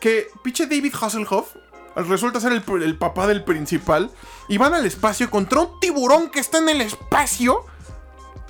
Que 0.00 0.28
pinche 0.44 0.66
David 0.66 0.94
Hasselhoff 1.00 1.56
resulta 1.96 2.40
ser 2.40 2.52
el, 2.52 2.62
el 2.82 2.98
papá 2.98 3.26
del 3.26 3.42
principal. 3.44 4.10
Y 4.48 4.58
van 4.58 4.74
al 4.74 4.86
espacio 4.86 5.30
contra 5.30 5.60
un 5.60 5.80
tiburón 5.80 6.30
que 6.30 6.40
está 6.40 6.58
en 6.58 6.68
el 6.68 6.80
espacio. 6.80 7.64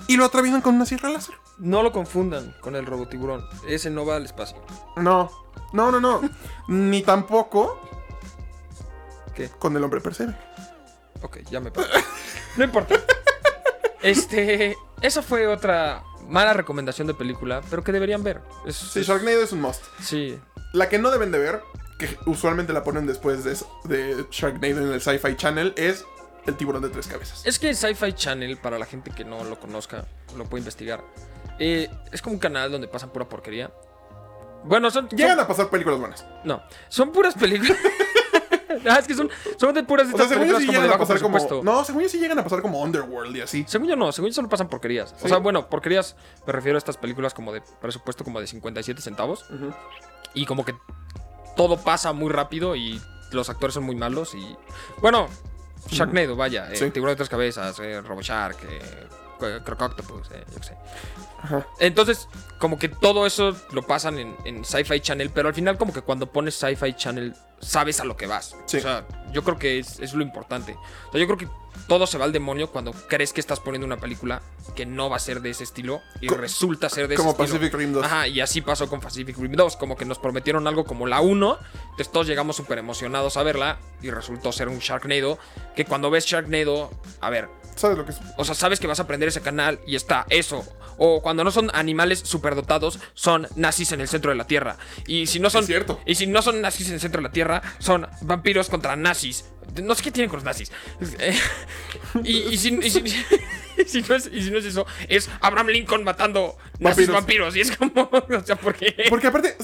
Y 0.08 0.16
lo 0.16 0.24
atraviesan 0.24 0.60
con 0.60 0.74
una 0.74 0.86
sierra 0.86 1.08
láser. 1.08 1.34
No 1.58 1.82
lo 1.82 1.90
confundan 1.92 2.54
con 2.60 2.76
el 2.76 2.84
robotiburón. 2.86 3.44
Ese 3.66 3.88
no 3.90 4.04
va 4.04 4.16
al 4.16 4.24
espacio. 4.24 4.58
No, 4.96 5.30
no, 5.72 5.90
no, 5.90 6.00
no. 6.00 6.20
Ni 6.68 7.02
tampoco 7.02 7.80
¿Qué? 9.34 9.48
con 9.58 9.76
el 9.76 9.82
hombre 9.82 10.00
percebe. 10.00 10.36
Ok, 11.22 11.38
ya 11.50 11.60
me 11.60 11.70
paro. 11.70 11.88
No 12.56 12.64
importa. 12.64 12.94
Este. 14.02 14.76
Esa 15.00 15.22
fue 15.22 15.46
otra 15.46 16.02
mala 16.28 16.52
recomendación 16.52 17.06
de 17.06 17.14
película, 17.14 17.62
pero 17.70 17.82
que 17.82 17.92
deberían 17.92 18.22
ver. 18.22 18.42
Es- 18.66 18.76
Sí, 18.76 19.00
es- 19.00 19.06
Sharknado 19.06 19.42
es 19.42 19.52
un 19.52 19.60
must. 19.60 19.82
sí. 20.00 20.38
La 20.72 20.88
que 20.90 20.98
no 20.98 21.10
deben 21.10 21.30
de 21.32 21.38
ver, 21.38 21.62
que 21.98 22.18
usualmente 22.26 22.72
la 22.72 22.82
ponen 22.84 23.06
después 23.06 23.44
de, 23.44 23.52
eso- 23.52 23.80
de 23.84 24.26
Sharknado 24.30 24.82
en 24.82 24.92
el 24.92 25.00
Sci-Fi 25.00 25.36
Channel, 25.36 25.72
es 25.76 26.04
el 26.46 26.56
tiburón 26.56 26.82
de 26.82 26.88
tres 26.90 27.06
cabezas. 27.06 27.44
Es 27.46 27.58
que 27.58 27.74
Sci-Fi 27.74 28.12
Channel, 28.12 28.56
para 28.58 28.78
la 28.78 28.86
gente 28.86 29.10
que 29.10 29.24
no 29.24 29.42
lo 29.44 29.58
conozca, 29.58 30.04
lo 30.36 30.44
puede 30.44 30.60
investigar. 30.60 31.02
eh, 31.58 31.88
es 32.12 32.20
como 32.22 32.34
un 32.34 32.40
canal 32.40 32.70
donde 32.70 32.86
pasan 32.88 33.10
pura 33.10 33.28
porquería. 33.28 33.70
Bueno, 34.64 34.90
son. 34.90 35.08
son- 35.08 35.18
Llegan 35.18 35.38
a 35.40 35.46
pasar 35.46 35.70
películas 35.70 35.98
buenas. 36.00 36.26
No, 36.44 36.62
son 36.88 37.12
puras 37.12 37.34
películas. 37.34 37.76
Ah, 38.88 38.98
es 39.00 39.06
que 39.08 39.14
son, 39.14 39.28
son 39.58 39.74
de 39.74 39.82
puras 39.82 40.06
de 40.06 40.14
O 40.14 40.18
sea, 40.18 40.28
según 40.28 40.46
yo 40.46 40.58
sí 40.60 40.66
llegan 40.66 40.90
a 40.92 40.98
pasar 40.98 41.18
como. 41.20 41.62
No, 41.64 41.82
según 41.84 42.02
yo 42.02 42.08
sí 42.08 42.18
llegan 42.20 42.38
a 42.38 42.44
pasar 42.44 42.62
como 42.62 42.80
Underworld 42.82 43.34
y 43.34 43.40
así. 43.40 43.64
Según 43.66 43.88
yo 43.88 43.96
no, 43.96 44.12
según 44.12 44.30
yo 44.30 44.34
solo 44.34 44.48
pasan 44.48 44.68
porquerías. 44.68 45.12
O 45.22 45.28
sea, 45.28 45.38
bueno, 45.38 45.68
porquerías 45.68 46.14
me 46.46 46.52
refiero 46.52 46.76
a 46.76 46.78
estas 46.78 46.96
películas 46.96 47.32
como 47.34 47.52
de 47.52 47.62
presupuesto 47.80 48.22
como 48.22 48.38
de 48.40 48.46
57 48.46 49.00
centavos. 49.00 49.44
Y 50.34 50.44
como 50.46 50.64
que 50.64 50.74
todo 51.56 51.78
pasa 51.78 52.12
muy 52.12 52.30
rápido 52.30 52.76
y 52.76 53.00
los 53.32 53.48
actores 53.50 53.74
son 53.74 53.84
muy 53.84 53.96
malos 53.96 54.34
y... 54.34 54.56
Bueno, 55.00 55.28
Sharknado, 55.88 56.36
vaya. 56.36 56.70
eh, 56.72 56.76
Sí. 56.76 56.90
Tiburón 56.90 57.12
de 57.12 57.16
tres 57.16 57.28
cabezas, 57.28 57.78
eh, 57.80 58.00
RoboShark, 58.00 58.58
eh, 58.68 59.06
Cro- 59.38 59.62
Crococtopus, 59.64 60.30
eh, 60.32 60.44
yo 60.52 60.58
qué 60.60 60.66
sé. 60.66 60.76
Ajá. 61.46 61.66
Entonces, 61.80 62.28
como 62.58 62.78
que 62.78 62.88
todo 62.88 63.26
eso 63.26 63.54
lo 63.72 63.82
pasan 63.82 64.18
en, 64.18 64.36
en 64.44 64.64
Sci-Fi 64.64 65.00
Channel, 65.00 65.30
pero 65.30 65.48
al 65.48 65.54
final 65.54 65.78
como 65.78 65.92
que 65.92 66.02
cuando 66.02 66.26
pones 66.30 66.54
Sci-Fi 66.56 66.94
Channel 66.94 67.34
sabes 67.60 68.00
a 68.00 68.04
lo 68.04 68.16
que 68.16 68.26
vas. 68.26 68.54
Sí. 68.66 68.78
O 68.78 68.80
sea, 68.80 69.06
yo 69.32 69.42
creo 69.44 69.58
que 69.58 69.78
es, 69.78 69.98
es 70.00 70.12
lo 70.14 70.22
importante. 70.22 70.76
O 71.08 71.12
sea, 71.12 71.20
yo 71.20 71.26
creo 71.26 71.38
que 71.38 71.48
todo 71.88 72.06
se 72.06 72.18
va 72.18 72.24
al 72.24 72.32
demonio 72.32 72.70
cuando 72.70 72.92
crees 72.92 73.32
que 73.32 73.40
estás 73.40 73.60
poniendo 73.60 73.86
una 73.86 73.98
película 73.98 74.42
que 74.74 74.86
no 74.86 75.08
va 75.10 75.16
a 75.16 75.20
ser 75.20 75.40
de 75.40 75.50
ese 75.50 75.64
estilo 75.64 76.00
y 76.20 76.26
Co- 76.26 76.36
resulta 76.36 76.88
ser 76.88 77.06
de 77.08 77.14
ese 77.14 77.22
Como 77.22 77.32
estilo. 77.32 77.48
Pacific 77.48 77.74
Rim 77.74 77.92
2. 77.92 78.04
Ajá, 78.04 78.28
y 78.28 78.40
así 78.40 78.60
pasó 78.62 78.88
con 78.88 79.00
Pacific 79.00 79.36
Rim 79.38 79.52
2, 79.52 79.76
como 79.76 79.96
que 79.96 80.04
nos 80.04 80.18
prometieron 80.18 80.66
algo 80.66 80.84
como 80.84 81.06
la 81.06 81.20
1, 81.20 81.58
entonces 81.82 82.10
todos 82.10 82.26
llegamos 82.26 82.56
súper 82.56 82.78
emocionados 82.78 83.36
a 83.36 83.42
verla 83.42 83.78
y 84.02 84.10
resultó 84.10 84.52
ser 84.52 84.68
un 84.68 84.78
Sharknado, 84.78 85.38
que 85.74 85.84
cuando 85.84 86.10
ves 86.10 86.24
Sharknado, 86.26 86.90
a 87.20 87.30
ver, 87.30 87.48
¿Sabes 87.74 87.98
lo 87.98 88.04
que 88.06 88.12
es? 88.12 88.20
o 88.38 88.44
sea, 88.44 88.54
sabes 88.54 88.80
que 88.80 88.86
vas 88.86 88.98
a 89.00 89.02
aprender 89.02 89.28
ese 89.28 89.42
canal 89.42 89.78
y 89.86 89.96
está 89.96 90.24
eso. 90.30 90.64
O 90.98 91.20
cuando 91.22 91.44
no 91.44 91.50
son 91.50 91.70
animales 91.74 92.20
superdotados, 92.20 92.98
son 93.14 93.46
nazis 93.56 93.92
en 93.92 94.00
el 94.00 94.08
centro 94.08 94.30
de 94.30 94.36
la 94.36 94.46
Tierra. 94.46 94.76
Y 95.06 95.26
si 95.26 95.40
no 95.40 95.50
son. 95.50 95.60
Es 95.62 95.66
cierto. 95.66 96.00
Y 96.06 96.14
si 96.14 96.26
no 96.26 96.40
son 96.42 96.60
nazis 96.60 96.88
en 96.88 96.94
el 96.94 97.00
centro 97.00 97.20
de 97.20 97.28
la 97.28 97.32
Tierra, 97.32 97.62
son 97.78 98.06
vampiros 98.22 98.68
contra 98.70 98.96
nazis. 98.96 99.44
No 99.82 99.94
sé 99.94 100.02
qué 100.02 100.10
tienen 100.10 100.30
con 100.30 100.38
los 100.38 100.44
nazis. 100.44 100.70
Eh, 101.18 101.36
y, 102.24 102.36
y 102.38 102.56
si, 102.56 102.68
y 102.74 102.90
si- 102.90 103.02
y 103.78 103.84
si 103.84 104.02
no 104.02 104.14
es, 104.14 104.30
y 104.32 104.42
si 104.42 104.50
no 104.50 104.58
es 104.58 104.64
eso, 104.64 104.86
es 105.08 105.28
Abraham 105.40 105.66
Lincoln 105.68 106.02
matando 106.04 106.56
nazis 106.78 107.08
Vampiros. 107.08 107.52
vampiros. 107.52 107.56
Y 107.56 107.60
es 107.60 107.76
como. 107.76 108.08
O 108.36 108.44
sea, 108.44 108.56
¿por 108.56 108.74
qué? 108.74 108.94
Porque 109.10 109.26
aparte. 109.26 109.56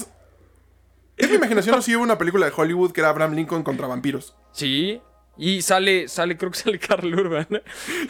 Es 1.15 1.29
mi 1.29 1.35
imaginación, 1.35 1.75
o 1.75 1.81
si 1.81 1.95
hubo 1.95 2.03
una 2.03 2.17
película 2.17 2.45
de 2.47 2.51
Hollywood 2.55 2.91
que 2.91 3.01
era 3.01 3.09
Abraham 3.09 3.33
Lincoln 3.35 3.63
contra 3.63 3.85
vampiros. 3.87 4.35
Sí. 4.51 4.99
Y 5.37 5.61
sale, 5.63 6.07
sale, 6.07 6.37
creo 6.37 6.51
que 6.51 6.59
sale 6.59 6.77
Carl 6.79 7.13
Urban. 7.13 7.47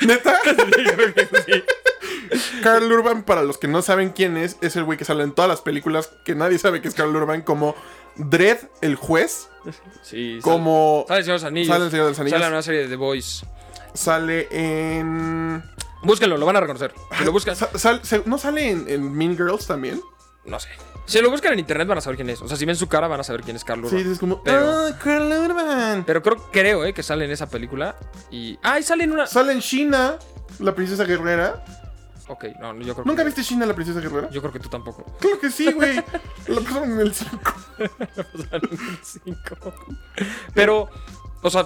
¿Neta? 0.05 0.39
Yo 0.45 0.93
creo 0.95 1.13
que 1.13 1.25
sí. 1.45 1.63
Carl 2.61 2.91
Urban, 2.91 3.23
para 3.23 3.43
los 3.43 3.57
que 3.57 3.67
no 3.67 3.81
saben 3.81 4.09
quién 4.09 4.35
es, 4.37 4.57
es 4.61 4.75
el 4.75 4.83
güey 4.83 4.97
que 4.97 5.05
sale 5.05 5.23
en 5.23 5.31
todas 5.33 5.47
las 5.49 5.61
películas 5.61 6.09
que 6.25 6.35
nadie 6.35 6.57
sabe 6.57 6.81
que 6.81 6.87
es 6.89 6.93
Carl 6.95 7.15
Urban, 7.15 7.41
como 7.41 7.75
Dredd, 8.15 8.57
el 8.81 8.95
juez, 8.95 9.47
Sí. 10.01 10.39
como 10.41 11.05
Sale 11.07 11.19
el 11.19 11.25
Señor 11.25 11.39
de 11.39 11.43
los 11.43 11.43
Anillos. 11.45 11.67
Sale 11.69 11.85
el 11.85 11.91
Señor 11.91 12.05
de 12.05 12.11
los 12.11 12.19
Anillos. 12.19 12.33
Sale 12.35 12.43
la 12.45 12.49
nueva 12.49 12.63
serie 12.63 12.81
de 12.81 12.87
The 12.89 12.95
Voice. 12.97 13.45
sale 13.93 14.47
en... 14.51 15.63
Búsquenlo, 16.03 16.35
lo 16.37 16.45
van 16.45 16.57
a 16.57 16.59
reconocer. 16.59 16.93
Si 17.17 17.23
lo 17.23 17.31
buscan, 17.31 17.55
Sa- 17.55 17.69
sal- 17.77 18.01
se- 18.03 18.23
¿No 18.25 18.37
sale 18.37 18.69
en, 18.69 18.85
en 18.89 19.13
Mean 19.13 19.37
Girls 19.37 19.65
también? 19.67 20.01
No 20.45 20.59
sé. 20.59 20.69
Si 21.05 21.19
lo 21.21 21.29
buscan 21.29 21.53
en 21.53 21.59
internet 21.59 21.87
van 21.87 21.97
a 21.97 22.01
saber 22.01 22.15
quién 22.17 22.29
es. 22.29 22.41
O 22.41 22.47
sea, 22.47 22.55
si 22.55 22.65
ven 22.65 22.75
su 22.77 22.87
cara 22.87 23.07
van 23.07 23.19
a 23.19 23.23
saber 23.23 23.41
quién 23.43 23.55
es 23.57 23.63
Carl 23.65 23.83
Urban. 23.83 24.01
Sí, 24.03 24.09
es 24.09 24.19
como... 24.19 24.41
Pero- 24.41 24.87
¡Ah, 24.87 24.97
Carl 25.03 25.31
Urban! 25.31 26.03
Pero 26.05 26.21
creo, 26.21 26.37
creo, 26.51 26.85
eh, 26.85 26.93
que 26.93 27.03
sale 27.03 27.25
en 27.25 27.31
esa 27.31 27.49
película. 27.49 27.95
Y. 28.31 28.57
Ah, 28.63 28.79
y 28.79 28.83
sale 28.83 29.03
en 29.03 29.11
una. 29.11 29.27
Sale 29.27 29.51
en 29.51 29.59
China, 29.59 30.17
la 30.59 30.73
princesa 30.73 31.03
guerrera. 31.03 31.63
Ok, 32.29 32.45
no, 32.61 32.73
yo 32.79 32.93
creo 32.93 33.05
¿Nunca 33.05 33.21
que. 33.23 33.25
viste 33.25 33.43
China 33.43 33.65
la 33.65 33.73
princesa 33.75 33.99
guerrera? 33.99 34.29
Yo 34.29 34.39
creo 34.39 34.53
que 34.53 34.59
tú 34.59 34.69
tampoco. 34.69 35.03
Claro 35.19 35.39
que 35.41 35.51
sí, 35.51 35.69
güey. 35.73 35.97
La 36.47 36.61
pasaron 36.61 36.93
en 36.93 36.99
el 37.01 37.13
5. 37.13 37.53
Cinco. 39.03 39.73
Pero, 40.53 40.89
o 41.41 41.49
sea, 41.49 41.65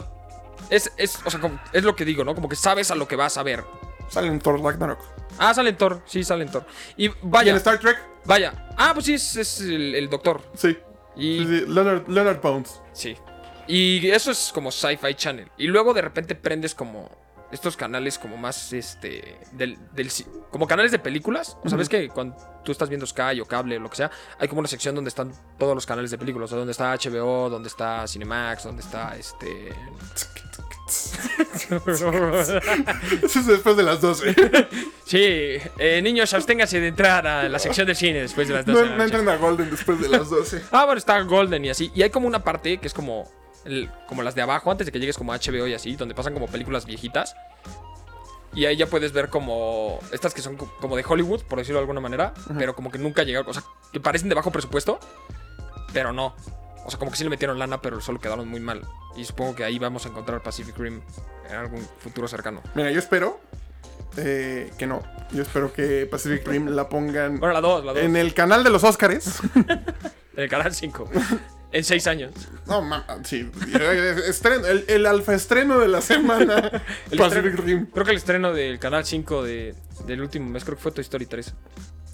es, 0.72 0.92
es, 0.98 1.20
o 1.26 1.30
sea, 1.30 1.40
como- 1.40 1.60
es 1.74 1.84
lo 1.84 1.96
que 1.96 2.06
digo, 2.06 2.24
¿no? 2.24 2.34
Como 2.34 2.50
que 2.50 2.56
sabes 2.56 2.90
a 2.92 2.96
lo 2.96 3.08
que 3.08 3.16
vas 3.16 3.38
a 3.38 3.44
ver. 3.44 3.64
Sale 4.10 4.28
en 4.28 4.40
Thor 4.40 4.62
Ragnarok. 4.62 5.00
Ah, 5.38 5.54
sale 5.54 5.70
en 5.72 5.78
Thor, 5.78 6.02
sí, 6.06 6.24
sale 6.24 6.44
en 6.46 6.52
Thor. 6.52 6.66
Y 6.96 7.08
¿Y 7.08 7.14
vaya, 7.22 7.52
en 7.52 7.58
Star 7.58 7.80
Trek? 7.80 7.98
vaya. 8.26 8.68
Ah, 8.78 8.92
pues 8.94 9.06
sí, 9.06 9.14
es, 9.16 9.36
es 9.36 9.62
el, 9.62 9.96
el 9.96 10.10
doctor. 10.10 10.42
Sí. 10.56 10.78
Y 11.16 11.40
Sí, 11.40 11.46
sí, 11.46 11.66
Leonard, 11.68 12.08
Leonard 12.08 12.42
Bones. 12.42 12.82
sí. 12.94 13.16
Y 13.70 14.08
eso 14.12 14.32
es 14.32 14.52
como 14.54 14.72
Sci-Fi 14.72 15.14
Channel. 15.16 15.52
Y 15.58 15.68
luego 15.68 15.94
de 15.94 16.02
repente 16.02 16.36
prendes 16.36 16.74
como 16.74 17.10
estos 17.52 17.76
canales 17.76 18.18
como 18.18 18.38
más, 18.38 18.72
este, 18.72 19.38
del, 19.52 19.78
del 19.92 20.10
como 20.52 20.66
canales 20.68 20.94
de 20.94 21.00
películas. 21.00 21.58
O 21.66 21.70
sabes 21.70 21.90
que 21.90 22.08
cuando 22.08 22.38
tú 22.64 22.72
estás 22.72 22.88
viendo 22.88 23.06
Sky 23.06 23.42
o 23.42 23.46
cable 23.46 23.76
o 23.76 23.82
lo 23.82 23.90
que 23.90 23.98
sea, 23.98 24.10
hay 24.40 24.48
como 24.48 24.60
una 24.60 24.70
sección 24.70 24.96
donde 24.96 25.10
están 25.10 25.34
todos 25.60 25.76
los 25.76 25.86
canales 25.86 26.12
de 26.12 26.18
películas. 26.18 26.46
O 26.46 26.50
sea, 26.52 26.58
donde 26.60 26.72
está 26.72 26.94
HBO, 26.96 27.50
donde 27.50 27.68
está 27.68 28.08
Cinemax, 28.08 28.64
donde 28.64 28.82
está 28.84 29.18
este... 29.18 29.74
Eso 33.24 33.40
es 33.40 33.48
después 33.48 33.78
de 33.78 33.84
las 33.84 34.02
12. 34.02 34.36
Sí, 35.06 35.58
eh, 35.80 36.02
niños, 36.02 36.34
absténganse 36.34 36.80
de 36.80 36.88
entrar 36.88 37.26
a 37.28 37.50
la 37.50 37.60
sección 37.60 37.88
de 37.88 37.96
cine 37.96 38.22
después 38.22 38.48
de 38.48 38.56
las 38.56 38.66
12 38.66 38.86
No, 38.90 38.96
no 38.98 39.04
entran 39.04 39.28
a 39.30 39.36
Golden 39.38 39.70
después 39.70 40.00
de 40.02 40.10
las 40.10 40.30
12. 40.30 40.64
Ah, 40.72 40.86
bueno, 40.86 40.98
está 40.98 41.20
Golden 41.22 41.64
y 41.66 41.70
así. 41.70 41.92
Y 41.96 42.04
hay 42.04 42.10
como 42.10 42.28
una 42.28 42.44
parte 42.44 42.78
que 42.78 42.88
es 42.88 42.94
como, 42.94 43.30
el- 43.66 43.90
como 44.08 44.24
las 44.24 44.36
de 44.36 44.42
abajo, 44.42 44.72
antes 44.72 44.86
de 44.86 44.92
que 44.92 45.00
llegues 45.00 45.18
como 45.18 45.34
a 45.34 45.38
HBO 45.40 45.68
y 45.68 45.74
así, 45.74 45.96
donde 45.96 46.16
pasan 46.16 46.34
como 46.34 46.48
películas 46.48 46.86
viejitas. 46.86 47.36
Y 48.54 48.66
ahí 48.66 48.78
ya 48.78 48.88
puedes 48.88 49.12
ver 49.12 49.30
como 49.30 50.00
estas 50.12 50.34
que 50.34 50.42
son 50.42 50.56
co- 50.58 50.74
como 50.80 50.96
de 50.96 51.04
Hollywood, 51.08 51.44
por 51.44 51.60
decirlo 51.60 51.80
de 51.80 51.84
alguna 51.84 52.02
manera, 52.02 52.34
pero 52.58 52.76
como 52.76 52.92
que 52.92 52.98
nunca 52.98 53.24
llegaron, 53.24 53.50
o 53.50 53.54
sea, 53.54 53.64
que 53.92 54.00
parecen 54.00 54.30
de 54.30 54.36
bajo 54.36 54.52
presupuesto, 54.52 55.00
pero 55.94 56.12
no. 56.14 56.36
O 56.88 56.90
sea, 56.90 56.98
como 56.98 57.12
que 57.12 57.18
sí 57.18 57.24
le 57.26 57.30
metieron 57.30 57.60
lana, 57.60 57.82
pero 57.82 58.00
solo 58.02 58.20
quedaron 58.20 58.48
muy 58.48 58.60
mal. 58.62 58.82
Y 59.16 59.26
supongo 59.26 59.54
que 59.56 59.64
ahí 59.66 59.78
vamos 59.78 60.06
a 60.06 60.10
encontrar 60.10 60.42
Pacific 60.42 60.76
Rim 60.78 61.02
en 61.50 61.56
algún 61.56 61.86
futuro 62.00 62.28
cercano. 62.30 62.62
Mira, 62.76 62.90
yo 62.92 63.00
espero 63.00 63.40
eh, 64.16 64.72
que 64.78 64.88
no. 64.88 65.04
Yo 65.32 65.42
espero 65.44 65.72
que 65.74 66.08
Pacific 66.10 66.48
Rim 66.48 66.68
la 66.70 66.88
pongan 66.90 67.40
Bueno, 67.40 67.54
la 67.54 67.62
2, 67.62 67.86
la 67.86 67.94
2. 67.94 68.02
en 68.04 68.16
el 68.16 68.34
canal 68.34 68.64
de 68.64 68.70
los 68.70 68.84
Óscares. 68.84 69.40
En 70.38 70.44
el 70.44 70.50
canal 70.52 70.72
5. 70.72 71.10
en 71.72 71.84
6 71.84 72.06
años. 72.08 72.32
No, 72.68 72.80
mamá, 72.84 73.06
sí. 73.24 73.50
Estreno- 74.28 74.68
el, 74.68 74.86
el 74.88 75.06
alfa 75.08 75.34
estreno 75.34 75.80
de 75.80 75.88
la 75.88 76.00
semana. 76.02 76.84
El 77.12 77.18
Pacific 77.18 77.54
estreno- 77.56 77.64
Rim. 77.66 77.86
Creo 77.92 78.06
que 78.06 78.12
el 78.12 78.18
estreno 78.18 78.54
del 78.54 78.78
canal 78.78 79.04
5 79.04 79.44
de, 79.44 79.74
del 80.06 80.22
último 80.22 80.48
mes, 80.48 80.64
creo 80.64 80.78
que 80.78 80.84
fue 80.84 80.92
Toy 80.92 81.02
Story 81.02 81.26
3. 81.26 81.56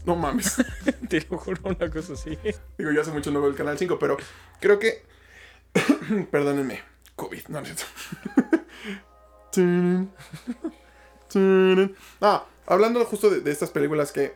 No 0.05 0.15
mames. 0.15 0.55
Te 1.09 1.25
lo 1.29 1.37
juro, 1.37 1.59
una 1.63 1.89
cosa 1.89 2.13
así. 2.13 2.37
Digo, 2.77 2.91
yo 2.91 3.01
hace 3.01 3.11
mucho 3.11 3.31
no 3.31 3.41
veo 3.41 3.49
el 3.49 3.55
canal 3.55 3.77
5, 3.77 3.97
pero 3.99 4.17
creo 4.59 4.79
que. 4.79 5.03
Perdónenme. 6.31 6.81
COVID, 7.15 7.47
no, 7.49 7.61
no 7.61 7.67
es 7.67 7.75
cierto. 7.75 8.63
Ah, 12.21 12.45
hablando 12.67 13.03
justo 13.05 13.29
de, 13.29 13.41
de 13.41 13.51
estas 13.51 13.71
películas 13.71 14.11
que. 14.11 14.35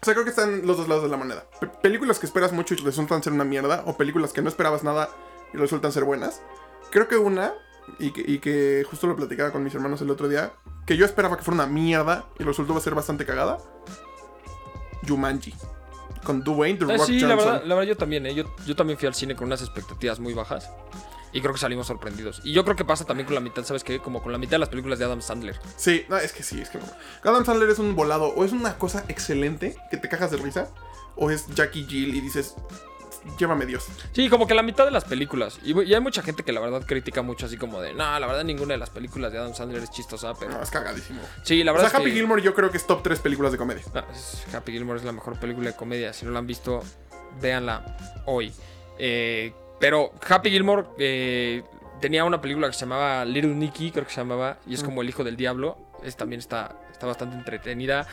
O 0.00 0.04
sea, 0.04 0.14
creo 0.14 0.24
que 0.24 0.30
están 0.30 0.66
los 0.66 0.76
dos 0.76 0.88
lados 0.88 1.04
de 1.04 1.10
la 1.10 1.16
moneda. 1.16 1.44
Pe- 1.60 1.68
películas 1.68 2.18
que 2.18 2.26
esperas 2.26 2.52
mucho 2.52 2.74
y 2.74 2.78
resultan 2.78 3.22
ser 3.22 3.32
una 3.32 3.44
mierda, 3.44 3.82
o 3.86 3.96
películas 3.96 4.32
que 4.32 4.42
no 4.42 4.48
esperabas 4.48 4.84
nada 4.84 5.08
y 5.52 5.56
resultan 5.56 5.92
ser 5.92 6.04
buenas. 6.04 6.42
Creo 6.90 7.08
que 7.08 7.16
una, 7.16 7.54
y 7.98 8.12
que, 8.12 8.22
y 8.26 8.38
que 8.38 8.84
justo 8.88 9.06
lo 9.06 9.16
platicaba 9.16 9.52
con 9.52 9.64
mis 9.64 9.74
hermanos 9.74 10.00
el 10.02 10.10
otro 10.10 10.28
día, 10.28 10.52
que 10.86 10.96
yo 10.96 11.04
esperaba 11.06 11.36
que 11.36 11.42
fuera 11.42 11.64
una 11.64 11.72
mierda 11.72 12.26
y 12.38 12.44
resultó 12.44 12.72
va 12.74 12.78
a 12.78 12.82
ser 12.82 12.94
bastante 12.94 13.24
cagada. 13.26 13.58
Jumanji. 15.06 15.54
Con 16.24 16.42
Dwayne 16.42 16.78
The 16.78 16.84
Ah, 16.86 16.96
Rock 16.96 17.06
sí, 17.06 17.20
Johnson. 17.20 17.28
la 17.28 17.36
verdad, 17.36 17.62
la 17.64 17.74
verdad 17.76 17.88
yo 17.88 17.96
también, 17.96 18.26
¿eh? 18.26 18.34
yo, 18.34 18.44
yo 18.66 18.74
también 18.74 18.98
fui 18.98 19.06
al 19.06 19.14
cine 19.14 19.36
con 19.36 19.46
unas 19.46 19.60
expectativas 19.62 20.18
muy 20.18 20.34
bajas. 20.34 20.70
Y 21.32 21.40
creo 21.40 21.52
que 21.52 21.60
salimos 21.60 21.86
sorprendidos. 21.86 22.40
Y 22.44 22.52
yo 22.52 22.64
creo 22.64 22.76
que 22.76 22.84
pasa 22.84 23.04
también 23.04 23.26
con 23.26 23.34
la 23.34 23.40
mitad, 23.40 23.62
¿sabes 23.64 23.84
qué? 23.84 23.98
Como 24.00 24.22
con 24.22 24.32
la 24.32 24.38
mitad 24.38 24.52
de 24.52 24.58
las 24.60 24.68
películas 24.70 24.98
de 24.98 25.04
Adam 25.04 25.20
Sandler. 25.20 25.58
Sí, 25.76 26.04
no, 26.08 26.16
es 26.16 26.32
que 26.32 26.42
sí, 26.42 26.60
es 26.60 26.70
que 26.70 26.78
no. 26.78 26.84
Adam 27.24 27.44
Sandler 27.44 27.68
es 27.68 27.78
un 27.78 27.94
volado, 27.94 28.28
o 28.34 28.44
es 28.44 28.52
una 28.52 28.78
cosa 28.78 29.04
excelente 29.08 29.76
que 29.90 29.98
te 29.98 30.08
cajas 30.08 30.30
de 30.30 30.38
risa, 30.38 30.68
o 31.14 31.30
es 31.30 31.46
Jackie 31.54 31.84
Jill 31.84 32.14
y 32.14 32.20
dices, 32.22 32.54
llévame 33.38 33.66
Dios. 33.66 33.86
Sí, 34.12 34.28
como 34.28 34.46
que 34.46 34.54
la 34.54 34.62
mitad 34.62 34.84
de 34.84 34.90
las 34.90 35.04
películas. 35.04 35.58
Y, 35.64 35.78
y 35.82 35.94
hay 35.94 36.00
mucha 36.00 36.22
gente 36.22 36.42
que 36.42 36.52
la 36.52 36.60
verdad 36.60 36.82
critica 36.86 37.22
mucho 37.22 37.46
así 37.46 37.56
como 37.56 37.80
de, 37.80 37.92
no, 37.94 38.18
la 38.18 38.26
verdad 38.26 38.44
ninguna 38.44 38.74
de 38.74 38.78
las 38.78 38.90
películas 38.90 39.32
de 39.32 39.38
Adam 39.38 39.54
Sandler 39.54 39.82
es 39.82 39.90
chistosa, 39.90 40.34
pero... 40.38 40.52
No, 40.52 40.62
es 40.62 40.70
cagadísimo. 40.70 41.20
Sí, 41.42 41.62
la 41.64 41.72
O 41.72 41.74
verdad 41.74 41.90
sea, 41.90 41.98
es 41.98 42.02
Happy 42.02 42.10
que... 42.12 42.16
Gilmore 42.18 42.42
yo 42.42 42.54
creo 42.54 42.70
que 42.70 42.76
es 42.76 42.86
top 42.86 43.02
3 43.02 43.20
películas 43.20 43.52
de 43.52 43.58
comedia. 43.58 43.82
No, 43.94 44.00
es- 44.12 44.46
Happy 44.54 44.72
Gilmore 44.72 44.98
es 44.98 45.04
la 45.04 45.12
mejor 45.12 45.38
película 45.38 45.70
de 45.70 45.76
comedia. 45.76 46.12
Si 46.12 46.24
no 46.24 46.32
la 46.32 46.38
han 46.38 46.46
visto, 46.46 46.82
véanla 47.40 47.96
hoy. 48.26 48.52
Eh, 48.98 49.52
pero 49.78 50.12
Happy 50.28 50.50
Gilmore 50.50 50.84
eh, 50.98 51.62
tenía 52.00 52.24
una 52.24 52.40
película 52.40 52.66
que 52.68 52.72
se 52.72 52.80
llamaba 52.80 53.24
Little 53.24 53.54
Nicky, 53.54 53.90
creo 53.90 54.04
que 54.06 54.10
se 54.12 54.20
llamaba, 54.20 54.58
y 54.66 54.74
es 54.74 54.82
como 54.82 55.02
el 55.02 55.08
hijo 55.08 55.22
del 55.24 55.36
diablo. 55.36 55.76
Es, 56.02 56.16
también 56.16 56.40
está, 56.40 56.76
está 56.92 57.06
bastante 57.06 57.36
entretenida. 57.36 58.06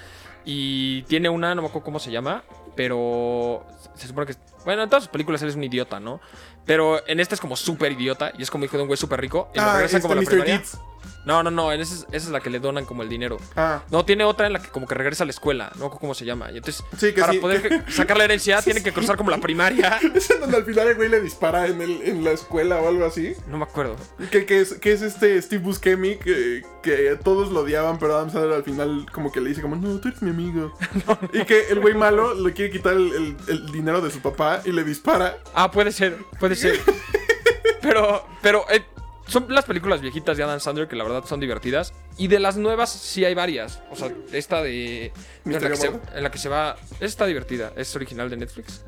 Y 0.46 1.04
tiene 1.04 1.30
una, 1.30 1.56
no 1.56 1.62
me 1.62 1.68
acuerdo 1.70 1.86
cómo 1.86 2.00
se 2.00 2.12
llama, 2.12 2.44
pero 2.76 3.66
se 3.96 4.08
supone 4.08 4.28
que... 4.28 4.36
Bueno, 4.66 4.84
en 4.84 4.90
todas 4.90 5.04
sus 5.04 5.12
películas 5.12 5.42
él 5.42 5.50
es 5.50 5.56
un 5.56 5.64
idiota, 5.64 6.00
¿no? 6.00 6.22
Pero 6.66 7.06
en 7.08 7.20
esta 7.20 7.36
es 7.36 7.42
como 7.42 7.56
súper 7.56 7.92
idiota 7.92 8.32
y 8.38 8.44
es 8.44 8.50
como 8.52 8.66
hijo 8.66 8.78
de 8.78 8.84
un 8.84 8.88
güey 8.88 8.98
súper 8.98 9.20
rico. 9.20 9.50
Y 9.54 9.60
Ah, 9.60 9.74
regresan 9.74 9.98
este 9.98 10.02
como 10.08 10.14
a 10.20 10.24
la 10.24 10.30
primaria. 10.30 10.58
Deeds. 10.58 10.78
No, 11.26 11.42
no, 11.42 11.52
no, 11.52 11.72
en 11.72 11.80
esa, 11.80 11.94
es- 11.96 12.02
esa 12.12 12.26
es 12.28 12.30
la 12.30 12.42
que 12.42 12.50
le 12.50 12.60
donan 12.60 12.84
como 12.86 13.02
el 13.02 13.08
dinero. 13.08 13.38
Ah, 13.56 13.82
No, 13.92 14.04
tiene 14.04 14.26
otra 14.26 14.46
en 14.48 14.54
la 14.54 14.62
que 14.62 14.68
como 14.70 14.88
que 14.88 14.94
regresa 14.96 15.24
a 15.24 15.26
la 15.26 15.32
escuela, 15.32 15.70
no 15.76 15.80
me 15.82 15.86
acuerdo 15.86 16.00
cómo 16.02 16.14
se 16.14 16.26
llama. 16.26 16.52
Y 16.52 16.58
entonces, 16.58 16.84
Sí, 16.98 17.14
que 17.14 17.22
para 17.22 17.32
sí, 17.34 17.40
poder 17.40 17.62
que- 17.62 17.82
sacar 17.92 18.18
la 18.18 18.26
herencia, 18.26 18.62
tiene 18.62 18.84
que 18.84 18.92
cruzar 18.92 19.16
como 19.16 19.30
la 19.32 19.38
primaria. 19.38 20.00
es 20.16 20.30
en 20.32 20.42
donde 20.42 20.58
al 20.58 20.66
final 20.66 20.88
el 20.90 20.96
güey 20.96 21.08
le 21.10 21.22
dispara 21.22 21.68
en, 21.68 21.82
el, 21.82 22.02
en 22.04 22.24
la 22.26 22.32
escuela 22.32 22.82
o 22.82 22.90
algo 22.90 23.06
así. 23.06 23.34
No 23.48 23.58
me 23.58 23.64
acuerdo. 23.64 23.96
Que, 24.32 24.46
que 24.46 24.60
es, 24.62 24.74
que 24.74 24.92
es 24.92 25.02
este 25.02 25.42
Steve 25.42 25.64
Buscemi 25.64 26.18
que, 26.18 26.64
que 26.82 27.18
todos 27.24 27.52
lo 27.54 27.62
odiaban, 27.62 28.00
pero 28.00 28.16
Adam 28.16 28.30
Sandler 28.30 28.54
al 28.54 28.64
final 28.64 29.06
como 29.14 29.32
que 29.32 29.40
le 29.40 29.50
dice 29.50 29.62
como, 29.62 29.78
no, 29.78 30.00
tú 30.00 30.10
eres 30.10 30.22
mi 30.22 30.30
amigo. 30.30 30.74
Y 31.34 31.46
que 31.46 31.68
el 31.70 31.80
güey 31.80 31.94
malo 31.94 32.34
le 32.34 32.52
quiere 32.54 32.70
quitar 32.72 32.94
el, 32.96 33.14
el- 33.14 33.38
el 33.48 33.72
dinero 33.72 34.02
de 34.02 34.12
su 34.12 34.20
papá 34.20 34.62
y 34.66 34.72
le 34.74 34.84
dispara. 34.84 35.38
Ah, 35.54 35.72
puede 35.72 35.92
ser, 35.94 36.18
puede 36.40 36.53
ser. 36.56 36.80
Pero, 37.82 38.26
pero 38.42 38.66
eh, 38.72 38.82
son 39.28 39.46
las 39.50 39.66
películas 39.66 40.00
viejitas 40.00 40.38
de 40.38 40.44
Adam 40.44 40.60
Sandler 40.62 40.88
que 40.88 40.96
la 40.96 41.04
verdad 41.04 41.26
son 41.26 41.42
divertidas. 41.42 41.94
Y 42.18 42.28
de 42.28 42.40
las 42.40 42.56
nuevas 42.56 42.90
sí 42.92 43.26
hay 43.26 43.34
varias. 43.34 43.82
O 43.92 43.96
sea, 43.98 44.10
esta 44.32 44.62
de... 44.64 45.08
En 45.08 45.12
la, 45.52 45.60
¿Misterio 45.60 45.70
que 45.72 45.76
se, 45.78 46.18
en 46.18 46.24
la 46.24 46.32
que 46.32 46.38
se 46.38 46.48
va... 46.48 46.78
Esta 46.94 47.06
está 47.06 47.26
divertida. 47.26 47.74
Es 47.76 47.94
original 47.96 48.30
de 48.30 48.38
Netflix. 48.38 48.84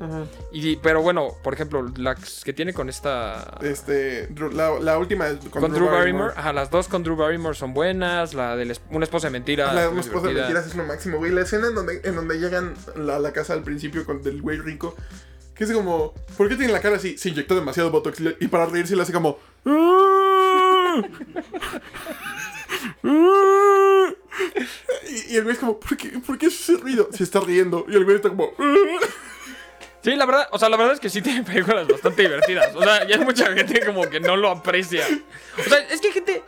Y, 0.50 0.76
pero 0.76 1.02
bueno, 1.02 1.34
por 1.42 1.52
ejemplo, 1.52 1.84
las 1.98 2.42
que 2.42 2.54
tiene 2.54 2.72
con 2.72 2.88
esta... 2.88 3.58
Este, 3.60 4.30
Drew- 4.30 4.52
la, 4.52 4.78
la 4.80 4.98
última 4.98 5.28
es 5.28 5.38
Con, 5.50 5.70
Drew 5.72 5.90
Barrymore. 5.90 6.32
Ajá, 6.34 6.52
las 6.54 6.70
dos 6.70 6.88
con 6.88 7.02
Drew 7.02 7.16
Barrymore 7.16 7.54
son 7.54 7.74
buenas. 7.74 8.32
La 8.32 8.56
de 8.56 8.64
la 8.64 8.74
una 8.90 9.04
esposa 9.04 9.26
de 9.26 9.32
mentiras. 9.32 9.74
La 9.74 9.84
es 9.84 9.90
una 9.92 10.00
esposa 10.00 10.28
de 10.28 10.34
divertida. 10.34 10.54
mentiras 10.54 10.66
es 10.70 10.74
lo 10.76 10.84
máximo, 10.84 11.18
güey. 11.18 11.32
La 11.32 11.42
escena 11.42 11.68
en 11.68 11.74
donde, 11.74 12.00
en 12.04 12.14
donde 12.16 12.38
llegan 12.38 12.74
a 12.96 13.18
la 13.18 13.32
casa 13.32 13.52
al 13.52 13.62
principio 13.62 14.06
con 14.06 14.22
del 14.22 14.40
güey 14.40 14.58
rico. 14.58 14.94
Que 15.56 15.64
es 15.64 15.72
como, 15.72 16.12
¿por 16.36 16.48
qué 16.48 16.56
tiene 16.56 16.72
la 16.72 16.80
cara 16.80 16.96
así? 16.96 17.16
Se 17.16 17.30
inyectó 17.30 17.54
demasiado 17.54 17.90
Botox 17.90 18.20
y- 18.40 18.48
para 18.48 18.66
reírse 18.66 18.94
le 18.94 19.02
hace 19.02 19.12
como... 19.12 19.38
Y, 25.28 25.36
el 25.36 25.42
güey 25.44 25.54
es 25.54 25.58
como, 25.58 25.78
¿por 25.80 25.96
qué, 25.96 26.08
¿por 26.20 26.38
qué 26.38 26.46
ese 26.46 26.76
ruido? 26.76 27.08
Se 27.12 27.24
está 27.24 27.40
riendo. 27.40 27.84
Y 27.88 27.94
el 27.94 28.04
güey 28.04 28.16
está 28.16 28.28
como... 28.28 28.52
Sí, 30.02 30.14
la 30.14 30.24
verdad, 30.26 30.48
o 30.52 30.58
sea, 30.58 30.68
la 30.68 30.76
verdad 30.76 30.94
es 30.94 31.00
que 31.00 31.10
sí 31.10 31.20
tiene 31.20 31.42
películas 31.42 31.88
bastante 31.88 32.22
divertidas. 32.22 32.74
O 32.76 32.82
sea, 32.82 33.08
y 33.08 33.12
hay 33.12 33.18
mucha 33.24 33.52
gente 33.52 33.84
como 33.84 34.08
que 34.08 34.20
no 34.20 34.36
lo 34.36 34.50
aprecia. 34.50 35.04
O 35.58 35.68
sea, 35.68 35.78
es 35.90 36.00
que 36.00 36.08
hay 36.08 36.12
gente. 36.12 36.44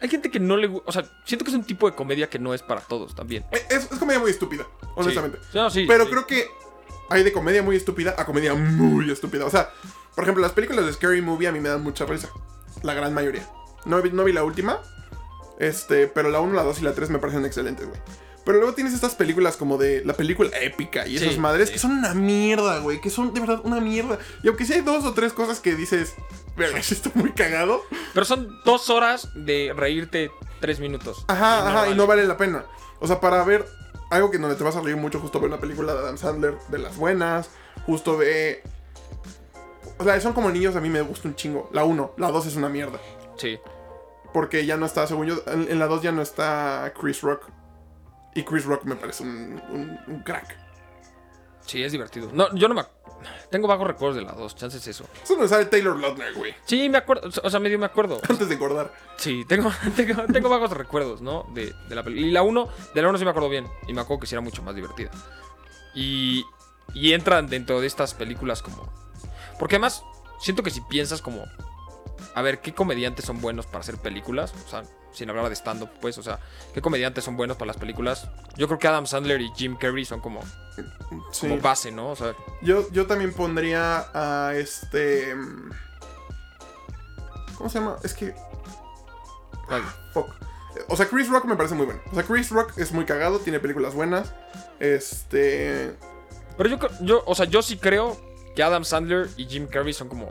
Hay 0.00 0.08
gente 0.08 0.30
que 0.30 0.38
no 0.38 0.56
le 0.56 0.68
gusta. 0.68 0.88
O 0.88 0.92
sea, 0.92 1.04
siento 1.24 1.44
que 1.44 1.50
es 1.50 1.56
un 1.56 1.64
tipo 1.64 1.88
de 1.90 1.96
comedia 1.96 2.28
que 2.30 2.38
no 2.38 2.54
es 2.54 2.62
para 2.62 2.80
todos 2.80 3.14
también. 3.14 3.44
Es, 3.50 3.90
es 3.90 3.98
comedia 3.98 4.20
muy 4.20 4.30
estúpida, 4.30 4.66
honestamente. 4.94 5.38
Sí. 5.50 5.58
No, 5.58 5.70
sí, 5.70 5.84
Pero 5.88 6.04
sí. 6.04 6.10
creo 6.10 6.26
que 6.28 6.46
hay 7.12 7.22
de 7.22 7.32
comedia 7.32 7.62
muy 7.62 7.76
estúpida 7.76 8.14
a 8.18 8.24
comedia 8.24 8.54
muy 8.54 9.10
estúpida. 9.10 9.44
O 9.46 9.50
sea, 9.50 9.70
por 10.14 10.24
ejemplo, 10.24 10.42
las 10.42 10.52
películas 10.52 10.84
de 10.86 10.92
Scary 10.92 11.22
Movie 11.22 11.48
a 11.48 11.52
mí 11.52 11.60
me 11.60 11.68
dan 11.68 11.82
mucha 11.82 12.04
risa. 12.06 12.28
La 12.82 12.94
gran 12.94 13.14
mayoría. 13.14 13.48
No 13.84 14.00
vi, 14.02 14.10
no 14.10 14.24
vi 14.24 14.32
la 14.32 14.44
última. 14.44 14.80
Este, 15.58 16.06
pero 16.08 16.30
la 16.30 16.40
1, 16.40 16.54
la 16.54 16.62
2 16.62 16.80
y 16.80 16.82
la 16.82 16.92
3 16.94 17.10
me 17.10 17.18
parecen 17.18 17.44
excelentes, 17.44 17.86
güey. 17.86 18.00
Pero 18.44 18.58
luego 18.58 18.74
tienes 18.74 18.92
estas 18.92 19.14
películas 19.14 19.56
como 19.56 19.78
de 19.78 20.04
la 20.04 20.14
película 20.14 20.50
épica 20.60 21.06
y 21.06 21.16
esas 21.16 21.34
Sí, 21.34 21.38
madres 21.38 21.68
sí. 21.68 21.74
que 21.74 21.78
son 21.78 21.92
una 21.92 22.12
mierda, 22.12 22.78
güey. 22.80 23.00
Que 23.00 23.08
son 23.08 23.32
de 23.32 23.38
verdad 23.40 23.60
una 23.62 23.80
mierda. 23.80 24.18
Y 24.42 24.48
aunque 24.48 24.64
sí 24.64 24.72
hay 24.72 24.80
dos 24.80 25.04
o 25.04 25.14
tres 25.14 25.32
cosas 25.32 25.60
que 25.60 25.76
dices, 25.76 26.14
verga, 26.56 26.82
sí 26.82 26.94
está 26.94 27.12
muy 27.14 27.30
cagado. 27.32 27.82
Pero 28.12 28.26
son 28.26 28.48
dos 28.64 28.90
horas 28.90 29.28
de 29.36 29.72
reírte 29.76 30.32
tres 30.60 30.80
minutos. 30.80 31.24
Ajá, 31.28 31.60
Y 31.60 31.62
no 31.62 31.68
ajá, 31.68 31.88
y 31.90 31.94
no 31.94 32.06
vale 32.08 32.24
la 32.26 32.36
pena. 32.36 32.64
O 32.98 33.06
sea, 33.06 33.20
para 33.20 33.44
ver 33.44 33.64
algo 34.12 34.30
que 34.30 34.38
donde 34.38 34.56
te 34.56 34.62
vas 34.64 34.76
a 34.76 34.80
reír 34.80 34.96
mucho, 34.96 35.18
justo 35.20 35.40
ver 35.40 35.48
una 35.48 35.60
película 35.60 35.92
de 35.94 35.98
Adam 36.00 36.18
Sandler 36.18 36.56
de 36.68 36.78
las 36.78 36.96
buenas, 36.96 37.50
justo 37.86 38.16
ve. 38.16 38.62
O 39.98 40.04
sea, 40.04 40.20
son 40.20 40.32
como 40.32 40.50
niños, 40.50 40.76
a 40.76 40.80
mí 40.80 40.88
me 40.88 41.00
gusta 41.02 41.28
un 41.28 41.34
chingo. 41.34 41.68
La 41.72 41.84
1, 41.84 42.14
la 42.18 42.30
2 42.30 42.46
es 42.46 42.56
una 42.56 42.68
mierda. 42.68 42.98
Sí. 43.36 43.58
Porque 44.32 44.64
ya 44.66 44.76
no 44.76 44.86
está, 44.86 45.06
según 45.06 45.26
yo, 45.26 45.36
en, 45.46 45.70
en 45.70 45.78
la 45.78 45.86
2 45.86 46.02
ya 46.02 46.12
no 46.12 46.22
está 46.22 46.92
Chris 46.98 47.20
Rock. 47.22 47.48
Y 48.34 48.44
Chris 48.44 48.64
Rock 48.64 48.84
me 48.84 48.96
parece 48.96 49.22
un, 49.22 49.60
un- 49.70 49.98
un 50.06 50.22
crack. 50.22 50.56
Sí, 51.66 51.82
es 51.84 51.92
divertido. 51.92 52.30
No, 52.32 52.52
yo 52.54 52.66
no 52.68 52.74
me. 52.74 52.80
ac- 52.80 52.88
Tengo 53.52 53.68
vagos 53.68 53.86
recuerdos 53.86 54.16
de 54.16 54.22
las 54.22 54.34
dos, 54.34 54.56
chances 54.56 54.88
eso. 54.88 55.04
Eso 55.22 55.36
me 55.36 55.46
sale 55.46 55.66
Taylor 55.66 55.94
Lautner, 56.00 56.32
güey. 56.32 56.54
Sí, 56.64 56.88
me 56.88 56.96
acuerdo. 56.96 57.28
O 57.44 57.50
sea, 57.50 57.60
medio 57.60 57.78
me 57.78 57.84
acuerdo. 57.84 58.18
Antes 58.28 58.48
de 58.48 58.54
engordar. 58.54 58.94
Sí, 59.18 59.44
tengo, 59.46 59.70
tengo, 59.96 60.22
tengo 60.24 60.48
vagos 60.48 60.70
recuerdos, 60.70 61.20
¿no? 61.20 61.46
De, 61.52 61.74
de 61.86 61.94
la 61.94 62.02
película. 62.02 62.26
Y 62.26 62.30
la 62.30 62.42
1, 62.42 62.68
de 62.94 63.02
la 63.02 63.08
1 63.10 63.18
sí 63.18 63.24
me 63.24 63.30
acuerdo 63.30 63.50
bien. 63.50 63.66
Y 63.86 63.92
me 63.92 64.00
acuerdo 64.00 64.20
que 64.20 64.26
sí 64.26 64.34
era 64.34 64.40
mucho 64.40 64.62
más 64.62 64.74
divertida. 64.74 65.10
Y, 65.94 66.46
y 66.94 67.12
entran 67.12 67.46
dentro 67.46 67.78
de 67.82 67.86
estas 67.86 68.14
películas 68.14 68.62
como... 68.62 68.90
Porque 69.58 69.76
además, 69.76 70.02
siento 70.40 70.62
que 70.62 70.70
si 70.70 70.80
piensas 70.80 71.20
como... 71.20 71.44
A 72.34 72.40
ver, 72.40 72.62
¿qué 72.62 72.72
comediantes 72.72 73.26
son 73.26 73.42
buenos 73.42 73.66
para 73.66 73.80
hacer 73.80 73.98
películas? 73.98 74.54
O 74.66 74.70
sea, 74.70 74.82
sin 75.12 75.28
hablar 75.30 75.48
de 75.48 75.54
stand-up, 75.54 75.90
pues, 76.00 76.18
o 76.18 76.22
sea, 76.22 76.38
¿qué 76.74 76.80
comediantes 76.80 77.24
son 77.24 77.36
buenos 77.36 77.56
para 77.56 77.66
las 77.68 77.76
películas? 77.76 78.28
Yo 78.56 78.66
creo 78.66 78.78
que 78.78 78.88
Adam 78.88 79.06
Sandler 79.06 79.40
y 79.40 79.50
Jim 79.54 79.76
Carrey 79.76 80.04
son 80.04 80.20
como, 80.20 80.40
Sí. 81.30 81.46
como 81.48 81.58
base, 81.60 81.90
¿no? 81.92 82.10
O 82.10 82.16
sea, 82.16 82.34
Yo, 82.62 82.90
yo 82.92 83.06
también 83.06 83.32
pondría 83.32 84.06
a 84.14 84.54
este. 84.54 85.34
¿Cómo 87.56 87.68
se 87.70 87.78
llama? 87.78 87.96
Es 88.02 88.14
que. 88.14 88.34
Fuck. 90.12 90.28
O 90.88 90.96
sea, 90.96 91.06
Chris 91.08 91.28
Rock 91.28 91.44
me 91.44 91.56
parece 91.56 91.74
muy 91.74 91.86
bueno. 91.86 92.00
O 92.10 92.14
sea, 92.14 92.24
Chris 92.24 92.50
Rock 92.50 92.72
es 92.78 92.92
muy 92.92 93.04
cagado, 93.04 93.38
tiene 93.38 93.60
películas 93.60 93.94
buenas. 93.94 94.34
Este. 94.80 95.94
Pero 96.56 96.68
yo, 96.68 96.78
yo, 97.00 97.22
o 97.26 97.34
sea, 97.34 97.46
yo 97.46 97.62
sí 97.62 97.76
creo 97.78 98.16
que 98.56 98.62
Adam 98.62 98.84
Sandler 98.84 99.28
y 99.36 99.46
Jim 99.46 99.66
Carrey 99.66 99.92
son 99.92 100.08
como 100.08 100.28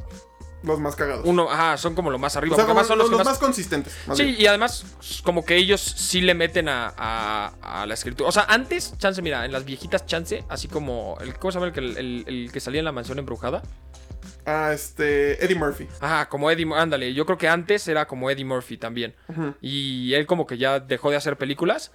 Los 0.63 0.79
más 0.79 0.95
cagados. 0.95 1.23
uno, 1.25 1.49
ajá, 1.49 1.77
son 1.77 1.95
como 1.95 2.11
lo 2.11 2.19
más 2.19 2.35
arriba. 2.35 2.53
o 2.53 2.55
sea, 2.55 2.65
porque 2.65 2.69
como 2.71 2.79
además 2.81 2.87
son 2.87 2.97
los, 2.99 3.05
los 3.09 3.09
que 3.09 3.17
los 3.17 3.25
más 3.25 3.33
más 3.33 3.39
consistentes. 3.39 3.95
más 4.07 4.17
Sí, 4.17 4.23
bien. 4.25 4.35
y 4.39 4.45
además, 4.45 4.85
como 5.23 5.43
que 5.43 5.55
ellos 5.55 5.81
sí 5.81 6.21
le 6.21 6.33
meten 6.35 6.69
a, 6.69 6.93
a- 6.97 7.81
a 7.81 7.85
la 7.85 7.93
escritura. 7.93 8.29
O 8.29 8.31
sea, 8.31 8.43
antes, 8.47 8.95
chance, 8.97 9.21
mira, 9.21 9.43
en 9.45 9.51
las 9.51 9.65
viejitas, 9.65 10.05
chance, 10.05 10.43
así 10.49 10.67
como. 10.67 11.17
El, 11.21 11.33
¿Cómo 11.39 11.51
se 11.51 11.55
llama 11.59 11.67
el 11.67 11.73
que, 11.73 11.79
el, 11.79 12.23
el 12.27 12.49
que 12.51 12.59
salía 12.59 12.79
en 12.79 12.85
la 12.85 12.91
mansión 12.91 13.17
embrujada? 13.19 13.63
Ah, 14.45 14.71
este. 14.73 15.43
Eddie 15.43 15.55
Murphy. 15.55 15.87
Ajá, 15.99 16.29
como 16.29 16.49
Eddie. 16.51 16.67
Ándale, 16.75 17.13
yo 17.13 17.25
creo 17.25 17.37
que 17.37 17.47
antes 17.47 17.87
era 17.87 18.07
como 18.07 18.29
Eddie 18.29 18.45
Murphy 18.45 18.77
también. 18.77 19.15
Y 19.61 20.13
él, 20.13 20.25
como 20.27 20.45
que 20.45 20.57
ya 20.57 20.79
dejó 20.79 21.09
de 21.11 21.17
hacer 21.17 21.37
películas. 21.37 21.91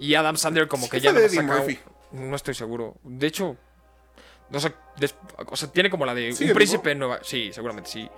Y 0.00 0.14
Adam 0.14 0.36
Sandler, 0.36 0.68
como 0.68 0.84
Sí 0.84 0.90
que 0.90 1.00
ya 1.00 1.12
de 1.12 1.26
Eddie. 1.26 1.42
Murphy. 1.42 1.78
No 2.12 2.34
estoy 2.36 2.54
seguro. 2.54 2.96
De 3.04 3.26
hecho. 3.26 3.56
Des- 4.50 5.14
o 5.46 5.56
sea, 5.56 5.70
tiene 5.70 5.90
como 5.90 6.04
la 6.06 6.14
de 6.14 6.32
¿Sigue 6.32 6.50
un 6.50 6.56
príncipe 6.56 6.90
en 6.92 6.98
Nueva. 6.98 7.20
Sí, 7.22 7.52
seguramente 7.52 7.90
sí. 7.90 8.08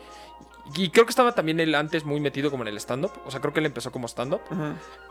Y 0.74 0.90
creo 0.90 1.04
que 1.04 1.10
estaba 1.10 1.32
también 1.34 1.58
él 1.60 1.74
antes 1.74 2.04
muy 2.04 2.20
metido 2.20 2.50
como 2.50 2.62
en 2.62 2.68
el 2.68 2.76
stand-up. 2.76 3.12
O 3.26 3.30
sea, 3.30 3.40
creo 3.40 3.52
que 3.52 3.60
él 3.60 3.66
empezó 3.66 3.90
como 3.92 4.06
stand-up. 4.08 4.40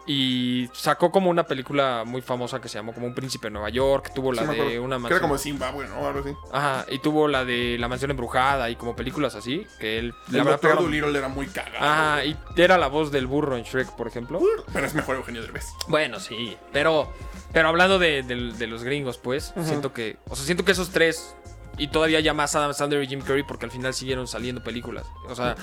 Y 0.06 0.70
sacó 0.74 1.12
como 1.12 1.30
una 1.30 1.44
película 1.44 2.04
muy 2.06 2.22
famosa 2.22 2.60
que 2.60 2.68
se 2.70 2.78
llamó 2.80 2.94
como 2.94 3.06
Un 3.08 3.14
Príncipe 3.14 3.48
de 3.48 3.52
Nueva 3.52 3.70
York. 3.70 4.12
Tuvo 4.16 4.32
la 4.32 4.42
Sí, 4.42 4.58
de 4.58 4.80
una 4.80 4.96
Que 4.96 5.02
mansión. 5.02 5.12
era 5.12 5.22
como 5.22 5.38
Zimbabue, 5.38 5.88
¿no? 5.88 6.08
Algo 6.08 6.20
así. 6.22 6.34
Ajá, 6.52 6.86
y 6.90 7.00
tuvo 7.00 7.28
la 7.28 7.46
de 7.46 7.78
La 7.80 7.88
Mansión 7.88 8.12
Embrujada 8.12 8.70
y 8.70 8.76
como 8.76 8.96
películas 8.96 9.36
así. 9.36 9.68
Que 9.80 10.00
él. 10.00 10.14
El 10.30 10.38
la 10.38 10.44
verdad, 10.44 10.52
Doctor 10.54 10.70
pegaron- 10.72 10.84
Dolittle 10.86 11.20
era 11.20 11.28
muy 11.28 11.48
cagado. 11.48 11.78
Ajá, 11.86 12.26
y 12.26 12.36
era 12.58 12.78
la 12.78 12.88
voz 12.88 13.12
del 13.12 13.28
burro 13.28 13.56
en 13.58 13.64
Shrek, 13.64 13.92
por 13.96 14.08
ejemplo. 14.08 14.40
Pero 14.74 14.86
es 14.86 14.94
mejor 14.96 15.18
Eugenio 15.18 15.42
Derbez. 15.42 15.66
Bueno, 15.88 16.20
sí, 16.20 16.58
pero, 16.72 17.12
pero 17.54 17.68
hablando 17.70 18.00
de, 18.00 18.24
de- 18.24 18.54
de 18.54 18.68
los 18.68 18.84
gringos, 18.84 19.18
pues, 19.18 19.54
siento 19.64 19.94
que, 19.94 20.18
o 20.30 20.36
sea, 20.36 20.46
siento 20.46 20.66
que 20.66 20.72
esos 20.72 20.90
tres, 20.90 21.36
y 21.78 21.88
todavía 21.88 22.20
ya 22.20 22.34
más 22.34 22.56
Adam 22.56 22.74
Sandler 22.74 23.04
y 23.04 23.08
Jim 23.08 23.22
Carrey, 23.22 23.44
porque 23.44 23.66
al 23.66 23.72
final 23.72 23.94
siguieron 23.94 24.28
saliendo 24.28 24.64
películas. 24.64 25.06
O 25.28 25.36
sea, 25.36 25.56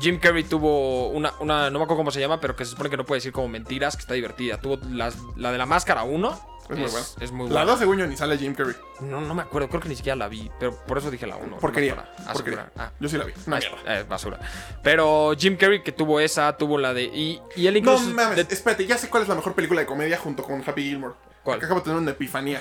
Jim 0.00 0.18
Carrey 0.18 0.44
tuvo 0.44 1.08
una, 1.08 1.32
una, 1.40 1.70
no 1.70 1.78
me 1.78 1.84
acuerdo 1.84 1.98
cómo 1.98 2.10
se 2.10 2.20
llama, 2.20 2.40
pero 2.40 2.54
que 2.56 2.64
se 2.64 2.72
supone 2.72 2.90
que 2.90 2.96
no 2.96 3.04
puede 3.04 3.18
decir 3.18 3.32
como 3.32 3.48
mentiras, 3.48 3.96
que 3.96 4.00
está 4.02 4.14
divertida. 4.14 4.60
Tuvo 4.60 4.78
las- 4.90 5.16
la 5.36 5.52
de 5.52 5.58
la 5.58 5.66
máscara 5.66 6.02
1. 6.04 6.56
Es 6.68 6.76
muy 6.76 6.90
buena. 6.90 7.06
Es 7.20 7.30
muy 7.32 7.46
La 7.48 7.52
buena. 7.54 7.64
2 7.70 7.78
según 7.78 7.98
yo 7.98 8.06
ni 8.08 8.16
sale 8.16 8.36
Jim 8.38 8.52
Carrey. 8.52 8.74
No, 9.00 9.20
no 9.20 9.34
me 9.34 9.42
acuerdo, 9.42 9.68
creo 9.68 9.80
que 9.80 9.88
ni 9.88 9.94
siquiera 9.94 10.16
la 10.16 10.26
vi, 10.26 10.50
pero 10.58 10.74
por 10.84 10.98
eso 10.98 11.12
dije 11.12 11.24
la 11.26 11.36
1. 11.36 11.58
Porquería. 11.58 11.94
Porquería. 12.32 12.72
Ah, 12.76 12.90
Yo 12.98 13.08
sí 13.08 13.16
la 13.16 13.24
vi. 13.24 13.32
Una 13.46 13.58
es, 13.58 13.70
mierda. 13.70 13.98
es 14.00 14.08
basura. 14.08 14.40
Pero 14.82 15.32
Jim 15.38 15.56
Carrey 15.56 15.84
que 15.84 15.92
tuvo 15.92 16.18
esa, 16.18 16.56
tuvo 16.56 16.76
la 16.76 16.92
de... 16.92 17.04
Y, 17.04 17.40
y 17.54 17.68
él 17.68 17.74
No 17.74 17.78
incluso... 17.92 18.12
mames, 18.12 18.48
de- 18.48 18.52
espérate, 18.54 18.84
ya 18.84 18.98
sé 18.98 19.08
cuál 19.08 19.22
es 19.22 19.28
la 19.28 19.36
mejor 19.36 19.54
película 19.54 19.80
de 19.80 19.86
comedia 19.86 20.18
junto 20.18 20.42
con 20.42 20.60
Happy 20.66 20.82
Gilmore. 20.82 21.14
¿Cuál? 21.44 21.58
Acabo 21.62 21.76
de 21.76 21.84
tener 21.84 21.98
una 21.98 22.10
epifanía. 22.10 22.60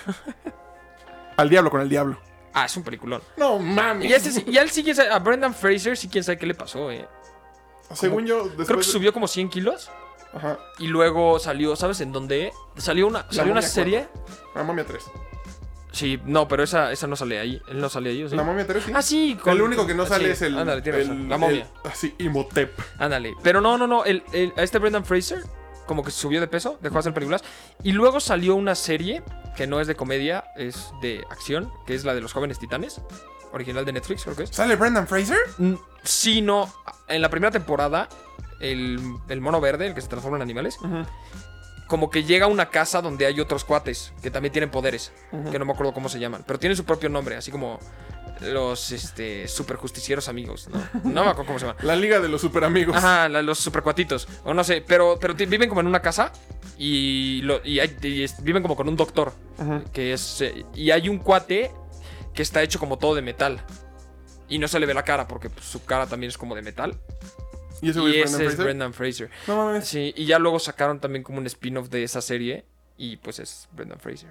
Al 1.37 1.49
diablo 1.49 1.71
con 1.71 1.81
el 1.81 1.89
diablo. 1.89 2.19
Ah, 2.55 2.65
es 2.65 2.75
un 2.75 2.83
peliculón. 2.83 3.21
No 3.37 3.59
mames. 3.59 4.25
Y, 4.25 4.31
sí- 4.31 4.45
y 4.47 4.57
él 4.57 4.69
sigue 4.71 4.93
a 5.07 5.19
Brendan 5.19 5.53
Fraser, 5.53 5.95
sí 5.95 6.07
quién 6.09 6.23
sabe 6.23 6.37
qué 6.39 6.47
le 6.47 6.55
pasó, 6.55 6.89
eh. 6.89 7.07
Según 7.93 8.25
yo, 8.25 8.45
después. 8.45 8.67
Creo 8.67 8.79
que 8.79 8.85
de- 8.85 8.91
subió 8.91 9.13
como 9.13 9.27
100 9.27 9.49
kilos 9.49 9.91
Ajá. 10.33 10.57
y 10.79 10.87
luego 10.87 11.37
salió, 11.37 11.75
¿sabes 11.75 12.01
en 12.01 12.11
dónde? 12.11 12.51
Salió 12.77 13.05
una, 13.07 13.27
salió 13.31 13.51
una 13.51 13.61
serie. 13.61 14.07
La 14.55 14.63
momia 14.63 14.85
3. 14.85 15.03
Sí, 15.91 16.19
no, 16.25 16.45
pero 16.47 16.63
esa, 16.63 16.91
esa 16.91 17.07
no 17.07 17.15
sale 17.15 17.39
ahí. 17.39 17.61
Él 17.69 17.79
no 17.79 17.87
sale 17.87 18.09
ahí, 18.09 18.23
¿o 18.23 18.27
sí? 18.29 18.35
La 18.35 18.43
momia 18.43 18.67
3, 18.67 18.83
sí. 18.83 18.91
Ah, 18.93 19.01
sí. 19.01 19.37
el 19.45 19.61
único 19.61 19.87
que 19.87 19.93
no 19.93 20.03
ah, 20.03 20.07
sale 20.07 20.25
sí. 20.25 20.31
es 20.31 20.41
el. 20.41 20.57
Ándale, 20.57 20.81
tienes 20.81 21.03
el- 21.03 21.07
razón, 21.09 21.29
La 21.29 21.37
momia. 21.37 21.67
el- 21.85 21.89
Así, 21.91 22.13
Imhotep. 22.17 22.77
Ándale. 22.97 23.33
Pero 23.43 23.61
no, 23.61 23.77
no, 23.77 23.87
no. 23.87 24.03
El, 24.03 24.23
el- 24.33 24.51
a 24.57 24.63
este 24.63 24.77
Brendan 24.79 25.05
Fraser, 25.05 25.43
como 25.85 26.03
que 26.03 26.11
subió 26.11 26.41
de 26.41 26.47
peso, 26.47 26.77
dejó 26.81 26.95
de 26.95 26.99
hacer 26.99 27.13
películas. 27.13 27.43
Y 27.83 27.93
luego 27.93 28.19
salió 28.19 28.55
una 28.55 28.75
serie 28.75 29.23
que 29.55 29.67
no 29.67 29.79
es 29.79 29.87
de 29.87 29.95
comedia, 29.95 30.45
es 30.55 30.91
de 31.01 31.23
acción, 31.29 31.71
que 31.85 31.95
es 31.95 32.03
la 32.05 32.13
de 32.13 32.21
los 32.21 32.33
jóvenes 32.33 32.59
titanes. 32.59 33.01
Original 33.51 33.85
de 33.85 33.93
Netflix, 33.93 34.23
creo 34.23 34.35
que 34.35 34.43
es. 34.43 34.49
¿Sale 34.49 34.75
Brendan 34.75 35.07
Fraser? 35.07 35.37
Mm, 35.57 35.75
Sí, 36.03 36.41
no. 36.41 36.71
En 37.07 37.21
la 37.21 37.29
primera 37.29 37.51
temporada, 37.51 38.09
el, 38.59 38.99
el 39.29 39.41
mono 39.41 39.59
verde, 39.61 39.87
el 39.87 39.93
que 39.95 40.01
se 40.01 40.07
transforma 40.07 40.37
en 40.37 40.41
animales, 40.43 40.77
como 41.87 42.09
que 42.09 42.23
llega 42.23 42.45
a 42.45 42.49
una 42.49 42.69
casa 42.69 43.01
donde 43.01 43.25
hay 43.25 43.39
otros 43.39 43.63
cuates 43.63 44.11
que 44.23 44.31
también 44.31 44.51
tienen 44.51 44.71
poderes, 44.71 45.11
que 45.51 45.59
no 45.59 45.65
me 45.65 45.73
acuerdo 45.73 45.93
cómo 45.93 46.09
se 46.09 46.19
llaman, 46.19 46.43
pero 46.47 46.57
tienen 46.59 46.75
su 46.75 46.83
propio 46.85 47.09
nombre, 47.09 47.35
así 47.35 47.51
como 47.51 47.79
los 48.41 48.91
este, 48.91 49.47
super 49.47 49.77
justicieros 49.77 50.27
amigos, 50.27 50.67
¿no? 50.69 50.79
No 51.05 51.23
me 51.23 51.29
acuerdo 51.29 51.45
cómo 51.47 51.59
se 51.59 51.67
llaman. 51.67 51.85
La 51.85 51.95
Liga 51.95 52.19
de 52.19 52.27
los 52.27 52.41
Super 52.41 52.63
Amigos. 52.65 52.95
Ajá, 52.97 53.29
la- 53.29 53.41
los 53.41 53.59
supercuatitos. 53.59 54.27
O 54.43 54.53
no 54.53 54.63
sé, 54.63 54.83
pero, 54.85 55.17
pero 55.21 55.33
viven 55.35 55.69
como 55.69 55.79
en 55.81 55.87
una 55.87 56.01
casa 56.01 56.33
y, 56.77 57.41
lo- 57.43 57.61
y 57.65 57.79
hay- 57.79 57.95
y 58.01 58.25
viven 58.41 58.61
como 58.61 58.75
con 58.75 58.89
un 58.89 58.95
doctor. 58.97 59.31
Que 59.93 60.11
es. 60.13 60.41
eh, 60.41 60.65
y 60.75 60.91
hay 60.91 61.07
un 61.07 61.19
cuate 61.19 61.71
que 62.33 62.41
está 62.41 62.61
hecho 62.61 62.77
como 62.79 62.97
todo 62.97 63.15
de 63.15 63.21
metal. 63.21 63.61
Y 64.49 64.59
no 64.59 64.67
se 64.67 64.79
le 64.79 64.85
ve 64.85 64.93
la 64.93 65.03
cara 65.03 65.27
porque 65.27 65.49
pues, 65.49 65.65
su 65.65 65.85
cara 65.85 66.05
también 66.05 66.29
es 66.29 66.37
como 66.37 66.55
de 66.55 66.61
metal. 66.61 66.99
¿Y 67.85 67.89
ese 67.91 68.01
Y 68.01 68.19
es 68.21 68.33
ese? 68.33 68.63
Brendan 68.63 68.93
Fraser. 68.93 69.29
No 69.47 69.55
mames. 69.57 69.87
Sí, 69.87 70.13
y 70.17 70.25
ya 70.25 70.39
luego 70.39 70.59
sacaron 70.59 70.99
también 70.99 71.23
como 71.23 71.37
un 71.39 71.45
spin-off 71.45 71.89
de 71.89 72.03
esa 72.03 72.21
serie. 72.21 72.65
Y 72.97 73.17
pues 73.17 73.39
es 73.39 73.67
Brendan 73.73 73.99
Fraser. 73.99 74.29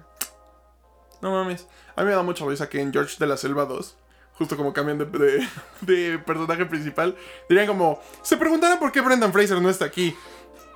No 1.21 1.31
mames. 1.31 1.67
A 1.95 2.01
mí 2.01 2.09
me 2.09 2.15
da 2.15 2.23
mucha 2.23 2.45
risa 2.45 2.67
que 2.69 2.81
en 2.81 2.91
George 2.91 3.15
de 3.19 3.27
la 3.27 3.37
Selva 3.37 3.65
2, 3.65 3.95
justo 4.33 4.57
como 4.57 4.73
cambian 4.73 4.97
de, 4.97 5.05
de- 5.05 5.47
de 5.81 6.19
personaje 6.19 6.65
principal, 6.65 7.15
dirían 7.47 7.67
como, 7.67 8.01
se 8.21 8.37
preguntarán 8.37 8.79
por 8.79 8.91
qué 8.91 9.01
Brendan 9.01 9.31
Fraser 9.31 9.61
no 9.61 9.69
está 9.69 9.85
aquí. 9.85 10.15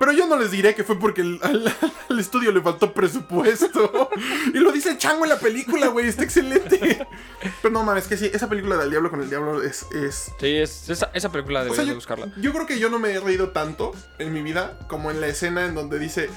Pero 0.00 0.12
yo 0.12 0.26
no 0.26 0.36
les 0.36 0.50
diré 0.50 0.74
que 0.74 0.82
fue 0.82 0.98
porque 0.98 1.20
el- 1.20 1.38
al, 1.42 1.72
al 2.08 2.18
estudio 2.18 2.50
le 2.52 2.60
faltó 2.62 2.92
presupuesto. 2.94 4.08
y 4.54 4.58
lo 4.58 4.72
dice 4.72 4.88
el 4.92 4.98
chango 4.98 5.24
en 5.24 5.28
la 5.28 5.38
película, 5.38 5.88
güey. 5.88 6.08
Está 6.08 6.24
excelente. 6.24 7.06
Pero 7.62 7.72
no 7.72 7.84
mames, 7.84 8.08
que 8.08 8.16
sí, 8.16 8.30
esa 8.32 8.48
película 8.48 8.76
del 8.78 8.90
diablo 8.90 9.10
con 9.10 9.20
el 9.20 9.28
diablo 9.28 9.62
es... 9.62 9.84
es... 9.92 10.32
Sí, 10.40 10.56
es, 10.56 10.88
esa, 10.88 11.10
esa 11.12 11.30
película 11.30 11.60
O 11.68 11.74
sea, 11.74 11.84
de 11.84 11.90
yo, 11.90 11.94
buscarla. 11.94 12.32
yo 12.38 12.52
creo 12.54 12.66
que 12.66 12.78
yo 12.78 12.88
no 12.88 12.98
me 12.98 13.12
he 13.12 13.20
reído 13.20 13.50
tanto 13.50 13.92
en 14.18 14.32
mi 14.32 14.40
vida 14.42 14.78
como 14.88 15.10
en 15.10 15.20
la 15.20 15.26
escena 15.28 15.66
en 15.66 15.74
donde 15.74 15.98
dice... 15.98 16.30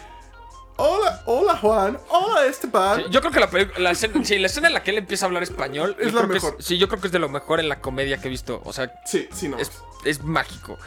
Hola, 0.75 1.21
hola 1.25 1.55
Juan, 1.57 1.99
hola 2.09 2.45
Esteban. 2.47 2.97
Sí, 3.03 3.05
yo 3.11 3.21
creo 3.21 3.31
que 3.31 3.39
la, 3.39 3.49
la 3.77 3.91
escena, 3.91 4.25
sí, 4.25 4.39
la 4.39 4.47
escena 4.47 4.67
en 4.67 4.73
la 4.73 4.81
que 4.83 4.89
él 4.91 4.97
empieza 4.97 5.25
a 5.25 5.27
hablar 5.27 5.43
español 5.43 5.95
Es 5.99 6.13
la 6.15 6.23
mejor. 6.23 6.57
sí, 6.59 6.79
yo 6.79 6.87
creo 6.89 6.99
que 6.99 7.07
es 7.07 7.13
de 7.13 7.19
lo 7.19 7.29
mejor 7.29 7.59
en 7.59 7.69
la 7.69 7.79
comedia 7.79 8.17
que 8.19 8.27
he 8.27 8.31
visto. 8.31 8.59
O 8.65 8.73
sea, 8.73 8.91
Sí, 9.05 9.29
sí, 9.31 9.47
no. 9.47 9.57
es, 9.59 9.71
es 10.03 10.23
mágico. 10.23 10.77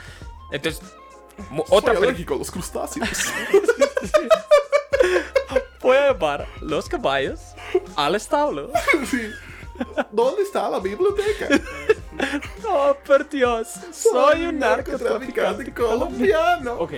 Entonces, 0.50 0.82
Soy 1.36 1.62
otra 1.70 1.92
película. 1.92 1.98
alérgico 2.08 2.34
a 2.34 2.38
los 2.38 2.50
crustáceos. 2.50 3.08
Puede 5.80 6.08
llevar 6.12 6.46
los 6.60 6.88
caballos 6.88 7.40
al 7.96 8.14
establo. 8.14 8.70
Sí. 9.10 9.30
¿Dónde 10.10 10.42
está 10.42 10.68
la 10.70 10.80
biblioteca? 10.80 11.48
Oh, 12.68 12.96
por 13.06 13.28
Dios. 13.28 13.68
colombiano. 15.74 16.74
Ok. 16.78 16.92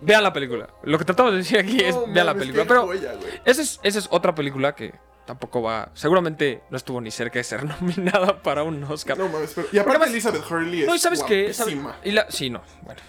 Vean 0.00 0.22
la 0.24 0.32
película. 0.32 0.68
Lo 0.82 0.98
que 0.98 1.04
tratamos 1.04 1.32
de 1.32 1.38
decir 1.38 1.58
aquí 1.58 1.80
es 1.80 1.94
No 1.94 2.06
vean 2.08 2.26
la 2.26 2.34
película. 2.34 2.64
qué 2.64 2.68
Pero 2.68 2.86
joya, 2.86 3.14
esa 3.44 3.62
es, 3.62 3.78
esa 3.84 3.98
es 4.00 4.08
otra 4.10 4.34
película 4.34 4.74
que 4.74 4.94
tampoco 5.26 5.62
va. 5.62 5.90
Seguramente 5.94 6.62
no 6.70 6.76
estuvo 6.76 7.00
ni 7.00 7.10
cerca 7.12 7.38
de 7.38 7.44
ser 7.44 7.64
nominada 7.64 8.42
para 8.42 8.64
un 8.64 8.82
Oscar. 8.84 9.16
No 9.16 9.28
mames, 9.28 9.52
pero. 9.54 9.68
Y 9.72 9.78
aparte 9.78 9.96
además- 9.98 10.10
Elizabeth 10.10 10.50
Hurley 10.50 10.80
es. 10.82 10.86
No, 10.88 10.94
y 10.96 10.98
sabes 10.98 11.22
qué? 11.22 11.52
¿Sabe- 11.54 11.74
guapísima. 11.76 11.96
Y 12.04 12.10
la, 12.12 12.28
sí, 12.30 12.50
no. 12.50 12.62
Bueno. 12.82 13.00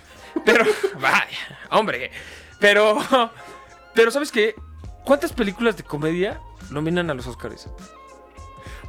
Pero, 0.46 0.66
vaya, 1.00 1.60
hombre. 1.72 2.12
Pero, 2.60 2.98
pero 3.94 4.12
¿sabes 4.12 4.32
qué? 4.32 4.56
¿Cuántas 5.06 5.32
películas 5.34 5.78
de 5.78 5.84
comedia 5.84 6.40
nominan 6.70 7.10
a 7.10 7.14
los 7.14 7.26
Oscars? 7.28 7.68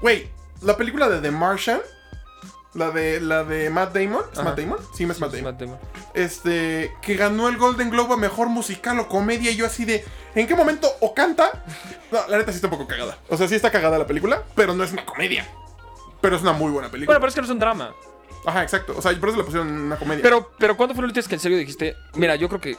Güey, 0.03 0.29
la 0.63 0.77
película 0.77 1.09
de 1.09 1.21
The 1.21 1.31
Martian 1.31 1.81
La 2.75 2.91
de, 2.91 3.21
la 3.21 3.45
de 3.45 3.71
Matt 3.71 3.95
Damon. 3.95 4.23
¿Es 4.33 4.39
Ajá. 4.39 4.51
Matt 4.51 4.59
Damon? 4.59 4.79
Sí, 4.95 5.05
es 5.05 5.21
Matt 5.21 5.31
Sí, 5.31 5.37
Damon. 5.39 5.53
Matt 5.53 5.61
Damon. 5.61 5.79
Este, 6.15 6.93
que 7.03 7.15
ganó 7.17 7.49
el 7.49 7.57
Golden 7.57 7.91
Globe 7.91 8.15
a 8.15 8.17
mejor 8.17 8.49
musical 8.49 8.99
o 9.01 9.09
comedia. 9.09 9.51
Y 9.51 9.57
yo 9.57 9.67
así 9.67 9.85
de, 9.85 10.05
¿en 10.35 10.47
qué 10.47 10.55
momento 10.55 10.89
o 11.01 11.15
canta? 11.15 11.65
No, 12.11 12.27
la 12.29 12.39
neta 12.39 12.53
sí 12.53 12.57
está 12.57 12.67
un 12.69 12.73
poco 12.73 12.87
cagada. 12.87 13.19
O 13.29 13.37
sea, 13.37 13.49
sí 13.49 13.55
está 13.55 13.71
cagada 13.71 13.99
la 13.99 14.07
película, 14.07 14.43
pero 14.55 14.75
no 14.75 14.85
es 14.85 14.93
una 14.93 15.05
comedia. 15.07 15.47
Pero 16.21 16.37
es 16.37 16.43
una 16.43 16.53
muy 16.53 16.71
buena 16.71 16.91
película. 16.91 17.07
Bueno, 17.15 17.21
pero 17.21 17.29
es 17.29 17.35
que 17.35 17.41
no 17.41 17.47
es 17.47 17.51
un 17.53 17.59
drama. 17.59 17.95
Ajá, 18.47 18.63
exacto. 18.63 18.95
O 18.97 19.03
sea, 19.03 19.13
por 19.19 19.29
eso 19.29 19.39
le 19.39 19.45
pusieron 19.45 19.69
una 19.69 19.97
comedia. 19.97 20.23
Pero, 20.23 20.51
pero 20.59 20.77
¿cuándo 20.77 20.95
fue 20.95 21.03
la 21.03 21.07
última 21.07 21.21
vez 21.21 21.29
que 21.29 21.35
en 21.35 21.41
serio 21.41 21.59
dijiste? 21.59 21.97
Mira, 22.15 22.37
yo 22.37 22.49
creo 22.49 22.61
que. 22.61 22.77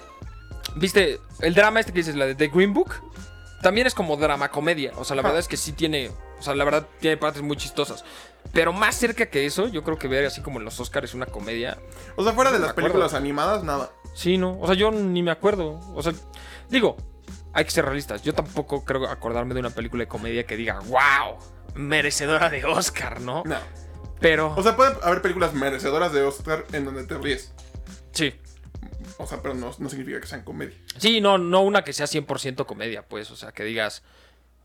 ¿Viste 0.75 1.19
el 1.41 1.53
drama 1.53 1.79
este 1.79 1.91
que 1.91 1.99
dices, 1.99 2.15
la 2.15 2.25
de 2.25 2.35
The 2.35 2.47
Green 2.47 2.73
Book? 2.73 2.93
También 3.61 3.85
es 3.85 3.93
como 3.93 4.17
drama 4.17 4.49
comedia. 4.49 4.91
O 4.95 5.03
sea, 5.03 5.15
la 5.15 5.21
verdad 5.21 5.39
es 5.39 5.47
que 5.47 5.57
sí 5.57 5.73
tiene. 5.73 6.09
O 6.39 6.43
sea, 6.43 6.55
la 6.55 6.63
verdad 6.63 6.87
tiene 6.99 7.17
partes 7.17 7.41
muy 7.43 7.57
chistosas. 7.57 8.03
Pero 8.53 8.73
más 8.73 8.95
cerca 8.95 9.27
que 9.27 9.45
eso, 9.45 9.67
yo 9.67 9.83
creo 9.83 9.97
que 9.99 10.07
ver 10.07 10.25
así 10.25 10.41
como 10.41 10.59
en 10.59 10.65
los 10.65 10.79
Oscars 10.79 11.13
una 11.13 11.27
comedia. 11.27 11.77
o 12.15 12.23
sea, 12.23 12.33
fuera 12.33 12.49
de 12.51 12.57
no 12.57 12.61
me 12.61 12.65
las 12.67 12.71
acuerdo. 12.71 12.89
películas 12.89 13.13
animadas, 13.13 13.63
nada. 13.63 13.91
Sí, 14.15 14.37
no. 14.37 14.59
O 14.59 14.65
sea, 14.65 14.75
yo 14.75 14.91
ni 14.91 15.21
me 15.21 15.31
acuerdo. 15.31 15.79
O 15.93 16.01
sea, 16.01 16.13
digo, 16.69 16.97
hay 17.53 17.65
que 17.65 17.71
ser 17.71 17.85
realistas. 17.85 18.23
Yo 18.23 18.33
tampoco 18.33 18.83
creo 18.83 19.07
acordarme 19.07 19.53
de 19.53 19.59
una 19.59 19.69
película 19.69 20.03
de 20.03 20.07
comedia 20.07 20.45
que 20.45 20.57
diga, 20.57 20.79
wow, 20.87 21.37
merecedora 21.75 22.49
de 22.49 22.65
Oscar, 22.65 23.21
¿no? 23.21 23.43
No. 23.45 23.57
Pero. 24.21 24.53
O 24.55 24.63
sea, 24.63 24.77
puede 24.77 24.95
haber 25.03 25.21
películas 25.21 25.53
merecedoras 25.53 26.13
de 26.13 26.21
Oscar 26.23 26.65
en 26.71 26.85
donde 26.85 27.03
te 27.03 27.17
ríes. 27.17 27.53
sí. 28.13 28.33
O 29.17 29.27
sea, 29.27 29.41
pero 29.41 29.53
no, 29.53 29.71
no 29.77 29.89
significa 29.89 30.19
que 30.19 30.25
sean 30.27 30.41
comedia. 30.43 30.75
Sí, 30.97 31.21
no, 31.21 31.37
no 31.37 31.61
una 31.61 31.83
que 31.83 31.93
sea 31.93 32.07
100% 32.07 32.65
comedia, 32.65 33.03
pues. 33.03 33.29
O 33.29 33.35
sea, 33.35 33.51
que 33.51 33.63
digas 33.63 34.01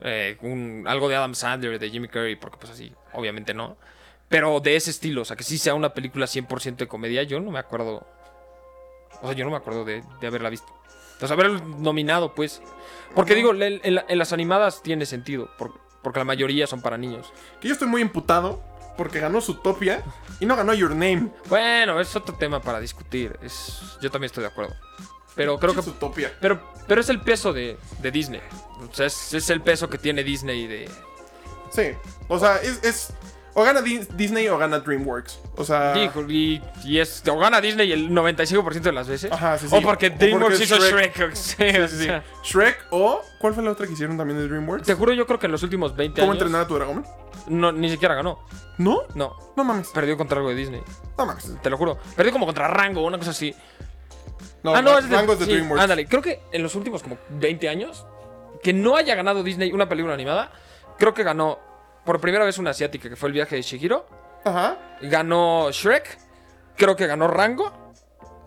eh, 0.00 0.38
un- 0.40 0.84
algo 0.86 1.08
de 1.08 1.16
Adam 1.16 1.34
Sandler, 1.34 1.78
de 1.78 1.90
Jimmy 1.90 2.08
Curry, 2.08 2.36
porque 2.36 2.56
pues 2.58 2.72
así, 2.72 2.92
obviamente 3.12 3.52
no. 3.52 3.76
Pero 4.28 4.60
de 4.60 4.76
ese 4.76 4.90
estilo, 4.90 5.22
o 5.22 5.24
sea, 5.26 5.36
que 5.36 5.44
sí 5.44 5.58
sea 5.58 5.74
una 5.74 5.92
película 5.94 6.26
100% 6.26 6.76
de 6.76 6.88
comedia, 6.88 7.22
yo 7.24 7.38
no 7.40 7.50
me 7.50 7.58
acuerdo. 7.58 8.06
O 9.22 9.26
sea, 9.26 9.32
yo 9.32 9.44
no 9.44 9.50
me 9.50 9.56
acuerdo 9.56 9.84
de, 9.84 10.02
de 10.20 10.26
haberla 10.26 10.48
visto. 10.50 10.72
O 11.20 11.26
sea, 11.26 11.34
haberla 11.34 11.60
nominado, 11.78 12.34
pues. 12.34 12.62
Porque 13.14 13.34
digo, 13.34 13.52
en, 13.54 13.80
en 13.82 13.94
la- 13.94 14.04
en 14.08 14.18
las 14.18 14.32
animadas 14.32 14.82
tiene 14.82 15.04
sentido, 15.06 15.50
por- 15.58 15.78
porque 16.02 16.18
la 16.20 16.24
mayoría 16.24 16.66
son 16.66 16.80
para 16.82 16.96
niños. 16.96 17.30
Que 17.60 17.68
yo 17.68 17.74
estoy 17.74 17.88
muy 17.88 18.00
imputado 18.00 18.62
porque 18.96 19.20
ganó 19.20 19.40
Zootopia 19.40 20.02
y 20.40 20.46
no 20.46 20.56
ganó 20.56 20.74
Your 20.74 20.90
Name. 20.90 21.28
Bueno, 21.48 22.00
es 22.00 22.14
otro 22.16 22.34
tema 22.34 22.60
para 22.60 22.80
discutir. 22.80 23.38
Es, 23.42 23.80
yo 24.00 24.10
también 24.10 24.26
estoy 24.26 24.42
de 24.42 24.48
acuerdo. 24.48 24.74
Pero 25.34 25.58
creo 25.58 25.74
que 25.74 25.82
Zootopia. 25.82 26.32
Pero, 26.40 26.60
pero 26.88 27.00
es 27.00 27.08
el 27.10 27.20
peso 27.20 27.52
de, 27.52 27.76
de 28.00 28.10
Disney. 28.10 28.40
O 28.90 28.94
sea, 28.94 29.06
es, 29.06 29.34
es 29.34 29.50
el 29.50 29.60
peso 29.60 29.88
que 29.90 29.98
tiene 29.98 30.24
Disney 30.24 30.66
de. 30.66 30.88
Sí. 31.70 31.90
O 32.28 32.38
sea, 32.38 32.56
es. 32.56 32.82
es- 32.84 33.12
o 33.58 33.64
gana 33.64 33.80
Di- 33.80 34.06
Disney 34.16 34.48
o 34.48 34.58
gana 34.58 34.80
DreamWorks. 34.80 35.38
O 35.56 35.64
sea. 35.64 35.94
Y, 36.28 36.60
y 36.84 36.98
es. 36.98 37.22
O 37.26 37.38
gana 37.38 37.58
Disney 37.60 37.90
el 37.90 38.10
95% 38.10 38.80
de 38.82 38.92
las 38.92 39.08
veces. 39.08 39.32
Ajá, 39.32 39.56
sí, 39.58 39.66
sí. 39.68 39.74
O 39.74 39.80
porque 39.80 40.08
O 40.08 40.10
DreamWorks 40.10 40.60
hizo 40.60 40.76
Shrek. 40.76 41.16
Shrek. 41.16 41.34
Sí, 41.34 41.54
Sí, 41.56 41.78
o 41.78 41.88
sea, 41.88 42.24
Shrek 42.44 42.78
o. 42.90 43.22
¿Cuál 43.38 43.54
fue 43.54 43.62
la 43.62 43.70
otra 43.72 43.86
que 43.86 43.94
hicieron 43.94 44.18
también 44.18 44.38
de 44.38 44.46
DreamWorks? 44.48 44.86
Te 44.86 44.92
juro, 44.94 45.12
yo 45.14 45.26
creo 45.26 45.38
que 45.38 45.46
en 45.46 45.52
los 45.52 45.62
últimos 45.62 45.96
20 45.96 46.20
¿Cómo 46.20 46.32
años. 46.32 46.42
entrenar 46.42 46.64
a 46.64 46.68
tu 46.68 46.74
dragón? 46.74 47.06
No, 47.48 47.72
ni 47.72 47.88
siquiera 47.90 48.14
ganó. 48.14 48.40
¿No? 48.78 49.02
No. 49.14 49.36
No 49.56 49.64
mames. 49.64 49.88
Perdió 49.88 50.16
contra 50.16 50.38
algo 50.38 50.50
de 50.50 50.56
Disney. 50.56 50.82
No 51.16 51.26
mames. 51.26 51.50
Te 51.62 51.70
lo 51.70 51.76
juro. 51.76 51.98
Perdió 52.14 52.32
como 52.32 52.46
contra 52.46 52.68
Rango, 52.68 53.04
una 53.04 53.18
cosa 53.18 53.30
así. 53.30 53.54
No, 54.62 54.74
ah, 54.74 54.82
no, 54.82 54.98
es 54.98 55.08
de, 55.08 55.16
Rango 55.16 55.34
es 55.34 55.38
de 55.38 55.44
sí, 55.44 55.52
DreamWorks. 55.52 55.82
Ándale, 55.82 56.06
creo 56.06 56.22
que 56.22 56.42
en 56.52 56.62
los 56.62 56.74
últimos 56.74 57.02
como 57.02 57.18
20 57.30 57.68
años, 57.68 58.06
que 58.62 58.72
no 58.72 58.96
haya 58.96 59.14
ganado 59.14 59.42
Disney 59.42 59.72
una 59.72 59.88
película 59.88 60.14
animada, 60.14 60.50
creo 60.98 61.14
que 61.14 61.22
ganó 61.22 61.58
por 62.04 62.20
primera 62.20 62.44
vez 62.44 62.58
una 62.58 62.70
asiática, 62.70 63.08
que 63.08 63.16
fue 63.16 63.28
el 63.28 63.32
viaje 63.32 63.56
de 63.56 63.62
Shihiro. 63.62 64.06
Ajá. 64.44 64.76
Ganó 65.02 65.70
Shrek. 65.70 66.18
Creo 66.76 66.96
que 66.96 67.06
ganó 67.06 67.28
Rango. 67.28 67.94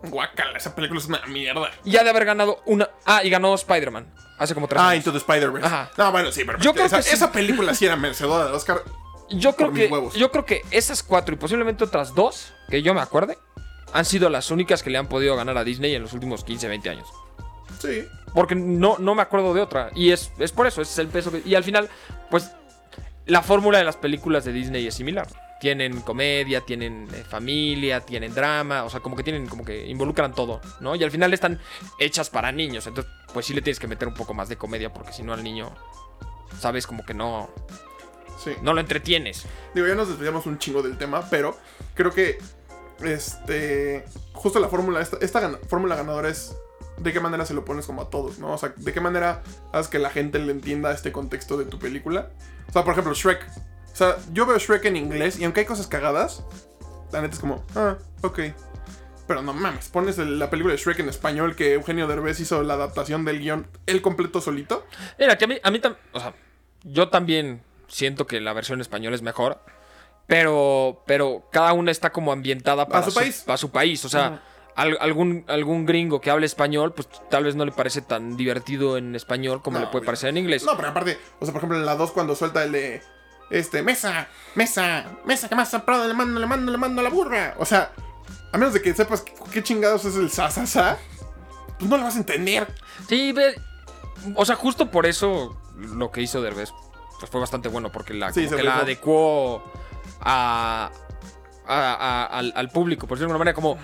Guacala, 0.04 0.58
esa 0.58 0.76
película 0.76 1.00
es 1.00 1.08
una 1.08 1.26
mierda. 1.28 1.72
Y 1.84 1.98
ha 1.98 2.04
de 2.04 2.10
haber 2.10 2.26
ganado 2.26 2.62
una. 2.66 2.90
Ah, 3.06 3.24
y 3.24 3.30
ganó 3.30 3.54
Spider-Man. 3.54 4.14
Hace 4.40 4.54
como 4.56 4.68
tres 4.68 4.82
Ah, 4.82 4.90
años. 4.90 5.06
Into 5.06 5.12
the 5.12 5.18
Spider-Verse. 5.20 5.68
Ajá. 5.68 5.92
No, 5.98 6.12
bueno, 6.12 6.32
sí, 6.32 6.44
pero 6.46 6.58
Yo 6.60 6.74
creo 6.74 6.86
esa, 6.86 6.98
que 6.98 7.04
sí. 7.04 7.14
esa 7.14 7.32
película 7.32 7.74
sí 7.76 7.86
era 7.86 7.96
merecedora 7.96 8.46
del 8.46 8.54
Oscar. 8.56 8.82
Yo 9.30 9.54
creo 9.56 9.68
por 9.68 9.74
mis 9.78 9.88
que. 9.88 9.94
huevos. 9.94 10.14
Yo 10.16 10.32
creo 10.32 10.46
que 10.46 10.64
esas 10.72 11.04
cuatro 11.04 11.36
y 11.36 11.38
posiblemente 11.38 11.84
otras 11.84 12.16
dos, 12.16 12.54
que 12.70 12.82
yo 12.82 12.94
me 12.96 13.02
acuerde, 13.02 13.38
han 13.94 14.06
sido 14.06 14.30
las 14.30 14.50
únicas 14.50 14.82
que 14.82 14.90
le 14.90 14.98
han 14.98 15.08
podido 15.08 15.36
ganar 15.36 15.58
a 15.58 15.64
Disney 15.64 15.94
en 15.94 16.02
los 16.02 16.14
últimos 16.14 16.44
15, 16.44 16.68
20 16.68 16.90
años. 16.90 17.08
Sí. 17.80 18.08
Porque 18.34 18.56
no, 18.56 18.98
no 18.98 19.14
me 19.16 19.22
acuerdo 19.22 19.54
de 19.54 19.62
otra. 19.62 19.90
Y 19.94 20.12
es, 20.12 20.32
es 20.40 20.52
por 20.52 20.68
eso, 20.68 20.82
es 20.82 20.98
el 21.00 21.08
peso. 21.08 21.32
que- 21.32 21.42
y 21.46 21.56
al 21.56 21.64
final, 21.64 21.90
pues, 22.32 22.52
la 23.26 23.42
fórmula 23.42 23.78
de 23.78 23.84
las 23.84 23.98
películas 23.98 24.46
de 24.46 24.54
Disney 24.54 24.88
es 24.88 24.96
similar. 24.96 25.28
Tienen 25.60 26.02
comedia, 26.02 26.62
tienen 26.62 27.08
eh, 27.14 27.24
familia, 27.28 28.00
tienen 28.02 28.34
drama, 28.34 28.86
o 28.86 28.90
sea, 28.90 29.02
como 29.02 29.16
que 29.16 29.24
tienen, 29.24 29.48
como 29.48 29.66
que 29.66 29.88
involucran 29.88 30.34
todo, 30.34 30.62
¿no? 30.80 30.96
Y 30.96 31.04
al 31.04 31.12
final 31.12 31.34
están 31.34 31.60
hechas 32.00 32.30
para 32.30 32.52
niños. 32.52 32.88
Entonces, 32.88 33.12
pues 33.34 33.46
sí 33.46 33.54
le 33.54 33.62
tienes 33.62 33.80
que 33.80 33.88
meter 33.88 34.08
un 34.08 34.14
poco 34.14 34.34
más 34.34 34.48
de 34.48 34.56
comedia, 34.58 34.94
porque 34.94 35.12
si 35.12 35.22
no 35.22 35.34
al 35.34 35.44
niño, 35.44 35.74
sabes, 36.60 36.88
como 36.88 37.06
que 37.06 37.14
no, 37.14 37.50
Sí. 38.42 38.52
no 38.62 38.74
lo 38.74 38.80
entretienes. 38.80 39.46
Digo, 39.74 39.86
ya 39.88 39.96
nos 39.96 40.08
desviamos 40.08 40.46
un 40.46 40.58
chingo 40.60 40.82
del 40.82 40.98
tema, 40.98 41.28
pero 41.30 41.58
creo 41.94 42.14
que 42.14 42.38
este 43.04 44.06
justo 44.34 44.60
la 44.60 44.70
fórmula 44.70 45.02
esta, 45.02 45.60
fórmula 45.68 45.96
ganadora 45.96 46.30
es 46.30 46.56
de 46.98 47.14
qué 47.14 47.20
manera 47.20 47.46
se 47.46 47.54
lo 47.54 47.64
pones 47.66 47.86
como 47.86 48.02
a 48.02 48.10
todos, 48.10 48.40
¿no? 48.40 48.54
O 48.54 48.58
sea, 48.58 48.74
de 48.76 48.94
qué 48.94 49.02
manera 49.02 49.42
haces 49.72 49.90
que 49.90 50.00
la 50.00 50.10
gente 50.10 50.40
le 50.40 50.52
entienda 50.52 50.92
este 50.94 51.12
contexto 51.12 51.58
de 51.58 51.66
tu 51.66 51.80
película. 51.80 52.32
O 52.68 52.72
sea, 52.74 52.84
por 52.84 52.94
ejemplo, 52.94 53.14
Shrek. 53.14 53.46
O 54.00 54.02
sea, 54.02 54.18
yo 54.32 54.46
veo 54.46 54.58
Shrek 54.58 54.86
en 54.86 54.96
inglés 54.96 55.38
y 55.40 55.44
aunque 55.44 55.60
hay 55.60 55.66
cosas 55.66 55.88
cagadas, 55.88 56.42
la 57.12 57.20
neta 57.22 57.34
es 57.34 57.40
como, 57.42 57.66
ah, 57.76 57.98
ok. 58.22 58.40
Pero 59.28 59.42
no 59.42 59.52
mames, 59.54 59.90
pones 59.90 60.18
el- 60.20 60.40
la 60.40 60.50
película 60.50 60.74
de 60.74 60.80
Shrek 60.80 61.00
en 61.00 61.10
español 61.10 61.54
que 61.58 61.74
Eugenio 61.74 62.08
Derbez 62.08 62.40
hizo 62.40 62.64
la 62.64 62.76
adaptación 62.76 63.26
del 63.26 63.40
guion 63.40 63.68
él 63.88 64.02
completo 64.02 64.40
solito. 64.40 64.86
Mira, 65.20 65.38
que 65.38 65.44
a 65.44 65.48
mí, 65.50 65.58
a 65.62 65.70
mí 65.70 65.80
también, 65.80 66.02
o 66.14 66.20
sea, 66.22 66.34
yo 66.84 67.10
también 67.10 67.62
siento 67.90 68.26
que 68.26 68.40
la 68.40 68.54
versión 68.54 68.80
española 68.80 69.18
es 69.18 69.22
mejor, 69.22 69.60
pero, 70.28 71.04
pero 71.06 71.48
cada 71.52 71.74
una 71.74 71.92
está 71.92 72.12
como 72.12 72.32
ambientada 72.32 72.88
para 72.88 73.06
su 73.06 73.14
país. 73.14 73.44
Para 73.46 73.58
su 73.58 73.70
país, 73.72 74.06
o 74.06 74.10
sea, 74.10 74.42
al- 74.78 74.98
algún, 75.02 75.44
algún 75.50 75.86
gringo 75.86 76.22
que 76.22 76.30
hable 76.32 76.46
español, 76.46 76.94
pues 76.94 77.10
tal 77.30 77.44
vez 77.44 77.56
no 77.56 77.66
le 77.66 77.74
parece 77.74 78.02
tan 78.02 78.38
divertido 78.38 78.98
en 78.98 79.14
español 79.16 79.62
como 79.62 79.78
No, 79.80 79.86
le 79.86 79.92
puede 79.92 80.00
obvio. 80.02 80.06
parecer 80.06 80.30
en 80.30 80.38
inglés. 80.38 80.64
No, 80.64 80.78
pero 80.78 80.88
aparte, 80.88 81.18
o 81.40 81.46
sea, 81.46 81.52
por 81.52 81.60
ejemplo, 81.60 81.78
en 81.78 81.86
la 81.86 81.96
2 81.96 82.12
cuando 82.12 82.34
suelta 82.36 82.64
el 82.64 82.72
de. 82.72 83.02
Este, 83.50 83.82
mesa, 83.82 84.28
mesa, 84.56 85.06
mesa, 85.26 85.50
que 85.50 85.56
más 85.56 85.74
aprado, 85.74 86.08
le 86.08 86.14
mando, 86.14 86.40
le 86.40 86.46
mando, 86.46 86.72
le 86.72 86.78
mando 86.78 87.02
a 87.02 87.04
la 87.04 87.10
burra. 87.10 87.56
O 87.58 87.66
sea, 87.66 87.92
a 88.52 88.58
menos 88.58 88.74
de 88.74 88.82
que 88.82 88.94
sepas 88.94 89.24
qué, 89.52 89.64
chingados 89.64 90.06
es 90.06 90.16
el 90.16 90.30
sa, 90.30 90.52
sa, 90.52 90.66
sa, 90.68 90.98
pues 91.78 91.90
no 91.90 91.98
lo 91.98 92.04
vas 92.04 92.16
a 92.16 92.20
entender. 92.20 92.68
Sí, 93.08 93.32
ve, 93.32 93.56
o 94.36 94.46
sea, 94.46 94.56
justo 94.56 94.92
por 94.92 95.06
eso 95.06 95.60
lo 95.78 96.12
que 96.12 96.22
hizo 96.22 96.42
Derbez 96.42 96.72
pues 97.20 97.30
fue 97.32 97.40
bastante 97.42 97.68
bueno, 97.70 97.92
porque 97.92 98.14
la, 98.14 98.32
Sí, 98.32 98.48
que 98.48 98.64
la 98.64 98.78
adecuó 98.80 99.64
a, 100.22 100.90
a- 101.68 101.94
a- 101.94 102.26
al, 102.26 102.54
al 102.56 102.70
público, 102.70 103.08
por 103.08 103.18
decirlo 103.18 103.30
de 103.30 103.34
alguna 103.34 103.40
manera, 103.40 103.56
como, 103.56 103.78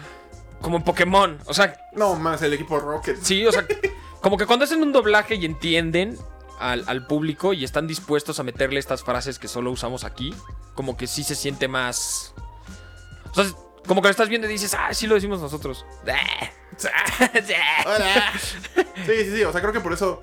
como 0.62 0.78
en 0.78 0.84
Pokémon. 0.84 1.38
O 1.46 1.54
sea, 1.54 1.76
No, 1.94 2.16
más 2.16 2.42
el 2.44 2.54
equipo 2.54 2.80
Rocket. 2.80 3.18
Sí, 3.22 3.46
o 3.46 3.52
sea, 3.52 3.66
como 4.22 4.38
que 4.38 4.46
cuando 4.46 4.66
hacen 4.66 4.82
un 4.82 4.94
doblaje 4.94 5.36
y 5.36 5.46
entienden 5.46 6.18
al, 6.60 6.84
al 6.88 7.08
público 7.08 7.54
y 7.54 7.64
están 7.64 7.88
dispuestos 7.88 8.40
a 8.40 8.44
meterle 8.44 8.80
estas 8.80 9.04
frases 9.04 9.40
que 9.40 9.48
solo 9.48 9.72
usamos 9.72 10.04
aquí, 10.04 10.34
como 10.74 10.98
que 10.98 11.08
sí 11.08 11.24
se 11.24 11.36
siente 11.36 11.68
más. 11.68 12.34
O 13.32 13.36
sea, 13.36 13.46
como 13.88 14.02
que 14.02 14.08
lo 14.08 14.12
estás 14.12 14.30
viendo 14.30 14.48
y 14.48 14.52
dices, 14.52 14.76
ah, 14.78 14.94
sí 14.94 15.08
lo 15.08 15.16
decimos 15.16 15.40
nosotros. 15.40 15.86
Hola. 17.86 18.34
Sí, 19.06 19.24
sí, 19.24 19.36
sí. 19.36 19.44
O 19.44 19.52
sea, 19.52 19.62
creo 19.62 19.74
que 19.74 19.80
por 19.80 19.94
eso. 19.94 20.22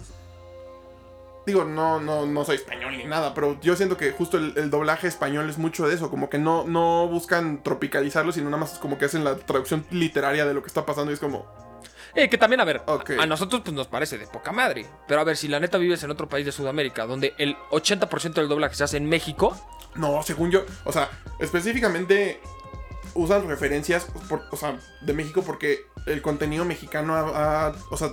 Digo, 1.44 1.64
no, 1.64 2.00
no, 2.00 2.24
no 2.24 2.44
soy 2.44 2.54
español 2.56 2.96
ni 2.96 3.02
nada, 3.02 3.34
pero 3.34 3.60
yo 3.60 3.74
siento 3.74 3.96
que 3.96 4.12
justo 4.12 4.36
el, 4.36 4.70
doblaje 4.70 5.08
español 5.08 5.50
es 5.50 5.58
mucho 5.58 5.88
de 5.88 5.94
eso, 5.96 6.08
como 6.08 6.30
que 6.30 6.38
no, 6.38 6.64
no 6.64 7.08
buscan 7.08 7.64
tropicalizarlo, 7.64 8.30
sino 8.30 8.48
nada 8.48 8.58
más 8.58 8.78
como 8.78 8.96
que 8.96 9.06
hacen 9.06 9.24
la 9.24 9.36
traducción 9.36 9.84
literaria 9.90 10.46
de 10.46 10.54
lo 10.54 10.62
que 10.62 10.68
está 10.68 10.86
pasando 10.86 11.10
y 11.10 11.14
es 11.14 11.20
como, 11.20 11.44
Eh, 12.14 12.28
que 12.28 12.36
también, 12.38 12.60
a 12.60 12.64
ver, 12.64 12.82
a 13.18 13.26
nosotros 13.26 13.62
pues 13.64 13.74
nos 13.74 13.86
parece 13.88 14.18
de 14.18 14.26
poca 14.26 14.52
madre. 14.52 14.86
Pero 15.08 15.20
a 15.20 15.24
ver, 15.24 15.36
si 15.36 15.48
la 15.48 15.60
neta 15.60 15.78
vives 15.78 16.02
en 16.02 16.10
otro 16.10 16.28
país 16.28 16.44
de 16.46 16.52
Sudamérica, 16.52 17.06
donde 17.06 17.34
el 17.38 17.56
80% 17.70 18.34
del 18.34 18.48
doblaje 18.48 18.74
se 18.74 18.84
hace 18.84 18.96
en 18.98 19.08
México, 19.08 19.56
No, 19.94 20.22
según 20.22 20.50
yo, 20.50 20.64
o 20.84 20.92
sea, 20.92 21.10
específicamente 21.38 22.40
usan 23.14 23.46
referencias, 23.46 24.06
por- 24.28 24.42
o 24.50 24.56
sea, 24.56 24.78
de 25.02 25.12
México 25.12 25.42
porque 25.44 25.80
el 26.06 26.22
contenido 26.22 26.64
mexicano 26.64 27.14
ha, 27.14 27.66
ha- 27.68 27.74
o 27.90 27.96
sea, 27.96 28.08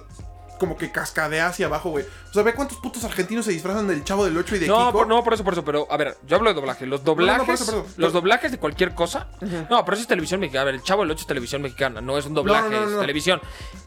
como 0.60 0.78
que 0.78 0.92
cascadea 0.92 1.48
hacia 1.48 1.66
abajo, 1.66 1.90
güey. 1.90 2.06
O 2.30 2.34
sea, 2.34 2.44
ve 2.44 2.54
cuántos 2.54 2.78
putos 2.78 3.04
argentinos 3.04 3.46
se 3.46 3.52
disfrazan 3.52 3.88
del 3.88 4.04
Chavo 4.04 4.26
del 4.26 4.38
8 4.38 4.56
y 4.58 4.60
de 4.60 4.68
No, 4.68 4.78
Kiko. 4.78 4.92
por, 4.92 5.08
no, 5.08 5.24
por 5.24 5.34
eso, 5.34 5.44
por 5.44 5.54
eso, 5.54 5.66
pero 5.66 5.88
a 5.90 5.98
ver, 5.98 6.18
yo 6.28 6.36
hablo 6.36 6.50
de 6.50 6.54
doblaje. 6.56 6.86
Los 6.86 7.04
doblajes, 7.04 7.38
no, 7.40 7.46
por 7.46 7.56
eso, 7.56 7.66
por 7.66 7.74
eso. 7.86 7.94
los 7.98 8.14
doblajes 8.14 8.52
de 8.52 8.60
cualquier 8.60 8.94
cosa. 8.94 9.30
No, 9.70 9.84
pero 9.84 9.94
eso 9.96 10.02
es 10.04 10.08
televisión 10.08 10.40
mexicana. 10.40 10.62
A 10.62 10.66
ver, 10.66 10.76
el 10.76 10.84
Chavo 10.84 11.02
del 11.02 11.12
8 11.12 11.22
es 11.22 11.28
televisión 11.28 11.62
mexicana, 11.64 12.02
no 12.02 12.18
es 12.18 12.26
un 12.28 12.34
doblaje, 12.36 12.70
no, 12.70 12.82
no, 12.82 12.86
es 12.86 12.92
no. 12.92 13.00
televisión. 13.00 13.42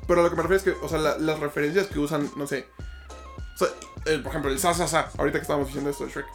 Pero 0.09 0.23
lo 0.23 0.31
que 0.31 0.37
me 0.37 0.43
refiero 0.43 0.57
es 0.57 0.63
que, 0.65 0.85
o 0.85 0.89
sea, 0.89 0.99
la- 0.99 1.19
las 1.19 1.39
referencias 1.39 1.87
que 1.87 1.99
usan, 2.01 2.29
no 2.37 2.47
sé. 2.47 2.67
O 3.55 3.59
sea, 3.59 3.69
el- 4.07 4.23
por 4.23 4.31
ejemplo, 4.31 4.51
el 4.51 4.59
sa, 4.59 4.75
sa, 4.75 4.89
sa, 4.89 5.11
ahorita 5.19 5.39
que 5.39 5.43
estábamos 5.43 5.69
diciendo 5.69 5.91
esto 5.91 6.07
de 6.07 6.11
Shrek. 6.13 6.27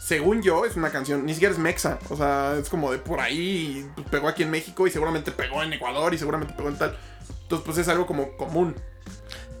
según 0.00 0.40
yo, 0.42 0.64
es 0.64 0.76
una 0.76 0.90
canción, 0.90 1.26
ni 1.26 1.32
siquiera 1.34 1.52
es 1.52 1.58
mexa. 1.58 1.98
O 2.10 2.16
sea, 2.16 2.54
es 2.60 2.68
como 2.68 2.92
de 2.92 2.98
por 2.98 3.18
ahí, 3.20 3.88
pues, 3.96 4.06
pegó 4.08 4.28
aquí 4.28 4.44
en 4.44 4.50
México 4.52 4.86
y 4.86 4.90
seguramente 4.92 5.32
pegó 5.32 5.62
en 5.64 5.72
Ecuador 5.72 6.14
y 6.14 6.18
seguramente 6.18 6.54
pegó 6.54 6.68
en 6.68 6.78
tal. 6.78 6.96
Entonces, 7.42 7.64
pues 7.66 7.78
es 7.78 7.88
algo 7.88 8.06
como 8.06 8.36
común. 8.36 8.76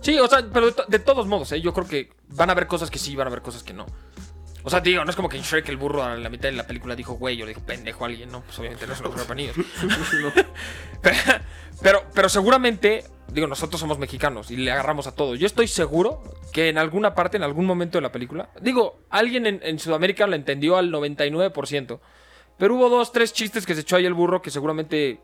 Sí, 0.06 0.18
o 0.20 0.28
sea, 0.28 0.38
pero 0.52 0.66
de, 0.66 0.72
to- 0.72 0.84
de 0.86 0.98
todos 1.00 1.26
modos, 1.26 1.50
¿eh? 1.50 1.60
yo 1.60 1.72
creo 1.74 1.88
que 1.88 2.10
van 2.28 2.48
a 2.48 2.52
haber 2.52 2.68
cosas 2.68 2.90
que 2.90 2.98
sí, 2.98 3.16
van 3.16 3.26
a 3.26 3.30
haber 3.30 3.42
cosas 3.42 3.62
que 3.64 3.72
no. 3.72 3.86
O 4.62 4.70
sea, 4.70 4.78
digo, 4.80 5.04
no 5.04 5.10
es 5.10 5.16
como 5.16 5.28
que 5.28 5.36
en 5.36 5.42
Shrek 5.42 5.68
el 5.68 5.76
burro 5.76 6.02
a 6.04 6.14
la 6.16 6.28
mitad 6.28 6.48
de 6.48 6.54
la 6.56 6.64
película 6.66 6.94
dijo 6.94 7.14
güey 7.14 7.40
o 7.42 7.44
le 7.44 7.50
dijo 7.54 7.66
pendejo 7.66 8.04
a 8.04 8.08
alguien, 8.08 8.30
no, 8.30 8.42
pues 8.42 8.56
obviamente 8.60 8.86
no 8.86 8.92
es 8.92 9.00
una 9.00 9.10
para 9.10 9.34
niños. 9.34 9.56
pero, 11.02 11.22
pero, 11.82 12.02
pero 12.14 12.28
seguramente, 12.28 13.04
digo, 13.32 13.46
nosotros 13.46 13.80
somos 13.80 13.98
mexicanos 13.98 14.50
y 14.50 14.56
le 14.56 14.70
agarramos 14.72 15.06
a 15.06 15.14
todo. 15.14 15.34
Yo 15.34 15.46
estoy 15.46 15.68
seguro 15.68 16.22
que 16.52 16.68
en 16.68 16.78
alguna 16.78 17.14
parte, 17.14 17.36
en 17.36 17.42
algún 17.42 17.66
momento 17.66 17.98
de 17.98 18.02
la 18.02 18.12
película, 18.12 18.50
digo, 18.60 19.00
alguien 19.10 19.46
en, 19.46 19.60
en 19.62 19.78
Sudamérica 19.78 20.26
lo 20.26 20.36
entendió 20.36 20.76
al 20.76 20.90
99%, 20.92 22.00
pero 22.58 22.74
hubo 22.74 22.88
dos, 22.88 23.12
tres 23.12 23.32
chistes 23.32 23.66
que 23.66 23.74
se 23.74 23.80
echó 23.82 23.96
ahí 23.96 24.06
el 24.06 24.14
burro 24.14 24.40
que 24.42 24.50
seguramente, 24.50 25.20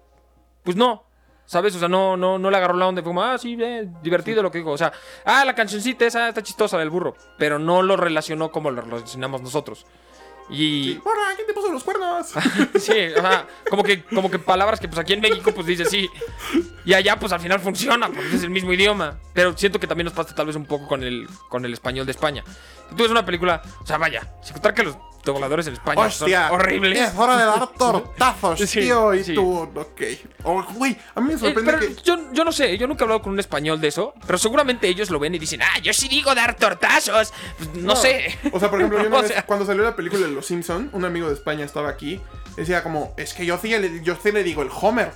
pues 0.65 0.77
no. 0.77 1.05
¿Sabes? 1.47 1.75
O 1.77 1.79
sea, 1.79 1.89
no, 1.89 2.17
no, 2.17 2.39
no 2.39 2.51
le 2.51 2.57
agarró 2.57 2.75
la 2.75 2.87
onda. 2.87 3.03
Fue 3.03 3.11
como, 3.11 3.23
ah, 3.23 3.37
sí, 3.39 3.57
eh, 3.61 3.89
divertido 4.03 4.43
lo 4.43 4.51
que 4.51 4.59
dijo. 4.59 4.71
O 4.71 4.79
sea, 4.79 4.93
ah, 5.25 5.45
la 5.45 5.55
cancioncita 5.55 6.07
esa 6.07 6.29
está 6.29 6.43
chistosa 6.43 6.79
del 6.79 6.91
burro. 6.91 7.15
Pero 7.39 7.59
no 7.59 7.83
lo 7.83 7.97
relacionó 7.97 8.51
como 8.51 8.71
lo 8.71 8.83
relacionamos 8.83 9.43
nosotros. 9.43 9.87
Y. 10.49 10.95
Sí. 10.95 11.03
¿Quién 11.37 11.47
te 11.47 11.55
puso 11.55 11.73
los 11.73 11.83
cuernos? 11.83 12.33
Sí, 12.79 12.93
o 13.17 13.21
sea, 13.21 13.47
como 13.69 13.83
que, 13.83 14.05
como 14.05 14.31
que 14.31 14.39
palabras 14.39 14.81
que 14.81 14.89
pues 14.89 14.99
aquí 14.99 15.13
en 15.13 15.21
México 15.21 15.53
pues 15.53 15.67
dice 15.67 15.85
sí. 15.85 16.09
Y 16.85 16.95
allá 16.95 17.19
pues 17.19 17.33
al 17.33 17.41
final 17.41 17.61
funciona, 17.61 18.09
porque 18.09 18.37
es 18.37 18.43
el 18.43 18.51
mismo 18.51 18.73
idioma. 18.73 19.19
Pero 19.33 19.57
siento 19.57 19.81
que 19.81 19.87
también 19.87 20.07
nos 20.07 20.15
pasa 20.15 20.35
tal 20.35 20.47
vez 20.47 20.57
un 20.57 20.67
poco 20.67 20.87
con 20.87 21.03
el, 21.03 21.27
con 21.49 21.65
el 21.65 21.73
español 21.73 22.07
de 22.07 22.13
España. 22.13 22.45
Tú 22.91 23.03
ves 23.03 23.11
una 23.11 23.25
película, 23.25 23.63
o 23.81 23.87
sea, 23.87 23.99
vaya, 23.99 24.35
sin 24.43 24.53
contar 24.55 24.75
que 24.75 24.83
los 24.83 24.97
dobladores 25.25 25.67
en 25.69 25.75
España 25.75 26.01
¡Hostia! 26.03 26.49
son 26.49 26.57
horribles. 26.61 26.99
Es 26.99 27.15
hora 27.17 27.37
de 27.37 27.45
dar 27.45 27.69
tortazos, 27.79 28.59
Sí, 28.61 28.81
tío. 28.81 29.15
Y 29.15 29.25
sí. 29.25 29.35
tú, 29.35 29.59
ok. 29.75 30.01
Oh, 30.45 30.61
a 30.61 31.21
mí 31.21 31.29
me 31.29 31.35
Eh, 31.35 31.39
sorprende 31.39 31.73
pero 31.73 31.79
que. 31.79 31.95
yo, 32.03 32.33
yo 32.33 32.45
no 32.45 32.53
sé, 32.53 32.77
yo 32.79 32.87
nunca 32.87 33.03
he 33.03 33.05
hablado 33.05 33.23
con 33.23 33.33
un 33.33 33.41
español 33.41 33.81
de 33.81 33.89
eso, 33.89 34.15
pero 34.27 34.39
seguramente 34.39 34.89
ellos 34.89 35.11
lo 35.11 35.19
ven 35.19 35.35
y 35.35 35.39
dicen, 35.39 35.63
ah, 35.63 35.79
yo 35.83 35.93
sí 35.93 36.09
digo 36.09 36.35
dar 36.35 36.57
tortazos. 36.57 37.33
Pues, 37.59 37.75
no, 37.75 37.95
sé. 37.97 38.39
O 38.53 38.59
sea, 38.59 38.69
por 38.71 38.81
ejemplo, 38.81 38.99
yo 39.03 39.09
una 39.09 39.19
O 39.19 39.23
vez, 39.23 39.31
sea, 39.33 39.47
cuando 39.47 39.65
salió 39.67 39.83
la 39.83 39.95
película 39.97 40.27
de 40.27 40.33
Los 40.33 40.47
Simpson, 40.47 40.91
un 40.93 41.05
amigo 41.05 41.29
de 41.29 41.35
España 41.35 41.65
estaba 41.65 41.89
aquí. 41.89 42.21
Decía 42.57 42.83
como, 42.83 43.15
es 43.17 43.33
que 43.33 43.47
yo 43.47 43.57
sí 43.59 43.69
le, 43.69 44.03
yo 44.03 44.17
sí 44.23 44.31
le 44.33 44.43
digo 44.43 44.63
el 44.63 44.69
Homer. 44.79 45.13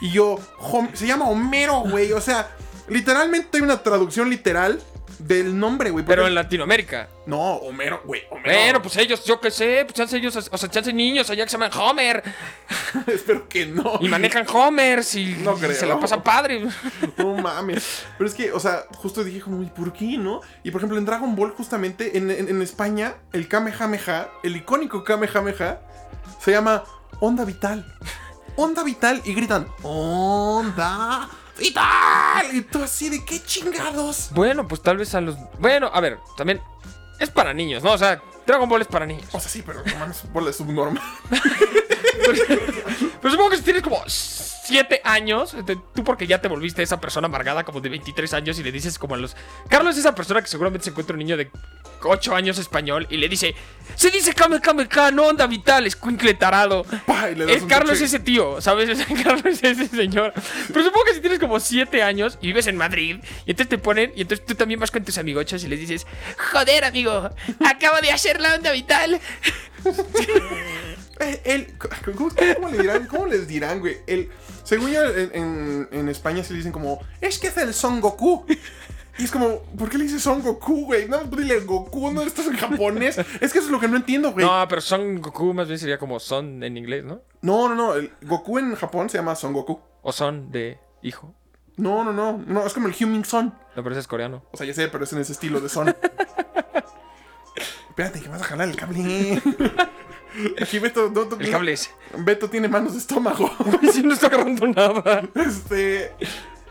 Y 0.00 0.10
yo, 0.10 0.38
Hom- 0.58 0.92
se 0.94 1.06
llama 1.06 1.26
Homero, 1.28 1.80
güey. 1.82 2.12
O 2.12 2.20
sea, 2.20 2.50
literalmente 2.88 3.58
hay 3.58 3.62
una 3.62 3.82
traducción 3.82 4.28
literal 4.30 4.80
del 5.26 5.58
nombre, 5.58 5.90
güey. 5.90 6.04
pero 6.04 6.26
en 6.26 6.34
Latinoamérica. 6.34 7.08
No, 7.26 7.54
Homero, 7.56 8.02
güey. 8.04 8.22
Homero. 8.30 8.58
Bueno, 8.58 8.82
pues 8.82 8.96
ellos, 8.96 9.24
yo 9.24 9.40
qué 9.40 9.50
sé, 9.50 9.82
pues 9.84 9.94
chance 9.94 10.16
ellos, 10.16 10.34
o 10.50 10.58
sea, 10.58 10.68
chance 10.70 10.92
niños 10.92 11.30
allá 11.30 11.44
que 11.44 11.50
se 11.50 11.56
llaman 11.58 11.70
Homer 11.78 12.22
Espero 13.06 13.48
que 13.48 13.66
no. 13.66 13.98
y 14.00 14.08
manejan 14.08 14.46
Homers 14.52 15.14
y, 15.14 15.36
No 15.44 15.56
y 15.56 15.60
creo. 15.60 15.74
se 15.74 15.86
la 15.86 15.98
pasan 16.00 16.22
padre. 16.22 16.66
No 17.16 17.34
mames. 17.34 18.04
Pero 18.18 18.28
es 18.28 18.34
que, 18.34 18.52
o 18.52 18.58
sea, 18.60 18.84
justo 18.96 19.22
dije 19.22 19.40
como, 19.40 19.62
¿y 19.62 19.66
por 19.66 19.92
qué 19.92 20.16
no? 20.18 20.40
Y 20.64 20.70
por 20.70 20.80
ejemplo, 20.80 20.98
en 20.98 21.04
Dragon 21.04 21.36
Ball, 21.36 21.50
justamente, 21.56 22.16
en, 22.18 22.30
en- 22.30 22.48
en 22.48 22.62
España, 22.62 23.14
el 23.32 23.46
Kamehameha, 23.48 24.28
el 24.42 24.56
icónico 24.56 25.04
Kamehameha, 25.04 25.80
se 26.40 26.50
llama 26.52 26.82
Onda 27.20 27.44
Vital. 27.44 27.84
Onda 28.56 28.82
Vital 28.82 29.22
y 29.24 29.32
gritan, 29.34 29.66
Onda 29.82 31.28
Vital. 31.60 32.54
Y 32.54 32.62
tú 32.62 32.82
así 32.82 33.08
de, 33.10 33.24
¿qué 33.24 33.40
chingados? 33.42 34.30
Bueno, 34.32 34.66
pues 34.66 34.82
tal 34.82 34.96
vez 34.96 35.14
a 35.14 35.20
los. 35.20 35.36
Bueno, 35.58 35.90
a 35.92 36.00
ver, 36.00 36.18
también 36.36 36.60
es 37.18 37.30
para 37.30 37.52
niños, 37.54 37.82
¿no? 37.82 37.92
O 37.92 37.98
sea, 37.98 38.20
Dragon 38.46 38.68
Ball 38.68 38.80
es 38.80 38.88
para 38.88 39.06
niños. 39.06 39.26
O 39.32 39.38
sea, 39.38 39.50
sí, 39.50 39.62
pero 39.64 39.82
no 39.84 39.98
mames, 39.98 40.22
bola 40.32 40.48
de 40.48 40.52
subnormal. 40.54 41.02
Pero 43.20 43.32
supongo 43.32 43.50
que 43.50 43.56
si 43.56 43.62
tienes 43.62 43.82
como 43.82 44.02
7 44.70 45.00
años, 45.02 45.56
tú 45.92 46.04
porque 46.04 46.28
ya 46.28 46.40
te 46.40 46.46
volviste 46.46 46.80
esa 46.80 47.00
persona 47.00 47.26
amargada 47.26 47.64
como 47.64 47.80
de 47.80 47.88
23 47.88 48.32
años 48.34 48.56
y 48.60 48.62
le 48.62 48.70
dices 48.70 49.00
como 49.00 49.16
a 49.16 49.18
los... 49.18 49.36
Carlos 49.68 49.94
es 49.94 50.00
esa 50.00 50.14
persona 50.14 50.40
que 50.40 50.46
seguramente 50.46 50.84
se 50.84 50.90
encuentra 50.90 51.14
un 51.14 51.18
niño 51.18 51.36
de 51.36 51.50
8 52.04 52.36
años 52.36 52.56
español 52.56 53.04
y 53.10 53.16
le 53.16 53.28
dice... 53.28 53.52
Se 53.96 54.12
dice 54.12 54.32
Kame 54.32 54.60
Kame 54.60 54.86
Ka, 54.86 55.10
no 55.10 55.24
onda 55.26 55.48
vital, 55.48 55.88
escuincle 55.88 56.34
tarado. 56.34 56.86
Un 57.08 57.68
Carlos 57.68 57.94
es 57.96 58.02
ese 58.02 58.20
tío, 58.20 58.60
¿sabes? 58.60 58.96
Sea, 59.04 59.06
Carlos 59.24 59.44
es 59.60 59.64
ese 59.64 59.88
señor. 59.88 60.32
Pero 60.68 60.84
supongo 60.84 61.04
que 61.06 61.14
si 61.14 61.20
tienes 61.20 61.40
como 61.40 61.58
7 61.58 62.00
años 62.04 62.38
y 62.40 62.46
vives 62.46 62.68
en 62.68 62.76
Madrid, 62.76 63.16
y 63.44 63.50
entonces 63.50 63.68
te 63.68 63.78
ponen, 63.78 64.12
y 64.14 64.22
entonces 64.22 64.46
tú 64.46 64.54
también 64.54 64.78
vas 64.78 64.92
con 64.92 65.04
tus 65.04 65.18
amigochos 65.18 65.64
y 65.64 65.66
les 65.66 65.80
dices, 65.80 66.06
joder, 66.52 66.84
amigo, 66.84 67.28
acabo 67.66 68.00
de 68.00 68.12
hacer 68.12 68.40
la 68.40 68.54
onda 68.54 68.70
vital. 68.70 69.20
Eh, 71.22 71.38
el- 71.44 71.76
¿cómo, 72.16 72.30
cómo 72.54 72.70
le 72.70 72.78
dirán? 72.78 73.06
¿Cómo 73.06 73.26
les 73.26 73.46
dirán, 73.46 73.80
güey? 73.80 73.98
El, 74.06 74.30
según 74.70 74.90
yo, 74.92 75.02
en, 75.04 75.30
en- 75.34 75.88
en 75.90 76.08
España 76.08 76.44
se 76.44 76.52
le 76.52 76.58
dicen 76.58 76.70
como, 76.70 77.00
es 77.20 77.38
que 77.40 77.48
es 77.48 77.56
el 77.56 77.74
Son 77.74 78.00
Goku. 78.00 78.46
Y 79.18 79.24
es 79.24 79.32
como, 79.32 79.58
¿por 79.76 79.90
qué 79.90 79.98
le 79.98 80.04
dices 80.04 80.22
Son 80.22 80.40
Goku, 80.40 80.86
güey? 80.86 81.08
No, 81.08 81.24
dile 81.24 81.58
Goku, 81.60 82.12
no 82.12 82.22
estás 82.22 82.46
en 82.52 82.56
japonés. 82.56 83.18
Es 83.18 83.52
que 83.52 83.58
eso 83.58 83.66
es 83.66 83.70
lo 83.70 83.80
que 83.80 83.88
no 83.88 83.96
entiendo, 83.96 84.30
güey. 84.32 84.46
No, 84.46 84.64
pero 84.68 84.80
Son 84.80 85.20
Goku 85.20 85.52
más 85.52 85.66
bien 85.66 85.80
sería 85.80 85.98
como 85.98 86.20
Son 86.20 86.62
en 86.62 86.76
inglés, 86.76 87.04
¿no? 87.04 87.20
No, 87.42 87.68
no, 87.68 87.74
no. 87.74 87.94
El 87.94 88.12
Goku 88.22 88.58
en 88.60 88.76
Japón 88.76 89.10
se 89.10 89.18
llama 89.18 89.34
Son 89.34 89.52
Goku. 89.52 89.80
O 90.02 90.12
Son 90.12 90.52
de 90.52 90.78
hijo. 91.02 91.34
No, 91.76 92.04
no, 92.04 92.12
no. 92.12 92.38
No, 92.46 92.64
es 92.64 92.72
como 92.72 92.86
el 92.86 92.94
Humming 92.98 93.24
Son. 93.24 93.46
No, 93.74 93.82
pero 93.82 93.90
ese 93.90 94.00
es 94.00 94.06
coreano. 94.06 94.44
O 94.52 94.56
sea, 94.56 94.64
ya 94.66 94.74
sé, 94.74 94.86
pero 94.88 95.02
es 95.02 95.12
en 95.12 95.18
ese 95.18 95.32
estilo 95.32 95.60
de 95.60 95.68
Son. 95.68 95.88
Espérate, 97.88 98.20
que 98.20 98.28
vas 98.28 98.40
a 98.40 98.44
jalar 98.44 98.68
el 98.68 98.76
cable. 98.76 99.42
Aquí 100.60 100.78
Beto, 100.78 101.10
no, 101.10 101.28
El 101.38 101.50
cable 101.50 101.72
ese. 101.72 101.90
Beto 102.18 102.48
tiene 102.50 102.68
manos 102.68 102.92
de 102.92 102.98
estómago. 102.98 103.50
sí, 103.92 104.02
no 104.02 104.14
está 104.14 104.26
agarrando 104.28 104.66
nada. 104.68 105.22
Este. 105.34 106.12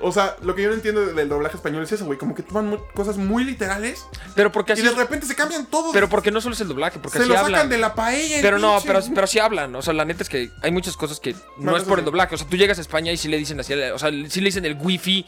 O 0.02 0.14
sea, 0.14 0.38
lo 0.44 0.56
que 0.56 0.62
yo 0.62 0.70
no 0.70 0.76
entiendo 0.76 1.06
del 1.08 1.28
doblaje 1.28 1.58
español 1.58 1.84
es 1.84 1.92
eso, 1.92 2.06
güey. 2.06 2.18
Como 2.18 2.34
que 2.34 2.42
toman 2.42 2.78
cosas 2.94 3.18
muy 3.18 3.44
literales 3.44 4.06
Pero 4.34 4.50
porque 4.50 4.72
y 4.72 4.74
así. 4.76 4.84
de 4.84 4.92
repente 4.92 5.26
se 5.26 5.36
cambian 5.36 5.66
todo. 5.66 5.92
Pero 5.92 6.08
porque 6.08 6.32
no 6.32 6.40
solo 6.40 6.56
es 6.56 6.62
el 6.62 6.70
doblaje, 6.70 7.00
porque 7.00 7.18
se 7.18 7.24
así 7.24 7.30
lo 7.30 7.36
sacan 7.36 7.54
hablan. 7.54 7.70
de 7.70 7.78
la 7.80 7.94
paella. 7.96 8.38
el 8.38 8.42
Pero 8.42 8.60
no, 8.60 8.80
pero, 8.86 9.02
pero 9.14 9.28
sí 9.28 9.40
hablan. 9.40 9.76
O 9.76 9.82
sea, 9.82 9.94
la 9.94 10.06
neta 10.06 10.24
es 10.24 10.30
que 10.30 10.50
hay 10.62 10.72
muchas 10.72 10.96
cosas 10.96 11.20
que 11.20 11.34
no, 11.58 11.72
No, 11.72 11.78
es 11.78 11.84
por 11.84 11.98
sí. 11.98 12.00
el 12.00 12.06
doblaje. 12.06 12.34
O 12.34 12.38
sea, 12.38 12.48
tú 12.48 12.56
llegas 12.56 12.78
a 12.78 12.82
España 12.82 13.12
y 13.12 13.18
sí 13.18 13.28
le 13.28 13.36
dicen 13.38 13.60
así. 13.60 13.74
O 13.74 14.00
sea, 14.00 14.10
sí 14.30 14.40
le 14.40 14.46
dicen 14.46 14.64
el 14.64 14.78
wifi, 14.80 15.26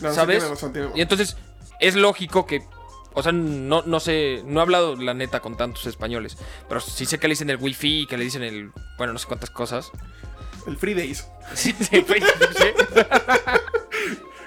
No, 0.00 0.08
sí 0.08 0.14
¿sabes? 0.16 0.38
tiene 0.38 0.54
razón, 0.54 0.72
tiene 0.72 0.86
razón. 0.86 0.98
Y 0.98 1.02
entonces 1.02 1.36
es 1.78 1.94
lógico 1.94 2.46
que. 2.46 2.62
O 3.14 3.22
sea, 3.22 3.32
no, 3.32 3.82
no 3.86 4.00
sé. 4.00 4.42
No 4.44 4.60
he 4.60 4.62
hablado 4.62 4.96
la 4.96 5.14
neta 5.14 5.40
con 5.40 5.56
tantos 5.56 5.86
españoles. 5.86 6.36
Pero 6.68 6.80
sí 6.80 7.04
sé 7.06 7.18
que 7.18 7.28
le 7.28 7.32
dicen 7.32 7.50
el 7.50 7.56
wifi, 7.56 8.06
que 8.06 8.16
le 8.16 8.24
dicen 8.24 8.42
el. 8.42 8.70
Bueno, 8.98 9.12
no 9.12 9.18
sé 9.18 9.26
cuántas 9.26 9.50
cosas. 9.50 9.90
El 10.66 10.76
Free 10.76 10.94
Days. 10.94 11.26
Sí, 11.54 11.74
sí, 11.78 11.84
sí. 11.84 12.04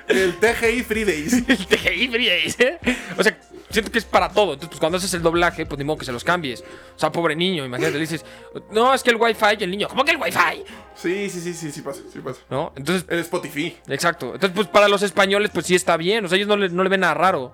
El 0.07 0.35
TGI 0.37 0.83
Free 0.83 1.03
Days. 1.03 1.33
El 1.49 1.65
TGI 1.67 2.07
Free 2.09 2.27
Days, 2.27 2.59
¿eh? 2.59 2.79
O 3.17 3.23
sea, 3.23 3.37
siento 3.71 3.91
que 3.91 3.97
es 3.97 4.05
para 4.05 4.29
todo. 4.29 4.53
Entonces, 4.53 4.69
pues 4.69 4.79
cuando 4.79 4.97
haces 4.99 5.13
el 5.15 5.23
doblaje, 5.23 5.65
pues 5.65 5.79
ni 5.79 5.83
modo 5.83 5.97
que 5.97 6.05
se 6.05 6.11
los 6.11 6.23
cambies. 6.23 6.61
O 6.95 6.99
sea, 6.99 7.11
pobre 7.11 7.35
niño, 7.35 7.65
imagínate, 7.65 7.95
le 7.95 8.01
dices, 8.01 8.23
no, 8.71 8.93
es 8.93 9.01
que 9.01 9.09
el 9.09 9.15
Wi-Fi 9.15 9.57
y 9.59 9.63
el 9.63 9.71
niño, 9.71 9.87
¿cómo 9.89 10.05
que 10.05 10.11
el 10.11 10.17
Wi-Fi? 10.17 10.63
Sí, 10.95 11.29
sí, 11.29 11.41
sí, 11.41 11.53
sí, 11.53 11.71
sí 11.71 11.81
pasa, 11.81 12.01
sí 12.13 12.19
pasa. 12.19 12.39
¿No? 12.51 12.71
Entonces, 12.75 13.05
El 13.09 13.19
Spotify. 13.19 13.77
exacto. 13.87 14.27
Entonces, 14.35 14.51
pues 14.55 14.67
para 14.67 14.87
los 14.87 15.01
españoles, 15.01 15.49
pues 15.53 15.65
sí 15.65 15.73
está 15.75 15.97
bien. 15.97 16.23
O 16.23 16.27
sea, 16.27 16.35
ellos 16.35 16.47
no 16.47 16.55
le, 16.55 16.69
no 16.69 16.83
le 16.83 16.89
ven 16.89 16.99
nada 17.01 17.15
raro. 17.15 17.53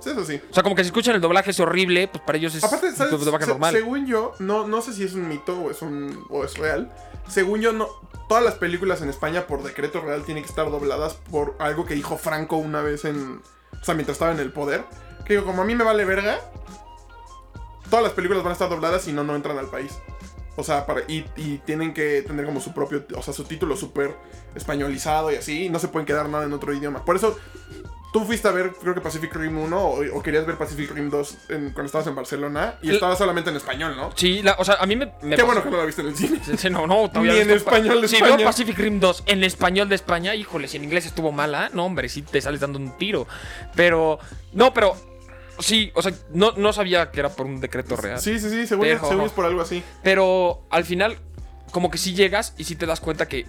Sí, 0.00 0.10
Eso 0.10 0.24
sí. 0.24 0.40
O 0.50 0.54
sea, 0.54 0.62
como 0.62 0.74
que 0.74 0.82
si 0.82 0.88
escuchan 0.88 1.14
el 1.14 1.20
doblaje 1.20 1.50
es 1.50 1.60
horrible, 1.60 2.08
pues 2.08 2.22
para 2.24 2.38
ellos 2.38 2.54
es 2.54 2.62
Aparte, 2.64 2.92
¿sabes? 2.92 3.12
un 3.12 3.24
doblaje 3.24 3.44
Se- 3.44 3.50
normal. 3.50 3.74
Según 3.74 4.06
yo, 4.06 4.32
no, 4.38 4.66
no 4.66 4.80
sé 4.82 4.92
si 4.92 5.04
es 5.04 5.14
un 5.14 5.28
mito 5.28 5.58
o 5.60 5.70
es 5.70 5.82
un 5.82 6.24
o 6.30 6.44
es 6.44 6.56
real. 6.58 6.92
Según 7.28 7.60
yo, 7.60 7.72
no. 7.72 7.88
Todas 8.28 8.42
las 8.44 8.54
películas 8.54 9.02
en 9.02 9.08
España 9.10 9.46
por 9.46 9.62
decreto 9.62 10.00
real 10.00 10.24
tienen 10.24 10.42
que 10.44 10.48
estar 10.48 10.70
dobladas 10.70 11.14
por 11.30 11.54
algo 11.58 11.84
que 11.86 11.94
dijo 11.94 12.16
Franco 12.16 12.56
una 12.56 12.80
vez 12.82 13.04
en. 13.04 13.40
O 13.80 13.84
sea, 13.84 13.94
mientras 13.94 14.16
estaba 14.16 14.32
en 14.32 14.40
el 14.40 14.52
poder. 14.52 14.84
Que 15.26 15.34
digo, 15.34 15.44
como 15.46 15.62
a 15.62 15.64
mí 15.64 15.74
me 15.74 15.84
vale 15.84 16.04
verga. 16.04 16.38
Todas 17.90 18.02
las 18.02 18.12
películas 18.14 18.42
van 18.42 18.50
a 18.50 18.54
estar 18.54 18.68
dobladas 18.68 19.06
y 19.08 19.12
no, 19.12 19.24
no 19.24 19.34
entran 19.36 19.58
al 19.58 19.66
país. 19.68 19.92
O 20.56 20.62
sea, 20.62 20.86
para, 20.86 21.00
y, 21.08 21.24
y 21.36 21.58
tienen 21.58 21.92
que 21.92 22.22
tener 22.22 22.44
como 22.46 22.60
su 22.60 22.72
propio, 22.72 23.04
o 23.16 23.22
sea, 23.22 23.34
su 23.34 23.44
título 23.44 23.76
súper 23.76 24.16
españolizado 24.54 25.32
y 25.32 25.36
así, 25.36 25.64
y 25.64 25.68
no 25.68 25.78
se 25.80 25.88
pueden 25.88 26.06
quedar 26.06 26.28
nada 26.28 26.44
en 26.44 26.52
otro 26.52 26.72
idioma. 26.72 27.04
Por 27.04 27.16
eso, 27.16 27.36
tú 28.14 28.24
fuiste 28.24 28.46
a 28.46 28.52
ver, 28.52 28.70
creo 28.80 28.94
que 28.94 29.00
Pacific 29.00 29.34
Rim 29.34 29.58
1 29.58 29.76
o, 29.76 30.16
o 30.16 30.22
querías 30.22 30.46
ver 30.46 30.56
Pacific 30.56 30.88
Rim 30.92 31.10
2 31.10 31.36
en- 31.48 31.70
cuando 31.72 31.86
estabas 31.86 32.06
en 32.06 32.14
Barcelona 32.14 32.76
y 32.80 32.92
estaba 32.92 33.16
solamente 33.16 33.50
en 33.50 33.56
español, 33.56 33.96
¿no? 33.96 34.12
Sí, 34.14 34.40
la- 34.40 34.54
o 34.56 34.64
sea, 34.64 34.76
a 34.76 34.86
mí 34.86 34.94
me... 34.94 35.06
me 35.20 35.34
Qué 35.34 35.42
pasó- 35.42 35.46
bueno 35.46 35.64
que 35.64 35.70
no 35.70 35.76
la 35.78 35.84
viste 35.84 36.02
en 36.02 36.08
el 36.08 36.16
cine. 36.16 36.40
Sí, 36.46 36.56
sí, 36.56 36.70
no, 36.70 36.86
no, 36.86 37.08
todavía 37.12 37.32
Ni 37.32 37.38
en 37.40 37.50
español 37.50 38.00
de 38.00 38.06
Si 38.06 38.14
España. 38.14 38.36
veo 38.36 38.46
Pacific 38.46 38.78
Rim 38.78 39.00
2 39.00 39.24
en 39.26 39.42
español 39.42 39.88
de 39.88 39.96
España, 39.96 40.32
híjole, 40.36 40.68
si 40.68 40.76
en 40.76 40.84
inglés 40.84 41.06
estuvo 41.06 41.32
mala, 41.32 41.70
no, 41.72 41.84
hombre, 41.86 42.08
sí 42.08 42.22
te 42.22 42.40
sales 42.40 42.60
dando 42.60 42.78
un 42.78 42.96
tiro. 42.98 43.26
Pero, 43.74 44.20
no, 44.52 44.72
pero, 44.72 44.96
sí, 45.58 45.90
o 45.96 46.00
sea, 46.00 46.12
no, 46.32 46.52
no 46.52 46.72
sabía 46.72 47.10
que 47.10 47.18
era 47.18 47.30
por 47.30 47.46
un 47.46 47.60
decreto 47.60 47.96
real. 47.96 48.20
Sí, 48.20 48.38
sí, 48.38 48.48
sí, 48.48 48.68
según 48.68 48.86
es 48.86 49.32
por 49.32 49.44
algo 49.44 49.60
así. 49.60 49.82
Pero 50.04 50.68
al 50.70 50.84
final, 50.84 51.18
como 51.72 51.90
que 51.90 51.98
sí 51.98 52.14
llegas 52.14 52.54
y 52.58 52.62
sí 52.62 52.76
te 52.76 52.86
das 52.86 53.00
cuenta 53.00 53.26
que 53.26 53.46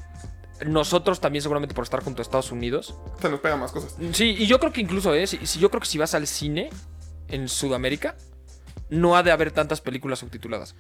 nosotros 0.66 1.20
también, 1.20 1.42
seguramente 1.42 1.76
por 1.76 1.84
estar 1.84 2.04
junto 2.04 2.22
a 2.22 2.24
Estados 2.24 2.52
Unidos. 2.52 2.96
Se 3.22 3.30
nos 3.30 3.40
pega 3.40 3.58
más 3.58 3.72
cosas. 3.72 3.96
Sí, 4.14 4.36
y 4.38 4.48
yo 4.48 4.60
creo 4.60 4.72
que 4.72 4.82
incluso, 4.82 5.14
¿eh? 5.14 5.28
Si, 5.28 5.46
si 5.46 5.60
yo 5.60 5.70
creo 5.70 5.82
que 5.82 5.88
si 5.88 5.98
vas 5.98 6.14
al 6.14 6.28
cine 6.28 6.70
en 7.28 7.50
Sudamérica, 7.50 8.16
no 8.90 9.16
ha 9.16 9.24
de 9.24 9.32
haber 9.32 9.52
tantas 9.52 9.82
películas 9.82 10.20
subtituladas. 10.20 10.76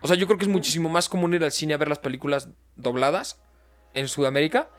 O 0.00 0.08
sea, 0.08 0.16
yo 0.16 0.26
creo 0.26 0.38
que 0.38 0.44
es 0.44 0.50
muchísimo 0.50 0.88
más 0.88 1.08
común 1.08 1.34
ir 1.34 1.44
al 1.44 1.52
cine 1.52 1.74
a 1.74 1.76
ver 1.76 1.88
las 1.88 1.98
películas 1.98 2.48
dobladas 2.76 3.40
en 3.94 4.08
Sudamérica. 4.08 4.70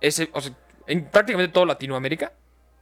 Ese, 0.00 0.30
o 0.32 0.40
sea, 0.40 0.56
en 0.86 1.10
prácticamente 1.10 1.52
todo 1.52 1.66
Latinoamérica. 1.66 2.32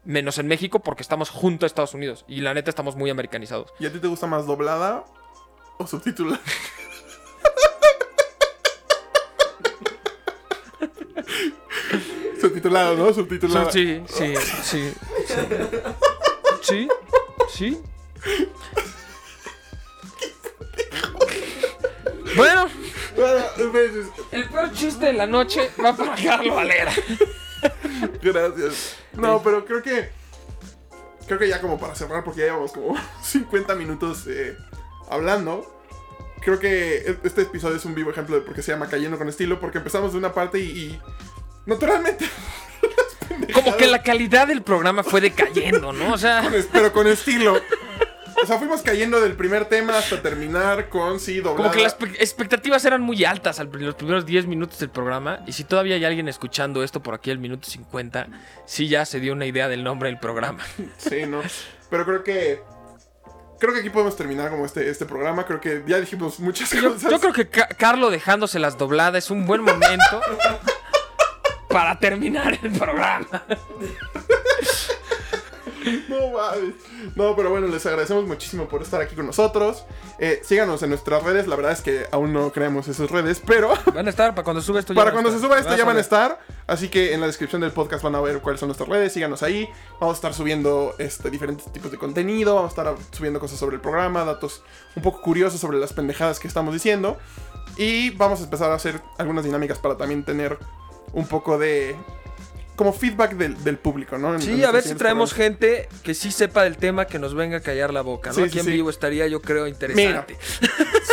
Menos 0.05 0.39
en 0.39 0.49
México 0.49 0.81
porque 0.81 1.03
estamos 1.03 1.31
junto 1.31 1.65
a 1.65 1.69
Estados 1.69 1.95
Unidos. 1.95 2.25
Y 2.27 2.41
la 2.41 2.55
neta 2.55 2.71
estamos 2.71 2.97
muy 2.97 3.11
americanizados. 3.11 3.73
¿Y 3.79 3.87
a 3.87 3.93
ti 3.93 4.01
te 4.01 4.09
gusta 4.09 4.27
más 4.27 4.47
doblada 4.47 5.05
o 5.79 5.87
subtitulada? 5.87 6.41
Subtitulado, 12.43 12.97
¿no? 12.97 13.15
Subtitulado. 13.15 13.71
Sí, 13.71 14.03
sí, 14.09 14.35
sí, 14.65 14.93
sí. 15.25 15.39
Sí, 16.61 16.89
sí. 17.49 17.83
Bueno, 22.37 22.67
Bueno, 23.17 23.45
el 24.33 24.49
peor 24.49 24.73
chiste 24.73 25.07
de 25.07 25.13
la 25.13 25.27
noche 25.27 25.71
va 25.83 25.97
para 25.97 26.15
Carlos 26.17 26.57
Valera. 26.57 26.93
Gracias. 28.23 28.97
No, 29.13 29.41
pero 29.43 29.65
creo 29.65 29.83
que. 29.83 30.11
Creo 31.27 31.39
que 31.39 31.49
ya 31.49 31.61
como 31.61 31.79
para 31.79 31.95
cerrar, 31.95 32.25
porque 32.25 32.41
ya 32.41 32.47
llevamos 32.47 32.73
como 32.73 32.97
50 33.23 33.75
minutos 33.77 34.27
eh, 34.27 34.57
hablando. 35.09 35.81
Creo 36.41 36.59
que 36.59 37.17
este 37.23 37.43
episodio 37.43 37.77
es 37.77 37.85
un 37.85 37.95
vivo 37.95 38.11
ejemplo 38.11 38.35
de 38.35 38.43
por 38.43 38.55
qué 38.55 38.63
se 38.63 38.73
llama 38.73 38.89
Cayendo 38.89 39.17
con 39.17 39.29
estilo, 39.29 39.61
porque 39.61 39.79
empezamos 39.79 40.11
de 40.13 40.19
una 40.19 40.33
parte 40.33 40.59
y. 40.59 40.65
y 40.65 41.01
naturalmente. 41.67 42.29
Como 43.55 43.77
que 43.77 43.87
la 43.87 44.03
calidad 44.03 44.47
del 44.47 44.63
programa 44.63 45.03
fue 45.03 45.21
decayendo, 45.21 45.93
¿no? 45.93 46.13
O 46.13 46.19
sea, 46.19 46.51
Pero 46.73 46.93
con 46.93 47.07
estilo. 47.07 47.61
O 48.43 48.47
sea, 48.47 48.59
fuimos 48.59 48.83
cayendo 48.83 49.21
del 49.21 49.35
primer 49.35 49.67
tema 49.67 49.97
hasta 49.99 50.21
terminar 50.21 50.89
con 50.89 51.21
sí, 51.21 51.37
doblada. 51.37 51.57
como 51.57 51.71
que 51.71 51.81
las 51.83 51.95
pe- 51.95 52.07
expectativas 52.19 52.85
eran 52.85 53.01
muy 53.01 53.25
altas 53.25 53.61
al 53.61 53.71
los 53.71 53.95
primeros 53.95 54.27
10 54.27 54.47
minutos 54.47 54.79
del 54.81 54.91
programa. 54.91 55.41
Y 55.47 55.53
si 55.53 55.63
todavía 55.65 55.95
hay 55.95 56.05
alguien 56.05 56.29
escuchando 56.29 56.83
esto 56.83 57.01
por 57.03 57.15
aquí 57.15 57.31
al 57.31 57.39
minuto 57.39 57.69
50, 57.71 58.27
sí 58.67 58.89
ya 58.89 59.05
se 59.05 59.21
dio 59.21 59.33
una 59.33 59.47
idea 59.47 59.69
del 59.69 59.85
nombre 59.85 60.09
del 60.09 60.19
programa. 60.19 60.65
Sí, 60.99 61.25
no. 61.27 61.41
Pero 61.91 62.05
creo 62.05 62.25
que. 62.25 62.63
Creo 63.61 63.73
que 63.75 63.79
aquí 63.81 63.91
podemos 63.91 64.17
terminar 64.17 64.51
como 64.51 64.67
este, 64.67 64.91
este 64.91 65.07
programa. 65.07 65.47
Creo 65.47 65.61
que 65.61 65.85
ya 65.87 66.01
dijimos 66.01 66.41
muchas 66.41 66.69
Yo, 66.73 66.95
cosas. 66.95 67.11
yo 67.13 67.21
creo 67.21 67.33
que 67.33 67.49
Ca- 67.49 67.69
Carlo 67.69 68.11
dejándose 68.11 68.59
las 68.59 68.77
dobladas 68.77 69.25
es 69.27 69.31
un 69.31 69.47
buen 69.47 69.61
momento 69.63 70.21
para 71.73 71.99
terminar 71.99 72.59
el 72.63 72.71
programa. 72.73 73.27
No 76.09 76.31
mames. 76.31 76.75
No, 77.17 77.35
pero 77.35 77.51
bueno, 77.51 77.67
les 77.67 77.85
agradecemos 77.87 78.25
muchísimo 78.25 78.69
por 78.69 78.83
estar 78.83 79.01
aquí 79.01 79.17
con 79.17 79.27
nosotros. 79.27 79.85
Eh, 80.21 80.41
síganos 80.45 80.81
en 80.85 80.91
nuestras 80.91 81.25
redes. 81.25 81.49
La 81.49 81.57
verdad 81.57 81.73
es 81.73 81.81
que 81.81 82.07
aún 82.13 82.33
no 82.33 82.53
creamos 82.53 82.87
esas 82.87 83.11
redes, 83.11 83.43
pero 83.45 83.73
Van 83.93 84.07
a 84.07 84.11
estar 84.11 84.33
para 84.33 84.45
cuando 84.45 84.63
suba 84.63 84.79
esto. 84.79 84.93
ya 84.93 85.01
para 85.01 85.11
cuando 85.11 85.33
se 85.33 85.41
suba 85.41 85.59
esto 85.59 85.77
ya 85.77 85.85
van 85.85 85.97
a 85.97 86.01
estar. 86.01 86.39
Así 86.69 86.89
que 86.89 87.15
en 87.15 87.21
la 87.21 87.27
descripción 87.27 87.61
del 87.63 87.73
podcast 87.73 88.05
van 88.05 88.15
a 88.15 88.21
ver 88.21 88.39
cuáles 88.41 88.61
son 88.61 88.69
nuestras 88.69 88.89
redes. 88.89 89.13
Síganos 89.13 89.43
ahí. 89.43 89.69
Vamos 89.99 90.15
a 90.15 90.19
estar 90.19 90.35
subiendo 90.35 90.95
este, 90.99 91.31
diferentes 91.31 91.73
tipos 91.73 91.91
de 91.91 91.99
contenido. 91.99 92.55
Vamos 92.55 92.71
a 92.71 92.81
estar 92.81 92.95
subiendo 93.11 93.41
cosas 93.41 93.59
sobre 93.59 93.75
el 93.75 93.83
programa, 93.83 94.25
datos 94.25 94.63
un 94.95 95.03
poco 95.03 95.21
curiosos 95.21 95.59
sobre 95.61 95.79
las 95.79 95.93
pendejadas 95.93 96.39
que 96.39 96.47
estamos 96.47 96.73
diciendo. 96.75 97.19
Y 97.77 98.11
vamos 98.11 98.41
a 98.41 98.45
empezar 98.45 98.71
a 98.71 98.75
hacer 98.75 99.01
algunas 99.19 99.45
dinámicas 99.45 99.79
para 99.79 99.97
también 99.97 100.25
tener 100.25 100.59
un 101.13 101.27
poco 101.27 101.59
de. 101.59 101.95
como 102.77 102.93
feedback 102.93 103.35
del, 103.35 103.63
del 103.65 103.79
público, 103.79 104.19
¿no? 104.19 104.35
En- 104.35 104.41
Sí, 104.43 104.65
a 104.65 104.71
ver 104.71 104.83
si 104.83 104.95
traemos 104.95 105.33
programas. 105.35 105.59
gente 105.59 105.89
que 106.03 106.15
sí 106.15 106.31
sepa 106.33 106.65
del 106.65 106.77
tema, 106.77 107.07
que 107.07 107.19
nos 107.19 107.35
venga 107.35 107.59
a 107.59 107.61
callar 107.61 107.93
la 107.93 108.01
boca, 108.03 108.31
¿no? 108.31 108.35
Sí, 108.37 108.43
Aquí 108.43 108.53
sí, 108.55 108.59
en 108.61 108.67
vivo 108.67 108.91
estaría, 108.91 109.27
yo 109.29 109.41
creo, 109.43 109.67
interesante. 109.67 110.37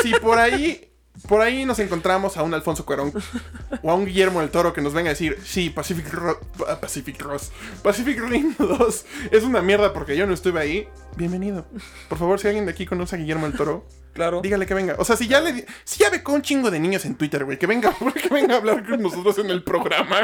Si 0.01 0.11
por 0.15 0.37
ahí. 0.39 0.88
Por 1.27 1.41
ahí 1.41 1.65
nos 1.65 1.79
encontramos 1.79 2.37
a 2.37 2.43
un 2.43 2.53
Alfonso 2.53 2.85
Cuarón 2.85 3.11
o 3.83 3.91
a 3.91 3.95
un 3.95 4.05
Guillermo 4.05 4.39
del 4.41 4.49
Toro 4.49 4.73
que 4.73 4.81
nos 4.81 4.93
venga 4.93 5.09
a 5.09 5.13
decir, 5.13 5.37
sí, 5.43 5.69
Pacific, 5.69 6.11
Ro- 6.13 6.39
Pa- 6.57 6.79
Pacific 6.79 7.21
Ross, 7.21 7.51
Pacific 7.83 8.19
Rim 8.21 8.55
2 8.59 9.05
es 9.31 9.43
una 9.43 9.61
mierda 9.61 9.93
porque 9.93 10.15
yo 10.15 10.25
no 10.25 10.33
estuve 10.33 10.59
ahí. 10.59 10.87
Bienvenido. 11.17 11.65
Por 12.07 12.17
favor, 12.17 12.39
si 12.39 12.47
alguien 12.47 12.65
de 12.65 12.71
aquí 12.71 12.85
conoce 12.85 13.15
a 13.15 13.19
Guillermo 13.19 13.47
del 13.47 13.57
Toro, 13.57 13.85
Claro. 14.13 14.41
dígale 14.41 14.65
que 14.65 14.73
venga. 14.73 14.95
O 14.97 15.05
sea, 15.05 15.15
si 15.15 15.27
ya 15.27 15.39
le 15.39 15.65
si 15.83 15.99
ya 16.03 16.09
becó 16.09 16.33
un 16.33 16.41
chingo 16.41 16.71
de 16.71 16.79
niños 16.79 17.05
en 17.05 17.15
Twitter, 17.15 17.45
güey, 17.45 17.57
que 17.59 17.67
venga, 17.67 17.95
que 18.21 18.27
venga 18.29 18.55
a 18.55 18.57
hablar 18.57 18.85
con 18.87 19.01
nosotros 19.01 19.37
en 19.39 19.49
el 19.51 19.63
programa. 19.63 20.21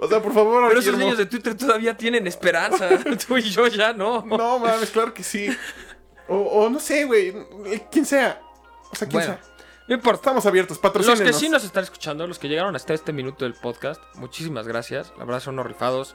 o 0.00 0.08
sea, 0.08 0.22
por 0.22 0.32
favor, 0.32 0.66
Pero 0.68 0.80
esos 0.80 0.96
niños 0.96 1.18
de 1.18 1.26
Twitter 1.26 1.54
todavía 1.54 1.96
tienen 1.96 2.26
esperanza. 2.26 2.88
Tú 3.26 3.36
y 3.36 3.42
yo 3.42 3.66
ya 3.66 3.92
no. 3.92 4.24
No, 4.24 4.58
mames, 4.58 4.90
claro 4.90 5.12
que 5.12 5.22
sí. 5.22 5.48
O, 6.26 6.36
o 6.36 6.70
no 6.70 6.80
sé, 6.80 7.04
güey, 7.04 7.34
quien 7.92 8.06
sea. 8.06 8.40
O 8.94 9.10
sea, 9.10 9.36
Bueno, 9.36 9.38
no 9.88 9.94
importa. 9.94 10.16
Estamos 10.20 10.46
abiertos, 10.46 10.76
Los 10.76 10.82
patrocínenos. 10.82 11.20
que 11.20 11.32
sí 11.32 11.48
nos 11.48 11.64
están 11.64 11.84
escuchando, 11.84 12.26
los 12.26 12.38
que 12.38 12.48
llegaron 12.48 12.74
hasta 12.76 12.94
este 12.94 13.12
minuto 13.12 13.44
del 13.44 13.54
podcast, 13.54 14.00
muchísimas 14.14 14.66
gracias. 14.66 15.12
La 15.18 15.24
verdad 15.24 15.40
son 15.40 15.54
unos 15.54 15.66
rifados. 15.66 16.14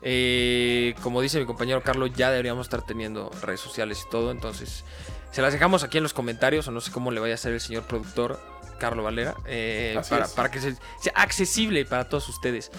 Eh, 0.00 0.94
como 1.02 1.20
dice 1.20 1.40
mi 1.40 1.46
compañero 1.46 1.82
Carlos, 1.82 2.10
ya 2.14 2.30
deberíamos 2.30 2.66
estar 2.66 2.82
teniendo 2.86 3.30
redes 3.42 3.60
sociales 3.60 4.04
y 4.06 4.10
todo. 4.10 4.30
Entonces, 4.30 4.84
se 5.32 5.42
las 5.42 5.52
dejamos 5.52 5.82
aquí 5.82 5.96
en 5.98 6.04
los 6.04 6.14
comentarios. 6.14 6.68
O 6.68 6.70
no 6.70 6.80
sé 6.80 6.92
cómo 6.92 7.10
le 7.10 7.18
vaya 7.20 7.32
a 7.32 7.36
hacer 7.36 7.52
el 7.52 7.60
señor 7.60 7.82
productor, 7.84 8.40
Carlos 8.78 9.04
Valera. 9.04 9.34
eh, 9.46 10.00
para, 10.36 10.50
que 10.52 10.60
se- 10.60 10.76
sea 11.00 11.12
accesible 11.16 11.84
para 11.84 12.08
todos 12.08 12.28
ustedes. 12.28 12.70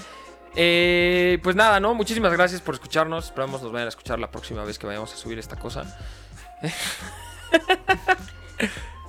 Eh, 0.56 1.40
pues 1.44 1.56
nada, 1.58 1.80
¿no? 1.82 1.94
Muchísimas 1.94 2.32
gracias 2.32 2.62
por 2.62 2.74
escucharnos. 2.76 3.26
Esperamos 3.26 3.62
nos 3.62 3.72
vayan 3.74 3.88
a 3.88 3.90
escuchar 3.90 4.18
la 4.18 4.32
próxima 4.32 4.64
vez 4.64 4.80
que 4.80 4.88
vayamos 4.88 5.14
a 5.14 5.18
subir 5.18 5.38
esta 5.40 5.58
cosa. 5.58 5.98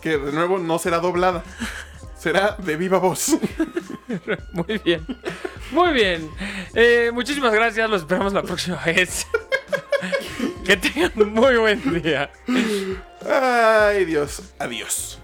Que 0.00 0.18
de 0.18 0.32
nuevo 0.32 0.58
no 0.58 0.78
será 0.78 0.98
doblada. 0.98 1.42
Será 2.18 2.56
de 2.58 2.76
viva 2.76 2.98
voz. 2.98 3.36
Muy 4.52 4.78
bien. 4.84 5.06
Muy 5.70 5.92
bien. 5.92 6.30
Eh, 6.74 7.10
muchísimas 7.12 7.52
gracias. 7.52 7.88
Los 7.88 8.02
esperamos 8.02 8.32
la 8.32 8.42
próxima 8.42 8.82
vez. 8.84 9.26
que 10.64 10.76
tengan 10.76 11.12
un 11.16 11.34
muy 11.34 11.56
buen 11.56 12.02
día. 12.02 12.30
Ay, 13.24 14.04
Dios. 14.04 14.42
Adiós. 14.58 15.20